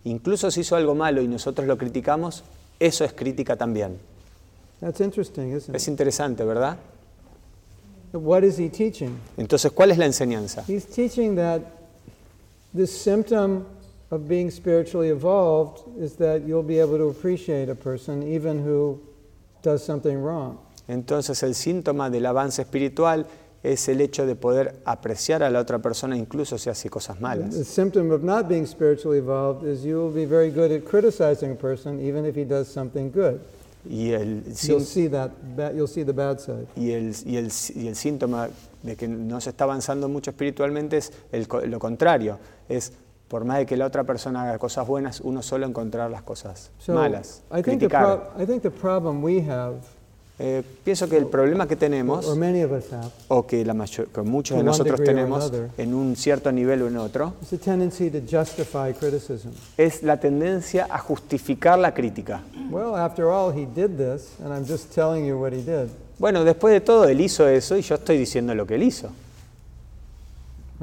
incluso 0.04 0.50
si 0.50 0.60
hizo 0.60 0.74
algo 0.76 0.94
malo 0.94 1.20
y 1.22 1.28
nosotros 1.28 1.66
lo 1.68 1.76
criticamos, 1.78 2.42
eso 2.80 3.04
es 3.04 3.12
crítica 3.12 3.56
también. 3.56 3.98
That's 4.80 5.00
interesting, 5.00 5.56
isn't 5.56 5.74
Es 5.74 5.84
it? 5.84 5.88
interesante, 5.88 6.44
¿verdad? 6.44 6.76
What 8.14 8.44
is 8.44 8.56
he 8.56 8.68
teaching? 8.68 9.18
Entonces, 9.36 9.72
¿cuál 9.72 9.90
es 9.90 9.98
la 9.98 10.06
enseñanza? 10.06 10.62
He's 10.68 10.86
teaching 10.86 11.34
that 11.34 11.62
the 12.72 12.86
symptom 12.86 13.66
of 14.10 14.28
being 14.28 14.50
spiritually 14.50 15.08
evolved 15.08 15.82
is 15.98 16.14
that 16.16 16.42
you'll 16.46 16.62
be 16.62 16.78
able 16.78 16.96
to 16.98 17.08
appreciate 17.08 17.68
a 17.68 17.74
person 17.74 18.22
even 18.22 18.64
who 18.64 19.00
does 19.62 19.82
something 19.82 20.16
wrong. 20.16 20.58
Entonces 20.86 21.42
el 21.42 21.54
síntoma 21.54 22.08
del 22.10 22.26
avance 22.26 22.62
espiritual 22.62 23.26
es 23.64 23.88
el 23.88 24.00
hecho 24.00 24.26
de 24.26 24.36
poder 24.36 24.76
apreciar 24.84 25.42
a 25.42 25.50
la 25.50 25.58
otra 25.58 25.80
persona 25.80 26.16
incluso 26.16 26.58
si 26.58 26.68
hace 26.70 26.90
cosas 26.90 27.20
malas. 27.20 27.50
The 27.50 27.64
symptom 27.64 28.12
of 28.12 28.22
not 28.22 28.46
being 28.46 28.66
spiritually 28.66 29.18
evolved 29.18 29.66
is 29.66 29.84
you 29.84 29.96
will 29.96 30.12
be 30.12 30.26
very 30.26 30.50
good 30.50 30.70
at 30.70 30.84
criticizing 30.84 31.52
a 31.52 31.56
person 31.56 31.98
even 31.98 32.26
if 32.26 32.36
he 32.36 32.44
does 32.44 32.68
something 32.68 33.10
good. 33.10 33.40
Y 33.88 34.12
el, 34.12 34.44
You'll 34.62 34.80
see 34.80 35.08
that 35.08 35.30
you'll 35.74 35.86
see 35.88 36.04
the 36.04 36.12
bad 36.12 36.38
side. 36.38 36.66
y 36.76 36.92
el- 36.92 37.14
y 37.26 37.36
el- 37.36 37.52
y 37.74 37.86
el 37.88 37.96
síntoma 37.96 38.48
de 38.82 38.96
que 38.96 39.06
no 39.08 39.40
se 39.40 39.50
está 39.50 39.64
avanzando 39.64 40.08
mucho 40.08 40.30
espiritualmente 40.30 40.96
es 40.98 41.12
el 41.32 41.46
lo 41.68 41.78
contrario. 41.78 42.38
Es 42.68 42.92
por 43.28 43.44
más 43.44 43.58
de 43.58 43.66
que 43.66 43.76
la 43.76 43.86
otra 43.86 44.04
persona 44.04 44.42
haga 44.42 44.58
cosas 44.58 44.86
buenas, 44.86 45.20
uno 45.20 45.42
solo 45.42 45.66
encontrar 45.66 46.10
las 46.10 46.22
cosas 46.22 46.70
So 46.78 46.94
malas. 46.94 47.42
I 47.50 47.54
think 47.62 47.64
the 47.64 47.70
criticar. 47.88 48.32
pro- 48.32 48.42
I 48.42 48.46
think 48.46 48.62
the 48.62 48.70
problem 48.70 49.22
we 49.22 49.40
have 49.42 49.76
Eh, 50.36 50.64
pienso 50.82 51.08
que 51.08 51.16
el 51.16 51.26
problema 51.26 51.68
que 51.68 51.76
tenemos, 51.76 52.26
o 53.28 53.46
que, 53.46 53.64
la 53.64 53.72
mayor- 53.72 54.08
que 54.08 54.20
muchos 54.22 54.56
de 54.56 54.64
nosotros 54.64 54.98
tenemos 55.04 55.52
en 55.78 55.94
un 55.94 56.16
cierto 56.16 56.50
nivel 56.50 56.82
o 56.82 56.88
en 56.88 56.96
otro, 56.96 57.34
es 59.76 60.02
la 60.02 60.16
tendencia 60.18 60.86
a 60.90 60.98
justificar 60.98 61.78
la 61.78 61.94
crítica. 61.94 62.42
Well, 62.70 62.94
after 62.96 63.26
all, 63.26 63.52
he 63.52 63.66
did 63.66 63.90
this, 63.96 64.32
and 64.42 64.52
I'm 64.52 64.66
just 64.66 64.92
telling 64.94 65.24
you 65.26 65.36
what 65.38 65.52
he 65.52 65.62
did. 65.62 65.88
Bueno, 66.18 66.44
después 66.44 66.72
de 66.72 66.80
todo, 66.80 67.04
él 67.08 67.20
hizo 67.20 67.46
eso 67.48 67.76
y 67.76 67.82
yo 67.82 67.96
estoy 67.96 68.16
diciendo 68.18 68.54
lo 68.54 68.66
que 68.66 68.76
él 68.76 68.82
hizo. 68.84 69.10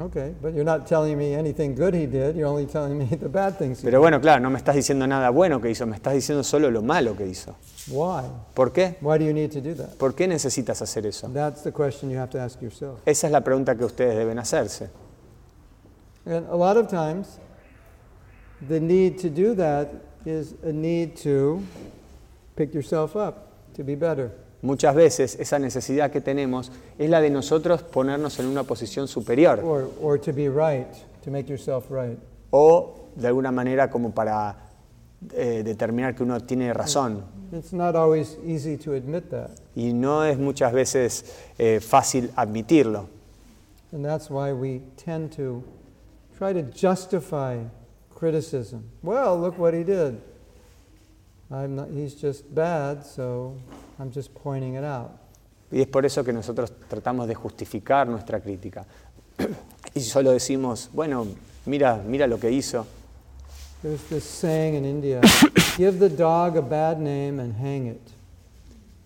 Okay, 0.00 0.34
but 0.40 0.54
you're 0.54 0.64
not 0.64 0.86
telling 0.86 1.18
me 1.18 1.34
anything 1.34 1.74
good 1.74 1.92
he 1.92 2.06
did. 2.06 2.34
You're 2.34 2.46
only 2.46 2.64
telling 2.64 2.96
me 2.96 3.04
the 3.20 3.28
bad 3.28 3.58
things 3.58 3.80
he 3.82 3.84
Pero 3.84 4.00
bueno, 4.00 4.20
claro, 4.20 4.40
no 4.40 4.48
me 4.48 4.58
estás 4.58 4.74
diciendo 4.74 5.06
nada 5.06 5.30
bueno 5.30 5.60
que 5.60 5.68
hizo, 5.68 5.86
me 5.86 5.96
estás 5.96 6.14
diciendo 6.14 6.42
solo 6.42 6.70
lo 6.70 6.80
malo 6.80 7.14
que 7.14 7.26
hizo. 7.26 7.54
Why? 7.88 8.22
¿Por 8.54 8.72
qué? 8.72 8.96
Why 9.02 9.18
do 9.18 9.24
you 9.26 9.34
need 9.34 9.52
to 9.52 9.60
do 9.60 9.74
that? 9.74 9.96
¿Por 9.98 10.14
qué 10.14 10.26
necesitas 10.26 10.80
hacer 10.80 11.06
eso? 11.06 11.28
That's 11.28 11.62
the 11.62 11.72
question 11.72 12.10
you 12.10 12.18
have 12.18 12.30
to 12.30 12.40
ask 12.40 12.60
yourself. 12.62 13.00
Esa 13.04 13.26
es 13.26 13.32
la 13.32 13.42
pregunta 13.42 13.76
que 13.76 13.84
ustedes 13.84 14.16
deben 14.16 14.38
hacerse. 14.38 14.88
And 16.24 16.46
a 16.48 16.56
lot 16.56 16.78
of 16.78 16.88
times, 16.88 17.38
the 18.66 18.80
need 18.80 19.18
to 19.18 19.28
do 19.28 19.54
that 19.56 19.88
is 20.24 20.54
a 20.64 20.72
need 20.72 21.16
to 21.22 21.62
pick 22.56 22.72
yourself 22.72 23.14
up, 23.14 23.74
to 23.74 23.84
be 23.84 23.94
better. 23.94 24.30
Muchas 24.62 24.94
veces 24.94 25.36
esa 25.40 25.58
necesidad 25.58 26.12
que 26.12 26.20
tenemos 26.20 26.70
es 26.96 27.10
la 27.10 27.20
de 27.20 27.30
nosotros 27.30 27.82
ponernos 27.82 28.38
en 28.38 28.46
una 28.46 28.62
posición 28.62 29.08
superior 29.08 29.60
Or, 29.64 29.90
or 30.00 30.20
to 30.20 30.32
be 30.32 30.48
right, 30.48 30.86
to 31.24 31.30
make 31.30 31.48
yourself 31.48 31.90
right. 31.90 32.16
o 32.50 32.94
de 33.16 33.26
alguna 33.26 33.50
manera 33.50 33.90
como 33.90 34.12
para 34.12 34.56
eh, 35.34 35.62
determinar 35.64 36.14
que 36.14 36.22
uno 36.22 36.40
tiene 36.40 36.72
razón. 36.72 37.24
It's 37.52 37.72
not 37.72 37.96
always 37.96 38.38
easy 38.46 38.76
to 38.78 38.94
admit 38.94 39.30
that. 39.30 39.50
Y 39.74 39.92
no 39.92 40.24
es 40.24 40.38
muchas 40.38 40.72
veces 40.72 41.24
eh, 41.58 41.80
fácil 41.80 42.30
admitirlo. 42.36 43.08
And 43.92 44.04
that's 44.04 44.30
why 44.30 44.52
we 44.52 44.80
tend 44.96 45.32
to 45.36 45.62
try 46.38 46.52
to 46.52 46.62
justify 46.62 47.58
criticism. 48.14 48.84
Well, 49.02 49.38
look 49.38 49.58
what 49.58 49.74
he 49.74 49.82
did. 49.84 50.20
I'm 51.50 51.76
not, 51.76 51.88
he's 51.90 52.14
just 52.14 52.54
bad, 52.54 53.04
so 53.04 53.56
I'm 54.02 54.10
just 54.12 54.34
pointing 54.34 54.74
it 54.74 54.82
out. 54.84 55.12
Y 55.70 55.80
es 55.80 55.86
por 55.86 56.04
eso 56.04 56.24
que 56.24 56.32
nosotros 56.32 56.72
tratamos 56.88 57.28
de 57.28 57.34
justificar 57.36 58.08
nuestra 58.08 58.40
crítica. 58.40 58.84
Y 59.94 60.00
solo 60.00 60.32
decimos, 60.32 60.88
bueno, 60.92 61.26
mira, 61.66 62.02
mira 62.04 62.26
lo 62.26 62.38
que 62.40 62.50
hizo. 62.50 62.86
There's 63.82 64.02
this 64.08 64.24
saying 64.24 64.74
in 64.74 64.84
India 64.84 65.20
give 65.76 65.98
the 65.98 66.08
dog 66.08 66.56
a 66.56 66.62
bad 66.62 66.98
name 66.98 67.38
and 67.40 67.54
hang 67.54 67.86
it. 67.86 68.00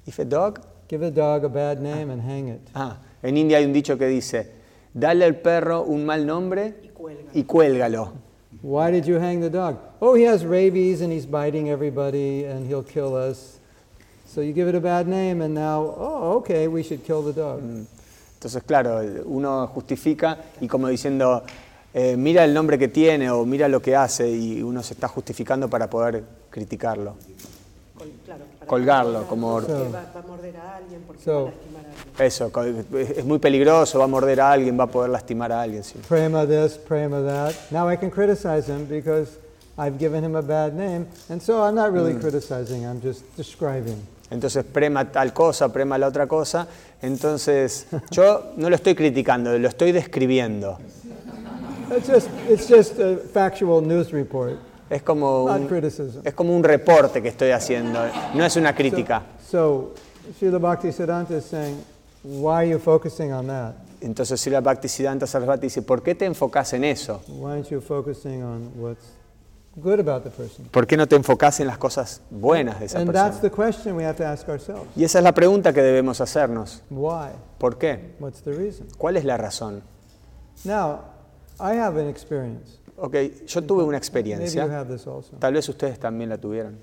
If 0.07 0.19
a 0.19 0.25
dog? 0.25 0.61
Give 0.89 1.03
a 1.05 1.11
dog 1.11 1.45
a 1.45 1.49
bad 1.49 1.81
name 1.81 2.11
and 2.11 2.23
hang 2.23 2.49
it. 2.49 2.61
Ah, 2.75 2.99
en 3.23 3.37
India 3.37 3.59
hay 3.59 3.65
un 3.65 3.73
dicho 3.73 3.99
que 3.99 4.07
dice, 4.07 4.51
dale 4.95 5.25
al 5.25 5.35
perro 5.37 5.83
un 5.83 6.07
mal 6.07 6.25
nombre 6.25 6.75
Y 6.83 6.89
cuelga. 6.89 7.31
y 7.35 7.43
cuélgalo. 7.45 8.13
Why 8.63 8.91
did 8.93 9.05
you 9.07 9.17
hang 9.19 9.41
the 9.41 9.51
dog? 9.51 9.79
Oh, 10.01 10.15
he 10.15 10.25
has 10.25 10.45
rabies 10.45 11.01
and 11.03 11.13
he's 11.13 11.27
biting 11.27 11.69
everybody 11.69 12.45
and 12.45 12.67
he'll 12.67 12.85
kill 12.85 13.15
us. 13.17 13.59
So 14.33 14.43
you 14.43 14.53
give 14.53 14.69
it 14.69 14.75
a 14.75 14.81
bad 14.81 15.07
name 15.07 15.41
and 15.43 15.55
now, 15.55 15.83
oh, 15.97 16.37
okay, 16.39 16.67
we 16.69 16.83
should 16.83 17.03
kill 17.05 17.23
the 17.23 17.33
dog. 17.33 17.61
Entonces, 18.35 18.63
claro, 18.65 19.01
uno 19.25 19.67
justifica 19.69 20.37
y 20.61 20.69
como 20.69 20.89
diciendo, 20.89 21.43
eh, 21.95 22.17
mira 22.17 22.45
el 22.45 22.53
nombre 22.53 22.79
que 22.79 22.89
tiene 22.89 23.31
o 23.31 23.45
mira 23.47 23.67
lo 23.69 23.81
que 23.81 23.97
hace 23.97 24.29
y 24.31 24.63
uno 24.63 24.83
se 24.83 24.95
está 24.95 25.09
justificando 25.09 25.69
para 25.71 25.89
poder 25.89 26.23
criticarlo. 26.51 27.15
Col- 27.97 28.13
claro, 28.27 28.45
para 28.59 28.69
Colgarlo, 28.69 29.27
como- 29.27 29.55
porque 29.61 29.73
va, 29.73 30.05
va 30.15 30.21
a 30.21 30.23
morder 30.27 30.57
a 30.59 30.77
alguien, 30.77 31.01
porque 31.07 31.23
So- 31.23 31.45
va 31.45 31.49
a 31.49 31.53
lastimar 31.53 31.85
a 31.87 31.89
alguien. 31.89 32.97
Eso, 33.07 33.19
es 33.19 33.25
muy 33.25 33.39
peligroso, 33.39 33.99
va 33.99 34.05
a 34.05 34.09
morder 34.09 34.41
a 34.41 34.53
alguien, 34.53 34.79
va 34.79 34.85
a 34.85 34.89
poder 34.89 35.11
lastimar 35.11 35.51
a 35.53 35.63
alguien. 35.63 35.83
sí. 35.83 35.95
Prema 36.07 36.45
this, 36.47 36.77
prema 36.77 37.23
that. 37.23 37.55
Now 37.71 37.91
I 37.91 37.97
can 37.97 38.11
criticize 38.11 38.69
him 38.71 38.87
because 38.87 39.39
I've 39.79 39.99
given 39.99 40.23
him 40.23 40.37
a 40.37 40.43
bad 40.43 40.75
name. 40.75 41.07
And 41.31 41.41
so 41.41 41.63
I'm 41.67 41.75
not 41.75 41.91
really 41.93 42.15
criticizing, 42.21 42.85
I'm 42.85 43.01
just 43.01 43.23
describing. 43.37 43.97
Entonces 44.31 44.65
prema 44.65 45.11
tal 45.11 45.33
cosa, 45.33 45.73
prema 45.73 45.99
la 45.99 46.09
otra 46.09 46.27
cosa. 46.27 46.67
Entonces 47.01 47.87
yo 48.11 48.53
no 48.57 48.69
lo 48.69 48.77
estoy 48.77 48.95
criticando, 48.95 49.57
lo 49.59 49.69
estoy 49.69 49.93
describiendo. 49.93 50.79
It's 51.97 52.09
just, 52.09 52.29
it's 52.49 52.69
just 52.69 52.99
a 52.99 53.17
factual 53.33 53.81
news 53.81 54.11
report, 54.11 54.59
Es 54.91 55.03
como 55.03 55.45
un, 55.45 55.69
es 56.25 56.35
como 56.35 56.57
un 56.57 56.65
reporte 56.65 57.23
que 57.23 57.29
estoy 57.29 57.51
haciendo, 57.53 58.01
no 58.35 58.45
es 58.45 58.57
una 58.57 58.75
crítica. 58.75 59.23
So, 59.49 59.95
Srila 60.37 60.59
Bhaktisiddhanta 60.59 61.37
is 61.37 61.45
saying, 61.45 61.77
why 62.25 62.55
are 62.55 62.69
you 62.69 62.79
focusing 62.81 63.33
on 63.33 63.47
that? 63.47 63.75
Entonces 64.01 64.41
Srila 64.41 64.61
Bhaktisiddhanta 64.61 65.27
Sarasvati 65.27 65.67
dice, 65.67 65.83
¿por 65.83 66.03
qué 66.03 66.17
te 66.17 66.25
enfocas 66.25 66.73
en 66.73 66.85
eso? 66.85 67.23
Why 67.29 67.53
aren't 67.53 67.71
you 67.71 67.81
focusing 67.81 68.43
on 68.43 68.73
what's 68.77 69.07
good 69.07 69.07
about 69.07 69.15
the 69.15 69.66
person? 69.66 69.66
¿Por 70.71 70.87
qué 70.87 70.97
no 70.97 71.07
te 71.07 71.17
enfocas 71.17 71.61
en 71.61 71.67
las 71.67 71.77
cosas 71.79 72.23
buenas 72.31 72.81
de 72.81 72.87
esa 72.87 72.99
persona? 73.13 73.41
the 73.43 73.51
question 73.51 73.95
we 73.97 74.05
have 74.05 74.17
to 74.17 74.25
ask 74.27 74.49
ourselves. 74.49 74.87
Y 74.97 75.05
esa 75.05 75.19
es 75.19 75.25
la 75.25 75.33
pregunta 75.33 75.73
que 75.73 75.83
debemos 75.83 76.21
hacernos. 76.21 76.83
Why? 76.91 77.29
¿Por 77.59 77.77
qué? 77.77 78.15
What's 78.19 78.43
the 78.43 78.53
reason? 78.53 78.87
¿Cuál 78.97 79.17
es 79.17 79.25
la 79.25 79.37
razón? 79.37 79.83
Now, 80.65 81.01
I 81.61 81.77
have 81.79 82.01
an 82.01 82.09
experience. 82.09 82.79
Ok, 82.97 83.15
yo 83.47 83.63
tuve 83.63 83.83
una 83.83 83.85
Maybe 83.85 83.93
you 83.93 83.97
experiencia, 83.99 84.63
have 84.65 84.91
this 84.91 85.07
also. 85.07 85.37
tal 85.39 85.53
vez 85.53 85.69
ustedes 85.69 85.99
también 85.99 86.31
la 86.31 86.39
tuvieron, 86.39 86.79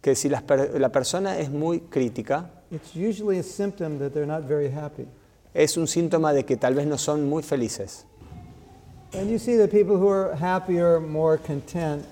que 0.00 0.14
si 0.16 0.28
per- 0.30 0.80
la 0.80 0.88
persona 0.90 1.38
es 1.38 1.50
muy 1.50 1.80
crítica, 1.80 2.50
es 5.54 5.76
un 5.76 5.86
síntoma 5.86 6.32
de 6.32 6.44
que 6.46 6.56
tal 6.56 6.74
vez 6.74 6.86
no 6.86 6.96
son 6.96 7.28
muy 7.28 7.42
felices. 7.42 8.06
And 9.14 9.30
you 9.30 9.38
see 9.38 9.56
that 9.56 9.70
people 9.70 9.98
who 9.98 10.08
are 10.08 10.34
happier, 10.34 10.98
more 10.98 11.36
content, 11.36 12.06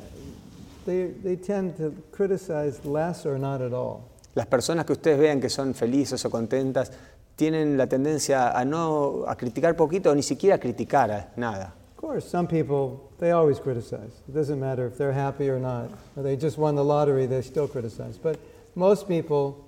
they, 0.85 1.07
they 1.07 1.37
tend 1.37 1.77
to 1.79 1.95
criticize 2.13 2.85
less 2.85 3.25
or 3.25 3.39
not 3.39 3.63
at 3.63 3.73
all. 3.73 4.05
Las 4.35 4.47
personas 4.47 4.85
que 4.85 4.95
ustedes 4.95 5.19
vean 5.19 5.41
que 5.41 5.49
son 5.49 5.75
felices 5.75 6.25
o 6.25 6.31
contentas 6.31 6.93
tienen 7.37 7.77
la 7.77 7.87
tendencia 7.87 8.57
a 8.57 8.65
no 8.65 9.25
a 9.27 9.35
criticar 9.35 9.75
poquito 9.77 10.11
o 10.11 10.15
ni 10.15 10.23
siquiera 10.23 10.57
a 10.57 10.59
criticar 10.59 11.31
nada. 11.37 11.73
Of 11.97 11.97
course, 11.97 12.29
some 12.29 12.47
people, 12.47 13.11
they 13.19 13.31
always 13.31 13.59
criticize. 13.59 14.13
It 14.29 14.35
doesn't 14.35 14.61
matter 14.61 14.87
if 14.87 14.97
they're 14.99 15.13
happy 15.13 15.49
or 15.49 15.59
not. 15.59 15.91
Or 16.17 16.23
they 16.23 16.37
just 16.37 16.59
won 16.59 16.75
the 16.75 16.85
lottery, 16.85 17.27
they 17.27 17.43
still 17.43 17.67
criticize. 17.67 18.19
But 18.19 18.39
most 18.75 19.09
people 19.09 19.65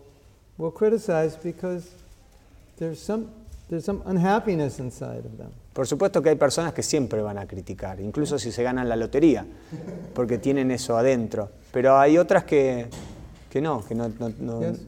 will 0.59 0.71
criticize 0.71 1.37
because 1.37 1.91
there's 2.77 3.03
some, 3.03 3.31
there's 3.69 3.85
some 3.85 4.03
unhappiness 4.05 4.79
inside 4.79 5.25
of 5.25 5.39
them. 5.39 5.53
Por 5.73 5.87
supuesto 5.87 6.21
que 6.23 6.29
hay 6.31 6.37
personas 6.37 6.73
que 6.75 6.83
siempre 6.83 7.23
van 7.23 7.39
a 7.39 7.47
criticar, 7.47 7.99
incluso 8.01 8.39
si 8.39 8.53
se 8.53 8.63
ganan 8.63 8.89
la 8.89 8.97
lotería, 8.97 9.47
porque 10.15 10.37
tienen 10.39 10.71
eso 10.71 10.97
adentro. 10.97 11.49
Pero 11.73 11.97
hay 11.99 12.19
otras 12.19 12.45
que, 12.45 12.89
que 13.49 13.61
no, 13.63 13.83
que 13.85 13.95
no, 13.95 14.09
no- 14.19 14.33
no- 14.39 14.61
Yes? 14.61 14.81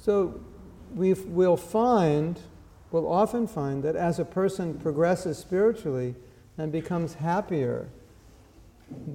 So 0.00 0.34
we 0.94 1.14
will 1.14 1.56
find, 1.56 2.36
we'll 2.92 3.08
often 3.08 3.48
find 3.48 3.82
that 3.82 3.96
as 3.96 4.20
a 4.20 4.24
person 4.24 4.74
progresses 4.74 5.38
spiritually 5.38 6.14
and 6.58 6.70
becomes 6.70 7.14
happier, 7.14 7.88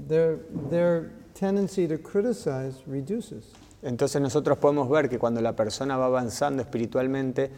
their, 0.07 0.39
their 0.69 1.11
tendency 1.35 1.87
to 1.87 1.97
criticize 1.97 2.81
reduces. 2.85 3.53
Entonces 3.81 4.21
nosotros 4.21 4.57
podemos 4.57 4.89
ver 4.89 5.07
que 5.07 5.17
cuando 5.17 5.39
la 5.41 5.55
persona 5.55 5.95
va 5.95 6.07
avanzando 6.07 6.61
espiritualmente 6.61 7.49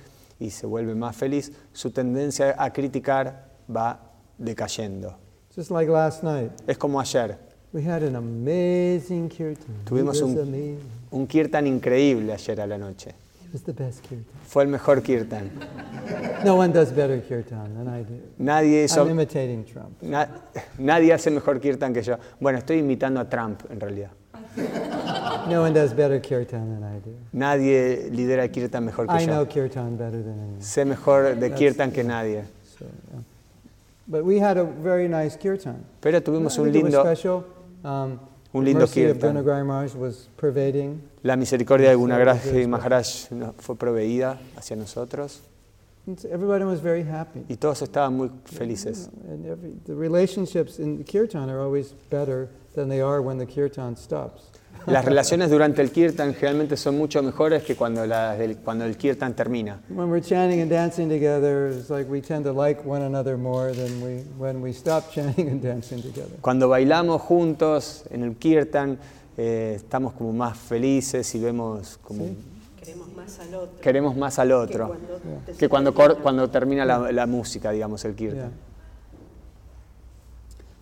y 0.41 0.49
se 0.49 0.65
vuelve 0.65 0.95
más 0.95 1.15
feliz, 1.15 1.51
su 1.71 1.91
tendencia 1.91 2.55
a 2.57 2.73
criticar 2.73 3.45
va 3.73 3.99
decayendo. 4.39 5.15
Just 5.55 5.69
like 5.69 5.89
last 5.89 6.23
night, 6.23 6.51
Es 6.67 6.77
como 6.77 6.99
ayer, 6.99 7.37
we 7.73 7.83
had 7.87 8.01
an 8.03 8.15
amazing 8.15 9.29
kirtan. 9.29 9.75
Tuvimos 9.85 10.19
un- 10.21 10.31
amazing. 10.39 10.79
un 11.11 11.27
kirtan 11.27 11.67
increíble 11.67 12.33
ayer 12.33 12.59
a 12.59 12.65
la 12.65 12.77
noche. 12.77 13.11
It 13.45 13.53
was 13.53 13.63
the 13.63 13.71
best 13.73 14.01
kirtan. 14.01 14.25
Fue 14.47 14.63
el 14.63 14.69
mejor 14.69 15.03
kirtan. 15.03 15.51
No 16.43 16.55
one 16.55 16.73
does 16.73 16.91
better 16.95 17.21
kirtan 17.21 17.75
than 17.75 17.87
I 17.87 18.03
do. 18.03 18.15
Nadie 18.39 18.83
hizo, 18.85 19.03
I'm 19.03 19.11
imitating 19.11 19.63
Trump. 19.65 20.01
na- 20.01 20.27
nadie 20.79 21.13
hace 21.13 21.29
mejor 21.29 21.59
kirtan 21.59 21.93
que 21.93 22.01
yo. 22.01 22.17
Bueno, 22.39 22.57
estoy 22.59 22.79
imitando 22.79 23.19
a 23.19 23.29
Trump 23.29 23.61
en 23.69 23.79
realidad. 23.79 24.11
No 25.47 25.62
one 25.62 25.74
does 25.74 25.93
better 25.93 26.20
kirtan 26.20 26.70
than 26.70 26.84
I 26.84 26.99
do. 26.99 27.16
Nadie 27.34 28.10
lidera 28.12 28.47
kirtan 28.52 28.86
mejor 28.86 29.08
que 29.08 29.16
I 29.16 29.26
know 29.26 29.43
yo. 29.43 29.45
kirtan 29.45 29.97
better 29.97 30.22
than 30.22 30.39
anyone. 30.39 30.62
Sé 30.62 30.86
mejor 30.86 31.36
de 31.36 31.49
kirtan 31.52 31.91
que 31.91 32.04
nadie. 32.04 32.43
So, 32.78 32.86
yeah. 32.86 33.20
But 34.08 34.24
we 34.24 34.39
had 34.39 34.58
a 34.58 34.64
very 34.64 35.08
nice 35.08 35.38
kirtan. 35.38 35.86
Pero 36.02 36.22
tuvimos 36.22 36.58
un 36.58 36.72
lindo, 36.72 37.02
special. 37.02 37.45
Um, 37.84 38.20
un 38.54 38.66
lindo 38.66 38.88
kirtan. 38.88 39.36
Was 39.97 40.28
pervading. 40.38 41.02
La 41.24 41.36
misericordia 41.36 41.91
de 41.91 42.39
sí. 42.39 42.68
Maharaj 42.68 43.30
fue 43.58 43.76
proveída 43.76 44.39
hacia 44.58 44.76
nosotros 44.76 45.41
everybody 46.32 46.64
was 46.66 46.82
very 46.82 47.04
happy. 47.04 47.41
y 47.49 47.56
todos 47.58 47.82
estaban 47.82 48.16
muy 48.18 48.30
felices. 48.45 49.10
And 49.30 49.45
every, 49.45 49.72
the 49.86 49.93
relationships 49.95 50.80
in 50.80 50.97
the 50.97 51.04
kirtan 51.04 51.49
are 51.49 51.60
always 51.62 51.93
better 52.10 52.49
than 52.76 52.89
they 52.89 53.02
are 53.02 53.22
when 53.22 53.38
the 53.38 53.45
kirtan 53.45 53.95
stops. 53.95 54.43
Las 54.88 55.06
relaciones 55.06 55.52
durante 55.52 55.84
el 55.84 55.91
kirtan 55.91 56.34
generalmente 56.34 56.76
son 56.76 56.97
mucho 56.97 57.22
mejores 57.22 57.62
que 57.64 57.76
cuando, 57.76 58.04
las 58.08 58.39
del- 58.39 58.58
cuando 58.58 58.84
el 58.86 58.97
kirtan 58.97 59.36
termina. 59.36 59.80
When 59.89 60.10
we're 60.10 60.22
chanting 60.24 60.60
and 60.62 60.72
dancing 60.72 61.08
together, 61.08 61.68
it's 61.68 61.91
like 61.91 62.10
we 62.10 62.20
tend 62.20 62.45
to 62.45 62.52
like 62.52 62.84
one 62.84 63.04
another 63.04 63.38
more 63.38 63.74
than 63.74 64.02
we 64.02 64.24
when 64.39 64.60
we 64.62 64.72
stop 64.74 65.12
chanting 65.14 65.49
and 65.49 65.62
dancing 65.62 66.02
together. 66.02 66.36
Cuando 66.41 66.68
bailamos 66.68 67.22
juntos 67.22 68.06
en 68.10 68.24
el 68.24 68.36
kirtan, 68.38 68.97
eh, 69.38 69.74
estamos 69.76 70.14
como 70.14 70.34
más 70.34 70.58
felices 70.58 71.36
y 71.36 71.39
vemos 71.39 71.99
como 72.02 72.26
Sí. 72.26 72.38
Queremos 72.82 73.07
más 73.15 73.39
al 73.39 73.53
otro. 73.53 73.79
queremos 73.82 74.17
más 74.17 74.39
al 74.39 74.47
que 74.49 74.53
otro 74.55 74.88
cuando 74.88 75.17
te 75.45 75.53
que 75.53 75.69
cuando, 75.69 75.93
cor- 75.93 76.17
cuando 76.21 76.49
termina 76.49 76.84
la, 76.84 77.11
la 77.11 77.27
música, 77.27 77.71
digamos, 77.71 78.03
el 78.05 78.15
Yeah. 78.15 78.29
kirtan. 78.32 78.51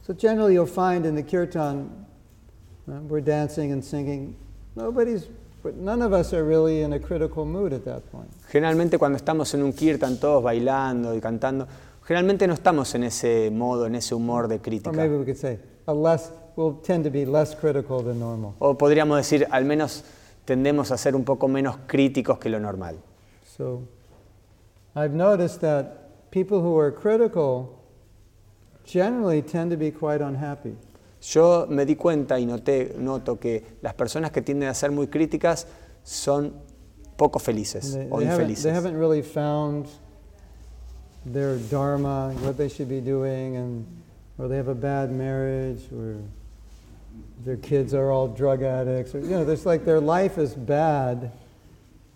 So 0.05 0.15
generally, 0.17 0.55
you'll 0.55 0.65
find 0.65 1.05
in 1.05 1.15
the 1.15 1.23
kirtan, 1.23 1.89
uh, 2.87 2.93
we're 3.07 3.21
dancing 3.23 3.71
and 3.71 3.83
singing. 3.83 4.35
Nobody's, 4.75 5.27
but 5.61 5.75
none 5.75 6.01
of 6.01 6.13
us 6.13 6.33
are 6.33 6.43
really 6.43 6.81
in 6.81 6.93
a 6.93 6.99
critical 6.99 7.45
mood 7.45 7.73
at 7.73 7.83
that 7.85 8.01
point. 8.11 8.29
Generalmente 8.49 8.97
cuando 8.97 9.17
estamos 9.17 9.53
en 9.53 9.61
un 9.63 9.73
kirtan 9.73 10.17
todos 10.19 10.41
bailando 10.43 11.13
y 11.15 11.19
cantando, 11.21 11.67
Generalmente 12.05 12.47
no 12.47 12.55
estamos 12.55 12.95
en 12.95 13.03
ese 13.03 13.51
modo, 13.51 13.85
en 13.85 13.93
ese 13.93 14.15
humor 14.15 14.47
de 14.47 14.55
Or 14.55 14.61
crítica. 14.61 14.91
maybe 14.93 15.15
we 15.15 15.25
could 15.25 15.37
say, 15.37 15.59
a 15.85 15.93
less, 15.93 16.31
we'll 16.55 16.73
tend 16.81 17.03
to 17.03 17.11
be 17.11 17.23
less 17.23 17.55
critical 17.55 18.03
than 18.03 18.19
normal. 18.19 18.55
O 18.57 18.75
podríamos 18.75 19.15
decir, 19.17 19.45
al 19.51 19.63
menos 19.65 20.03
tendemos 20.49 20.91
a 20.91 20.97
ser 20.97 21.15
un 21.15 21.23
poco 21.23 21.47
menos 21.47 21.77
críticos 21.85 22.39
que 22.39 22.49
lo 22.49 22.59
normal. 22.59 22.97
So 23.55 23.83
I've 24.95 25.13
noticed 25.13 25.61
that 25.61 26.31
people 26.31 26.59
who 26.59 26.75
are 26.79 26.91
critical 26.91 27.77
generally 28.83 29.43
tend 29.43 29.69
to 29.69 29.77
be 29.77 29.91
quite 29.91 30.23
unhappy. 30.23 30.75
Yo 31.21 31.67
me 31.69 31.85
di 31.85 31.95
cuenta 31.95 32.39
y 32.39 32.47
noté, 32.47 32.95
noto 32.97 33.37
que 33.39 33.77
las 33.83 33.93
personas 33.93 34.31
que 34.31 34.41
tienden 34.41 34.69
a 34.69 34.73
ser 34.73 34.89
muy 34.89 35.05
críticas 35.05 35.67
son 36.03 36.53
poco 37.15 37.37
felices 37.37 37.93
They, 37.93 38.07
o 38.09 38.17
they 38.17 38.25
haven't, 38.25 38.47
they 38.47 38.55
infelices. 38.55 38.73
haven't 38.73 38.97
really 38.97 39.21
found 39.21 39.85
their 41.31 41.57
dharma, 41.69 42.33
what 42.41 42.57
they 42.57 42.69
should 42.69 42.89
be 42.89 43.01
doing, 43.01 43.55
and 43.55 43.85
or 44.39 44.47
they 44.47 44.57
have 44.57 44.69
a 44.69 44.73
bad 44.73 45.11
marriage, 45.11 45.81
or 45.93 46.17
their 47.43 47.57
kids 47.57 47.93
are 47.93 48.11
all 48.11 48.27
drug 48.27 48.63
addicts, 48.63 49.15
or 49.15 49.19
you 49.19 49.29
know, 49.29 49.45
there's 49.45 49.65
like 49.65 49.85
their 49.85 49.99
life 49.99 50.37
is 50.37 50.53
bad, 50.53 51.31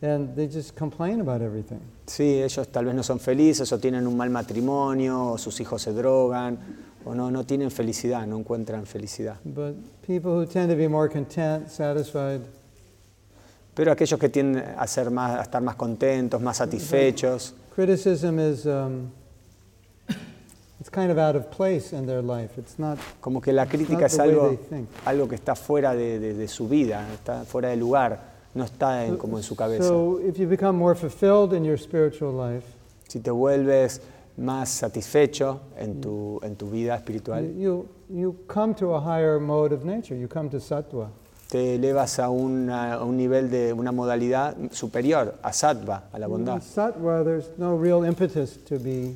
and 0.02 0.36
they 0.36 0.48
just 0.48 0.76
complain 0.76 1.22
about 1.22 1.42
everything. 1.42 1.82
Sí, 2.06 2.42
ellos 2.42 2.68
tal 2.68 2.86
vez 2.86 2.96
no 2.96 3.04
son 3.04 3.20
felices 3.20 3.72
o 3.72 3.78
tienen 3.80 4.06
un 4.06 4.18
mal 4.18 4.30
matrimonio 4.30 5.34
o 5.34 5.38
sus 5.38 5.60
hijos 5.60 5.82
se 5.82 5.92
drogan 5.94 6.58
o 7.06 7.14
no, 7.14 7.30
no 7.32 7.44
tienen 7.46 7.72
felicidad, 7.72 8.28
no 8.28 8.38
encuentran 8.38 8.86
felicidad. 8.86 9.38
But 9.46 9.76
people 10.06 10.34
who 10.34 10.46
tend 10.46 10.70
to 10.70 10.76
be 10.76 10.88
more 10.88 11.10
content, 11.10 11.70
satisfied, 11.70 12.42
Pero 13.74 13.92
aquellos 13.92 14.20
que 14.20 14.30
tienden 14.30 14.64
a, 14.78 14.86
ser 14.86 15.10
más, 15.10 15.40
a 15.40 15.42
estar 15.42 15.62
más 15.62 15.76
contentos, 15.76 16.40
más 16.40 16.58
satisfechos, 16.58 17.56
criticism 17.74 18.38
is 18.38 18.66
um, 18.68 19.10
it's 20.84 20.90
kind 20.90 21.10
of 21.10 21.18
out 21.18 21.36
of 21.38 21.50
place 21.50 21.94
in 21.94 22.06
their 22.06 22.22
life. 22.22 22.58
It's 22.60 22.78
not 22.78 22.98
como 23.22 23.40
que 23.40 23.54
la 23.54 23.66
crítica 23.68 24.08
es 24.08 24.20
algo, 24.20 24.58
algo 25.06 25.30
que 25.30 25.36
está 25.36 25.56
fuera 25.56 25.96
de, 25.96 26.20
de- 26.20 26.34
de 26.34 26.48
su 26.50 26.68
vida, 26.68 27.08
está 27.14 27.46
fuera 27.46 27.70
de 27.70 27.78
lugar, 27.78 28.20
no 28.54 28.66
está 28.66 29.06
en- 29.06 29.16
como 29.18 29.38
en 29.38 29.44
su 29.44 29.56
cabeza. 29.56 29.84
So 29.88 30.20
if 30.20 30.38
you 30.38 30.46
become 30.46 30.78
more 30.78 30.94
fulfilled 30.94 31.54
in 31.54 31.64
your 31.64 31.78
spiritual 31.78 32.34
life, 32.34 32.66
Si 33.08 33.20
te 33.22 33.32
vuelves 33.32 34.02
más 34.38 34.68
satisfecho 34.70 35.62
en 35.78 36.02
tu, 36.02 36.40
en 36.44 36.56
tu 36.58 36.70
vida 36.70 36.96
espiritual, 36.96 37.46
you, 37.56 37.88
you 38.10 38.36
come 38.48 38.74
to 38.76 38.94
a 38.96 39.00
higher 39.00 39.40
mode 39.40 39.72
of 39.74 39.86
nature. 39.86 40.16
You 40.18 40.28
come 40.28 40.50
to 40.50 40.60
sattva. 40.60 41.10
te 41.50 41.76
elevas 41.76 42.18
a, 42.20 42.30
una- 42.30 42.96
a 42.96 43.06
un 43.06 43.16
nivel 43.16 43.50
de 43.50 43.72
una 43.72 43.92
modalidad 43.94 44.56
superior, 44.72 45.36
a 45.44 45.54
sattva, 45.54 46.10
a 46.12 46.18
la 46.20 46.26
In 46.26 46.32
bondad. 46.32 46.62
sattva, 46.62 47.24
there's 47.24 47.50
no 47.58 47.78
real 47.78 48.04
impetus 48.04 48.58
to 48.66 48.80
be 48.80 49.16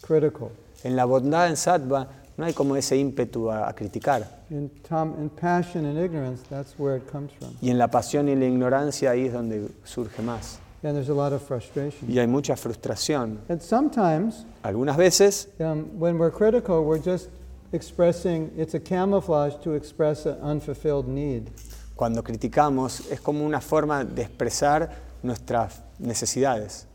critical. 0.00 0.50
En 0.84 0.94
la 0.96 1.04
bondad, 1.04 1.48
en 1.48 1.56
sattva, 1.56 2.06
no 2.36 2.44
hay 2.44 2.52
como 2.52 2.76
ese 2.76 2.96
ímpetu 2.96 3.50
a, 3.50 3.68
a 3.68 3.72
criticar. 3.74 4.42
In, 4.50 4.70
tam, 4.88 5.14
in 5.20 5.30
passion 5.30 5.86
and 5.86 5.98
ignorance, 5.98 6.42
that's 6.48 6.74
where 6.78 6.96
it 6.96 7.10
comes 7.10 7.32
from. 7.38 7.50
Y 7.60 7.70
en 7.70 7.78
la 7.78 7.88
pasión 7.88 8.28
y 8.28 8.34
la 8.36 8.44
ignorancia 8.46 9.10
ahí 9.10 9.26
es 9.26 9.32
donde 9.32 9.68
surge 9.84 10.22
más. 10.22 10.58
And 10.82 10.94
there's 10.94 11.08
a 11.08 11.14
lot 11.14 11.32
of 11.32 11.42
frustration. 11.42 12.10
Y 12.10 12.18
hay 12.18 12.26
mucha 12.26 12.56
frustración. 12.56 13.38
And 13.48 13.60
sometimes, 13.62 14.44
Algunas 14.62 14.96
veces, 14.96 15.48
um, 15.58 15.86
when 15.98 16.18
we're 16.18 16.30
critical, 16.30 16.84
we're 16.84 17.02
just 17.02 17.30
expressing, 17.72 18.50
it's 18.56 18.74
a 18.74 18.80
camouflage 18.80 19.54
to 19.62 19.72
express 19.72 20.26
an 20.26 20.36
unfulfilled 20.42 21.08
need. 21.08 21.50
cuando 21.96 22.22
criticamos, 22.22 23.08
es 23.10 23.20
como 23.20 23.44
una 23.46 23.60
forma 23.60 24.04
de 24.04 24.22
expresar 24.22 24.90
nuestras 25.22 25.80
necesidades. 25.98 26.86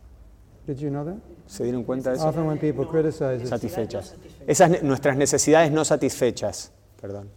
Did 0.67 0.77
you 0.77 0.89
know 0.89 1.05
that? 1.05 1.17
¿Se 1.49 1.63
dieron 1.63 1.83
cuenta 1.83 2.11
de 2.11 2.17
eso? 2.17 2.27
Often 2.27 2.45
when 2.45 2.59
people 2.59 2.85
criticize, 2.85 3.43
Satisfechas. 3.47 4.13
Esas 4.45 4.69
ne- 4.69 4.81
nuestras 4.83 5.17
necesidades 5.17 5.71
no 5.71 5.83
satisfechas. 5.83 6.71
Perdón. 7.01 7.27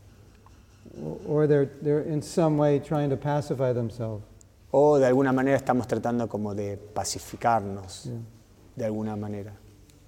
or 1.26 1.46
they're, 1.48 1.70
they're 1.82 2.02
in 2.06 2.20
some 2.22 2.58
way 2.58 2.78
trying 2.78 3.08
to 3.08 3.16
pacify 3.16 3.72
themselves. 3.72 4.22
O 4.70 4.98
de 4.98 5.06
alguna 5.06 5.32
manera 5.32 5.56
estamos 5.56 5.86
tratando 5.86 6.28
como 6.28 6.54
de 6.54 6.76
pacificarnos, 6.76 8.10
de 8.76 8.84
alguna 8.84 9.16
manera. 9.16 9.52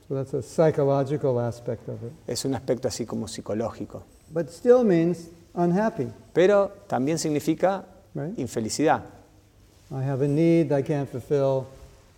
So 0.07 0.15
that's 0.15 0.35
a 0.35 0.43
psychological 0.43 1.39
aspect 1.41 1.89
of 1.89 2.03
it. 2.03 2.13
Es 2.27 2.45
un 2.45 2.55
aspecto 2.55 2.89
así 2.89 3.07
como 3.07 3.27
psicológico. 3.27 4.03
But 4.31 4.51
still 4.51 4.85
means 4.85 5.29
unhappy, 5.55 6.09
Pero 6.35 6.71
también 6.87 7.19
significa 7.19 7.87
right? 8.15 8.39
infelicidad. 8.39 9.03
I 9.91 10.03
have 10.03 10.23
a 10.23 10.29
need 10.29 10.73
I 10.73 10.83
can't 10.83 11.09
fulfill, 11.09 11.65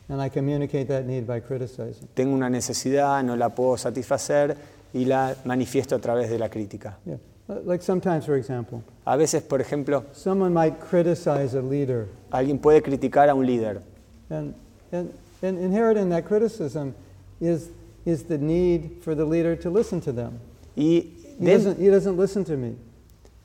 and 0.09 0.21
I 0.23 0.29
communicate 0.29 0.89
that 0.89 1.05
need 1.05 1.27
by 1.27 1.41
criticizing. 1.41 2.09
Tengo 2.15 2.35
una 2.35 2.49
necesidad, 2.49 3.23
no 3.25 3.37
la 3.37 3.49
puedo 3.51 3.77
satisfacer 3.77 4.57
y 4.95 5.05
la 5.05 5.35
manifiesto 5.45 5.95
a 5.97 5.99
través 5.99 6.31
de 6.31 6.39
la 6.39 6.49
crítica. 6.49 6.99
Yeah. 7.05 7.19
Like 7.65 7.83
sometimes, 7.83 8.25
for 8.27 8.37
example, 8.37 8.83
A 9.05 9.17
veces, 9.17 9.43
por 9.43 9.61
ejemplo, 9.61 10.05
someone 10.13 10.53
might 10.53 10.81
criticize 10.81 11.55
a 11.57 11.63
leader, 11.63 12.09
alguien 12.31 12.59
puede 12.59 12.83
criticar 12.83 13.29
a 13.29 13.35
un 13.35 13.47
líder 13.47 13.81
and, 14.31 14.53
and, 14.91 15.13
and 15.43 15.59
inherent 15.59 15.97
in 15.99 16.09
that 16.11 16.25
criticism 16.25 16.93
is, 17.41 17.71
is 18.05 18.25
the 18.25 18.37
need 18.39 19.01
for 19.03 19.15
the 19.15 19.25
leader 19.25 19.55
to 19.57 19.71
listen 19.71 20.01
to 20.01 20.13
them. 20.13 20.41
y, 20.77 21.13
He 21.39 21.45
doesn't, 21.45 21.79
he 21.79 21.89
doesn't 21.89 22.17
listen 22.19 22.45
to 22.47 22.57
me. 22.57 22.75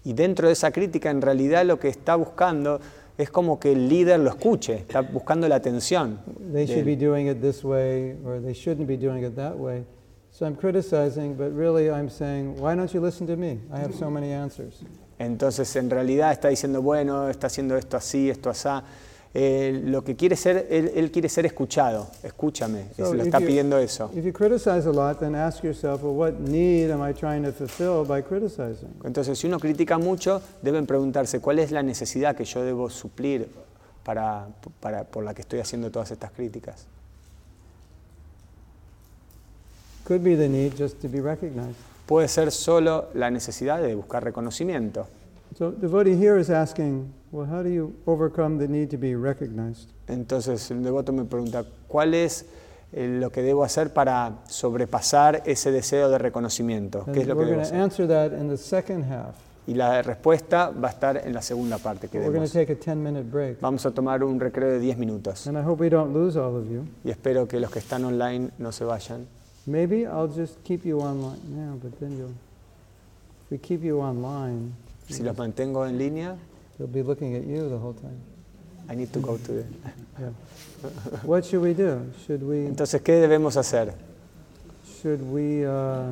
y 0.04 0.14
dentro 0.14 0.48
de 0.48 0.54
esa 0.54 0.72
crítica 0.72 1.12
en 1.12 1.22
realidad 1.22 1.64
lo 1.66 1.78
que 1.80 1.90
está 1.90 2.16
buscando 2.16 2.80
es 3.22 3.30
como 3.30 3.60
que 3.60 3.72
el 3.72 3.88
líder 3.88 4.20
lo 4.20 4.30
escuche, 4.30 4.76
está 4.76 5.02
buscando 5.02 5.48
la 5.48 5.56
atención. 5.56 6.20
They 6.52 6.66
should 6.66 6.86
be 6.86 6.96
doing 6.96 7.28
it 7.28 7.42
this 7.42 7.64
way, 7.64 8.18
or 8.26 8.42
they 8.42 8.54
shouldn't 8.54 8.88
be 8.88 8.98
doing 8.98 9.24
it 9.24 9.36
that 9.36 9.58
way. 9.58 9.86
So 10.32 10.46
I'm 10.46 10.56
criticizing, 10.56 11.36
but 11.36 11.52
really 11.54 11.90
I'm 11.92 12.10
saying, 12.10 12.56
why 12.60 12.76
don't 12.76 12.92
you 12.94 13.02
listen 13.02 13.28
to 13.28 13.36
me? 13.36 13.60
I 13.72 13.80
have 13.80 13.94
so 13.94 14.10
many 14.10 14.32
answers. 14.32 14.82
Entonces 15.20 15.76
en 15.76 15.90
realidad 15.90 16.32
está 16.32 16.48
diciendo, 16.48 16.82
bueno, 16.82 17.30
está 17.30 17.48
haciendo 17.48 17.78
esto 17.78 17.98
así, 17.98 18.30
esto 18.30 18.50
asá. 18.50 18.84
Eh, 19.34 19.82
lo 19.86 20.04
que 20.04 20.18
quiere 20.18 20.36
ser, 20.36 20.68
él, 20.70 20.92
él 20.94 21.10
quiere 21.10 21.30
ser 21.30 21.46
escuchado, 21.46 22.10
escúchame, 22.22 22.88
So 22.98 23.12
se 23.12 23.16
lo 23.16 23.24
está 23.24 23.40
you- 23.40 23.46
pidiendo 23.48 23.78
eso. 23.78 24.12
Entonces, 29.06 29.40
si 29.40 29.48
uno 29.48 29.58
critica 29.58 29.98
mucho, 29.98 30.42
deben 30.62 30.86
preguntarse 30.86 31.40
cuál 31.40 31.60
es 31.60 31.72
la 31.72 31.82
necesidad 31.82 32.36
que 32.36 32.44
yo 32.44 32.62
debo 32.64 32.90
suplir 32.90 33.48
para, 34.04 34.48
para- 34.82 35.06
por 35.06 35.24
la 35.24 35.34
que 35.34 35.44
estoy 35.44 35.60
haciendo 35.60 35.90
todas 35.92 36.12
estas 36.12 36.32
críticas. 36.32 36.86
Could 40.06 40.24
be 40.24 40.36
the 40.36 40.50
need 40.50 40.74
just 40.78 41.00
to 41.02 41.08
be 41.08 41.22
recognized. 41.22 41.76
Puede 42.06 42.28
ser 42.28 42.52
solo 42.52 43.08
la 43.14 43.30
necesidad 43.32 43.82
de 43.82 43.96
buscar 43.96 44.24
reconocimiento. 44.26 45.08
So 45.62 45.70
the 45.70 45.82
devotee 45.86 46.16
here 46.16 46.40
is 46.40 46.50
asking, 46.50 47.14
well, 47.32 47.46
how 47.46 47.62
do 47.62 47.70
you 47.70 47.94
overcome 48.08 48.58
the 48.58 48.68
need 48.68 48.90
to 48.90 48.98
be 48.98 49.14
recognized? 49.14 49.90
Entonces, 50.08 50.72
el 50.72 50.82
devoto 50.82 51.14
me 51.14 51.24
pregunta, 51.24 51.64
¿cuál 51.88 52.16
es 52.16 52.48
eh, 52.92 53.08
lo 53.08 53.30
que 53.30 53.44
debo 53.44 53.64
hacer 53.64 53.94
para 53.94 54.40
sobrepasar 54.48 55.44
ese 55.46 55.72
deseo 55.72 56.10
de 56.10 56.18
reconocimiento? 56.18 57.04
And 57.06 57.14
¿Qué 57.14 57.22
es 57.22 57.28
lo 57.28 57.36
que 57.36 57.42
we're 57.42 57.52
debo 57.52 57.62
going 57.62 57.70
to 57.70 57.76
hacer? 57.76 57.80
answer 57.80 58.08
that 58.08 58.34
in 58.34 58.50
the 58.50 58.58
second 58.58 59.04
half. 59.04 59.36
Y 59.68 59.76
la 59.76 60.02
respuesta 60.02 60.72
va 60.72 60.88
a 60.88 60.92
estar 60.94 61.18
en 61.24 61.32
la 61.32 61.44
segunda 61.44 61.78
parte 61.78 62.08
que 62.08 62.18
We're 62.18 62.30
going 62.32 62.40
demos. 62.40 62.54
to 62.54 62.58
take 62.58 62.74
a 62.74 62.76
10 62.76 62.96
minute 62.98 63.30
break. 63.30 63.62
Vamos 63.62 63.86
a 63.86 63.92
tomar 63.92 64.24
un 64.24 64.40
recreo 64.40 64.72
de 64.72 64.80
10 64.80 64.98
minutos 64.98 65.46
And 65.46 65.60
I 65.60 65.62
hope 65.62 65.80
we 65.80 65.92
don't 65.92 66.12
lose 66.12 66.40
all 66.40 66.56
of 66.56 66.68
you. 66.72 66.88
y 67.04 67.12
espero 67.12 67.48
que 67.48 67.60
los 67.60 67.70
que 67.70 67.78
están 67.78 68.04
online 68.04 68.50
no 68.58 68.72
se 68.72 68.84
vayan. 68.84 69.28
Maybe 69.68 70.08
I'll 70.08 70.28
just 70.28 70.64
keep 70.64 70.84
you 70.86 71.02
online 71.02 71.40
now, 71.56 71.78
but 71.80 72.00
then 72.00 72.18
you'll, 72.18 72.34
if 73.46 73.52
we 73.52 73.60
keep 73.60 73.84
you 73.84 74.02
online, 74.02 74.74
Si 75.12 75.24
los 75.24 75.38
mantengo 75.38 75.86
en 75.86 75.98
línea, 75.98 76.36
they'll 76.78 76.88
be 76.92 77.04
looking 77.04 77.36
at 77.36 77.44
you 77.44 77.68
the 77.70 77.78
whole 77.78 77.94
time. 77.94 78.20
I 78.90 78.96
need 78.96 79.12
to 79.14 79.20
go 79.20 79.38
to 79.38 79.52
the... 79.54 79.64
Yeah. 80.20 80.30
what 81.24 81.46
should 81.46 81.62
we 81.62 81.74
do? 81.74 82.02
Should 82.26 82.44
we, 82.44 82.66
Entonces, 82.68 83.02
¿qué 83.02 83.14
debemos 83.20 83.56
hacer? 83.58 83.94
should 85.02 85.22
we 85.32 85.66
uh, 85.66 86.12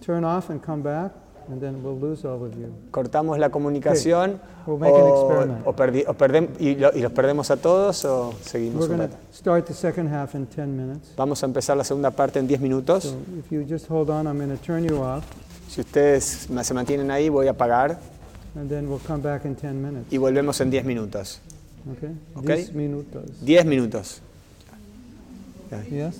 turn 0.00 0.24
off 0.24 0.50
and 0.50 0.62
come 0.62 0.82
back? 0.82 1.12
And 1.48 1.60
then 1.60 1.82
we'll 1.82 1.98
lose 1.98 2.24
all 2.24 2.42
of 2.44 2.54
you. 2.56 2.72
¿Cortamos 2.92 3.36
la 3.38 3.50
comunicación 3.50 4.40
We'll 4.64 4.78
make 4.78 4.94
an 4.94 5.00
o, 5.02 5.58
o 5.70 5.72
perdi- 5.74 6.04
o 6.06 6.14
perdem- 6.14 6.48
y, 6.60 6.76
lo- 6.76 6.92
y 6.94 7.00
los 7.00 7.10
perdemos 7.12 7.50
a 7.50 7.56
todos 7.56 8.04
o 8.04 8.32
seguimos 8.42 8.82
We're 8.86 8.92
un 8.92 8.96
going 8.98 9.08
to 9.10 9.16
rato? 9.16 9.26
start 9.32 9.66
the 9.66 9.74
second 9.74 10.08
half 10.08 10.34
in 10.36 10.46
10 10.46 10.68
minutes. 10.76 11.12
Vamos 11.16 11.42
a 11.42 11.46
empezar 11.46 11.76
la 11.76 11.82
segunda 11.82 12.12
parte 12.12 12.38
en 12.38 12.46
10 12.46 12.60
minutos. 12.60 13.02
So 13.04 13.16
if 13.36 13.50
you 13.50 13.64
just 13.68 13.88
hold 13.88 14.08
on, 14.08 14.28
I'm 14.28 14.38
going 14.38 14.56
to 14.56 14.64
turn 14.64 14.84
you 14.84 15.02
off, 15.02 15.24
Si 15.72 15.80
ustedes 15.80 16.48
se 16.62 16.74
mantienen 16.74 17.10
ahí, 17.10 17.30
voy 17.30 17.46
a 17.46 17.52
apagar 17.52 17.98
and 18.54 18.68
then 18.68 18.86
we'll 18.86 19.00
come 19.06 19.22
back 19.22 19.46
in 19.46 19.54
10 19.56 19.72
minutes. 19.74 20.12
y 20.12 20.18
volvemos 20.18 20.60
en 20.60 20.70
10 20.70 20.84
minutos. 20.84 21.40
Okay? 21.96 22.10
Okay. 22.36 22.56
10 22.64 22.74
minutos. 22.74 23.22
10 23.40 23.64
minutos. 23.64 24.20
Yes? 25.90 26.14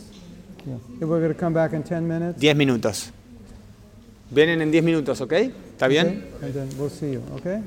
Yeah. 0.64 0.76
Okay, 0.96 1.04
we're 1.04 1.20
going 1.20 1.34
to 1.34 1.38
come 1.38 1.52
back 1.52 1.74
in 1.74 1.82
10 1.82 2.08
minutes. 2.08 2.40
10 2.40 2.56
minutos. 2.56 3.10
Vienen 4.30 4.62
en 4.62 4.70
10 4.70 4.82
minutos, 4.82 5.20
¿ok? 5.20 5.32
¿Está 5.32 5.86
bien? 5.88 6.24
Okay? 6.38 6.46
And 6.46 6.54
then 6.54 6.68
we'll 6.78 6.88
see 6.88 7.12
you, 7.12 7.22
okay? 7.36 7.60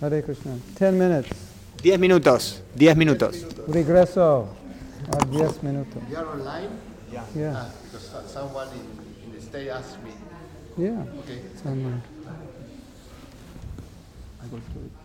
Hare 0.00 0.22
Krishna. 0.22 0.52
10 0.78 0.92
minutes. 0.96 1.28
10 1.82 1.98
minutos. 1.98 2.62
10 2.76 2.96
minutos. 2.96 3.44
Regreso 3.66 4.46
a 5.10 5.24
10 5.26 5.62
minutos. 5.64 6.00
You 6.08 6.16
are 6.18 6.28
online? 6.28 6.68
Yeah. 7.10 7.24
Yeah, 7.34 7.52
Ah, 7.56 7.70
because 7.90 8.06
so- 8.06 8.22
someone 8.32 8.68
in, 8.74 9.26
in 9.26 9.34
the 9.34 9.40
state 9.44 9.68
asked 9.70 9.98
me. 10.04 10.10
Yeah. 10.78 11.04
Okay. 11.18 11.40
Someone. 11.60 12.00
I 14.40 14.46
go 14.46 14.56
to 14.58 14.62
the 14.62 14.72
toilet. 14.74 14.97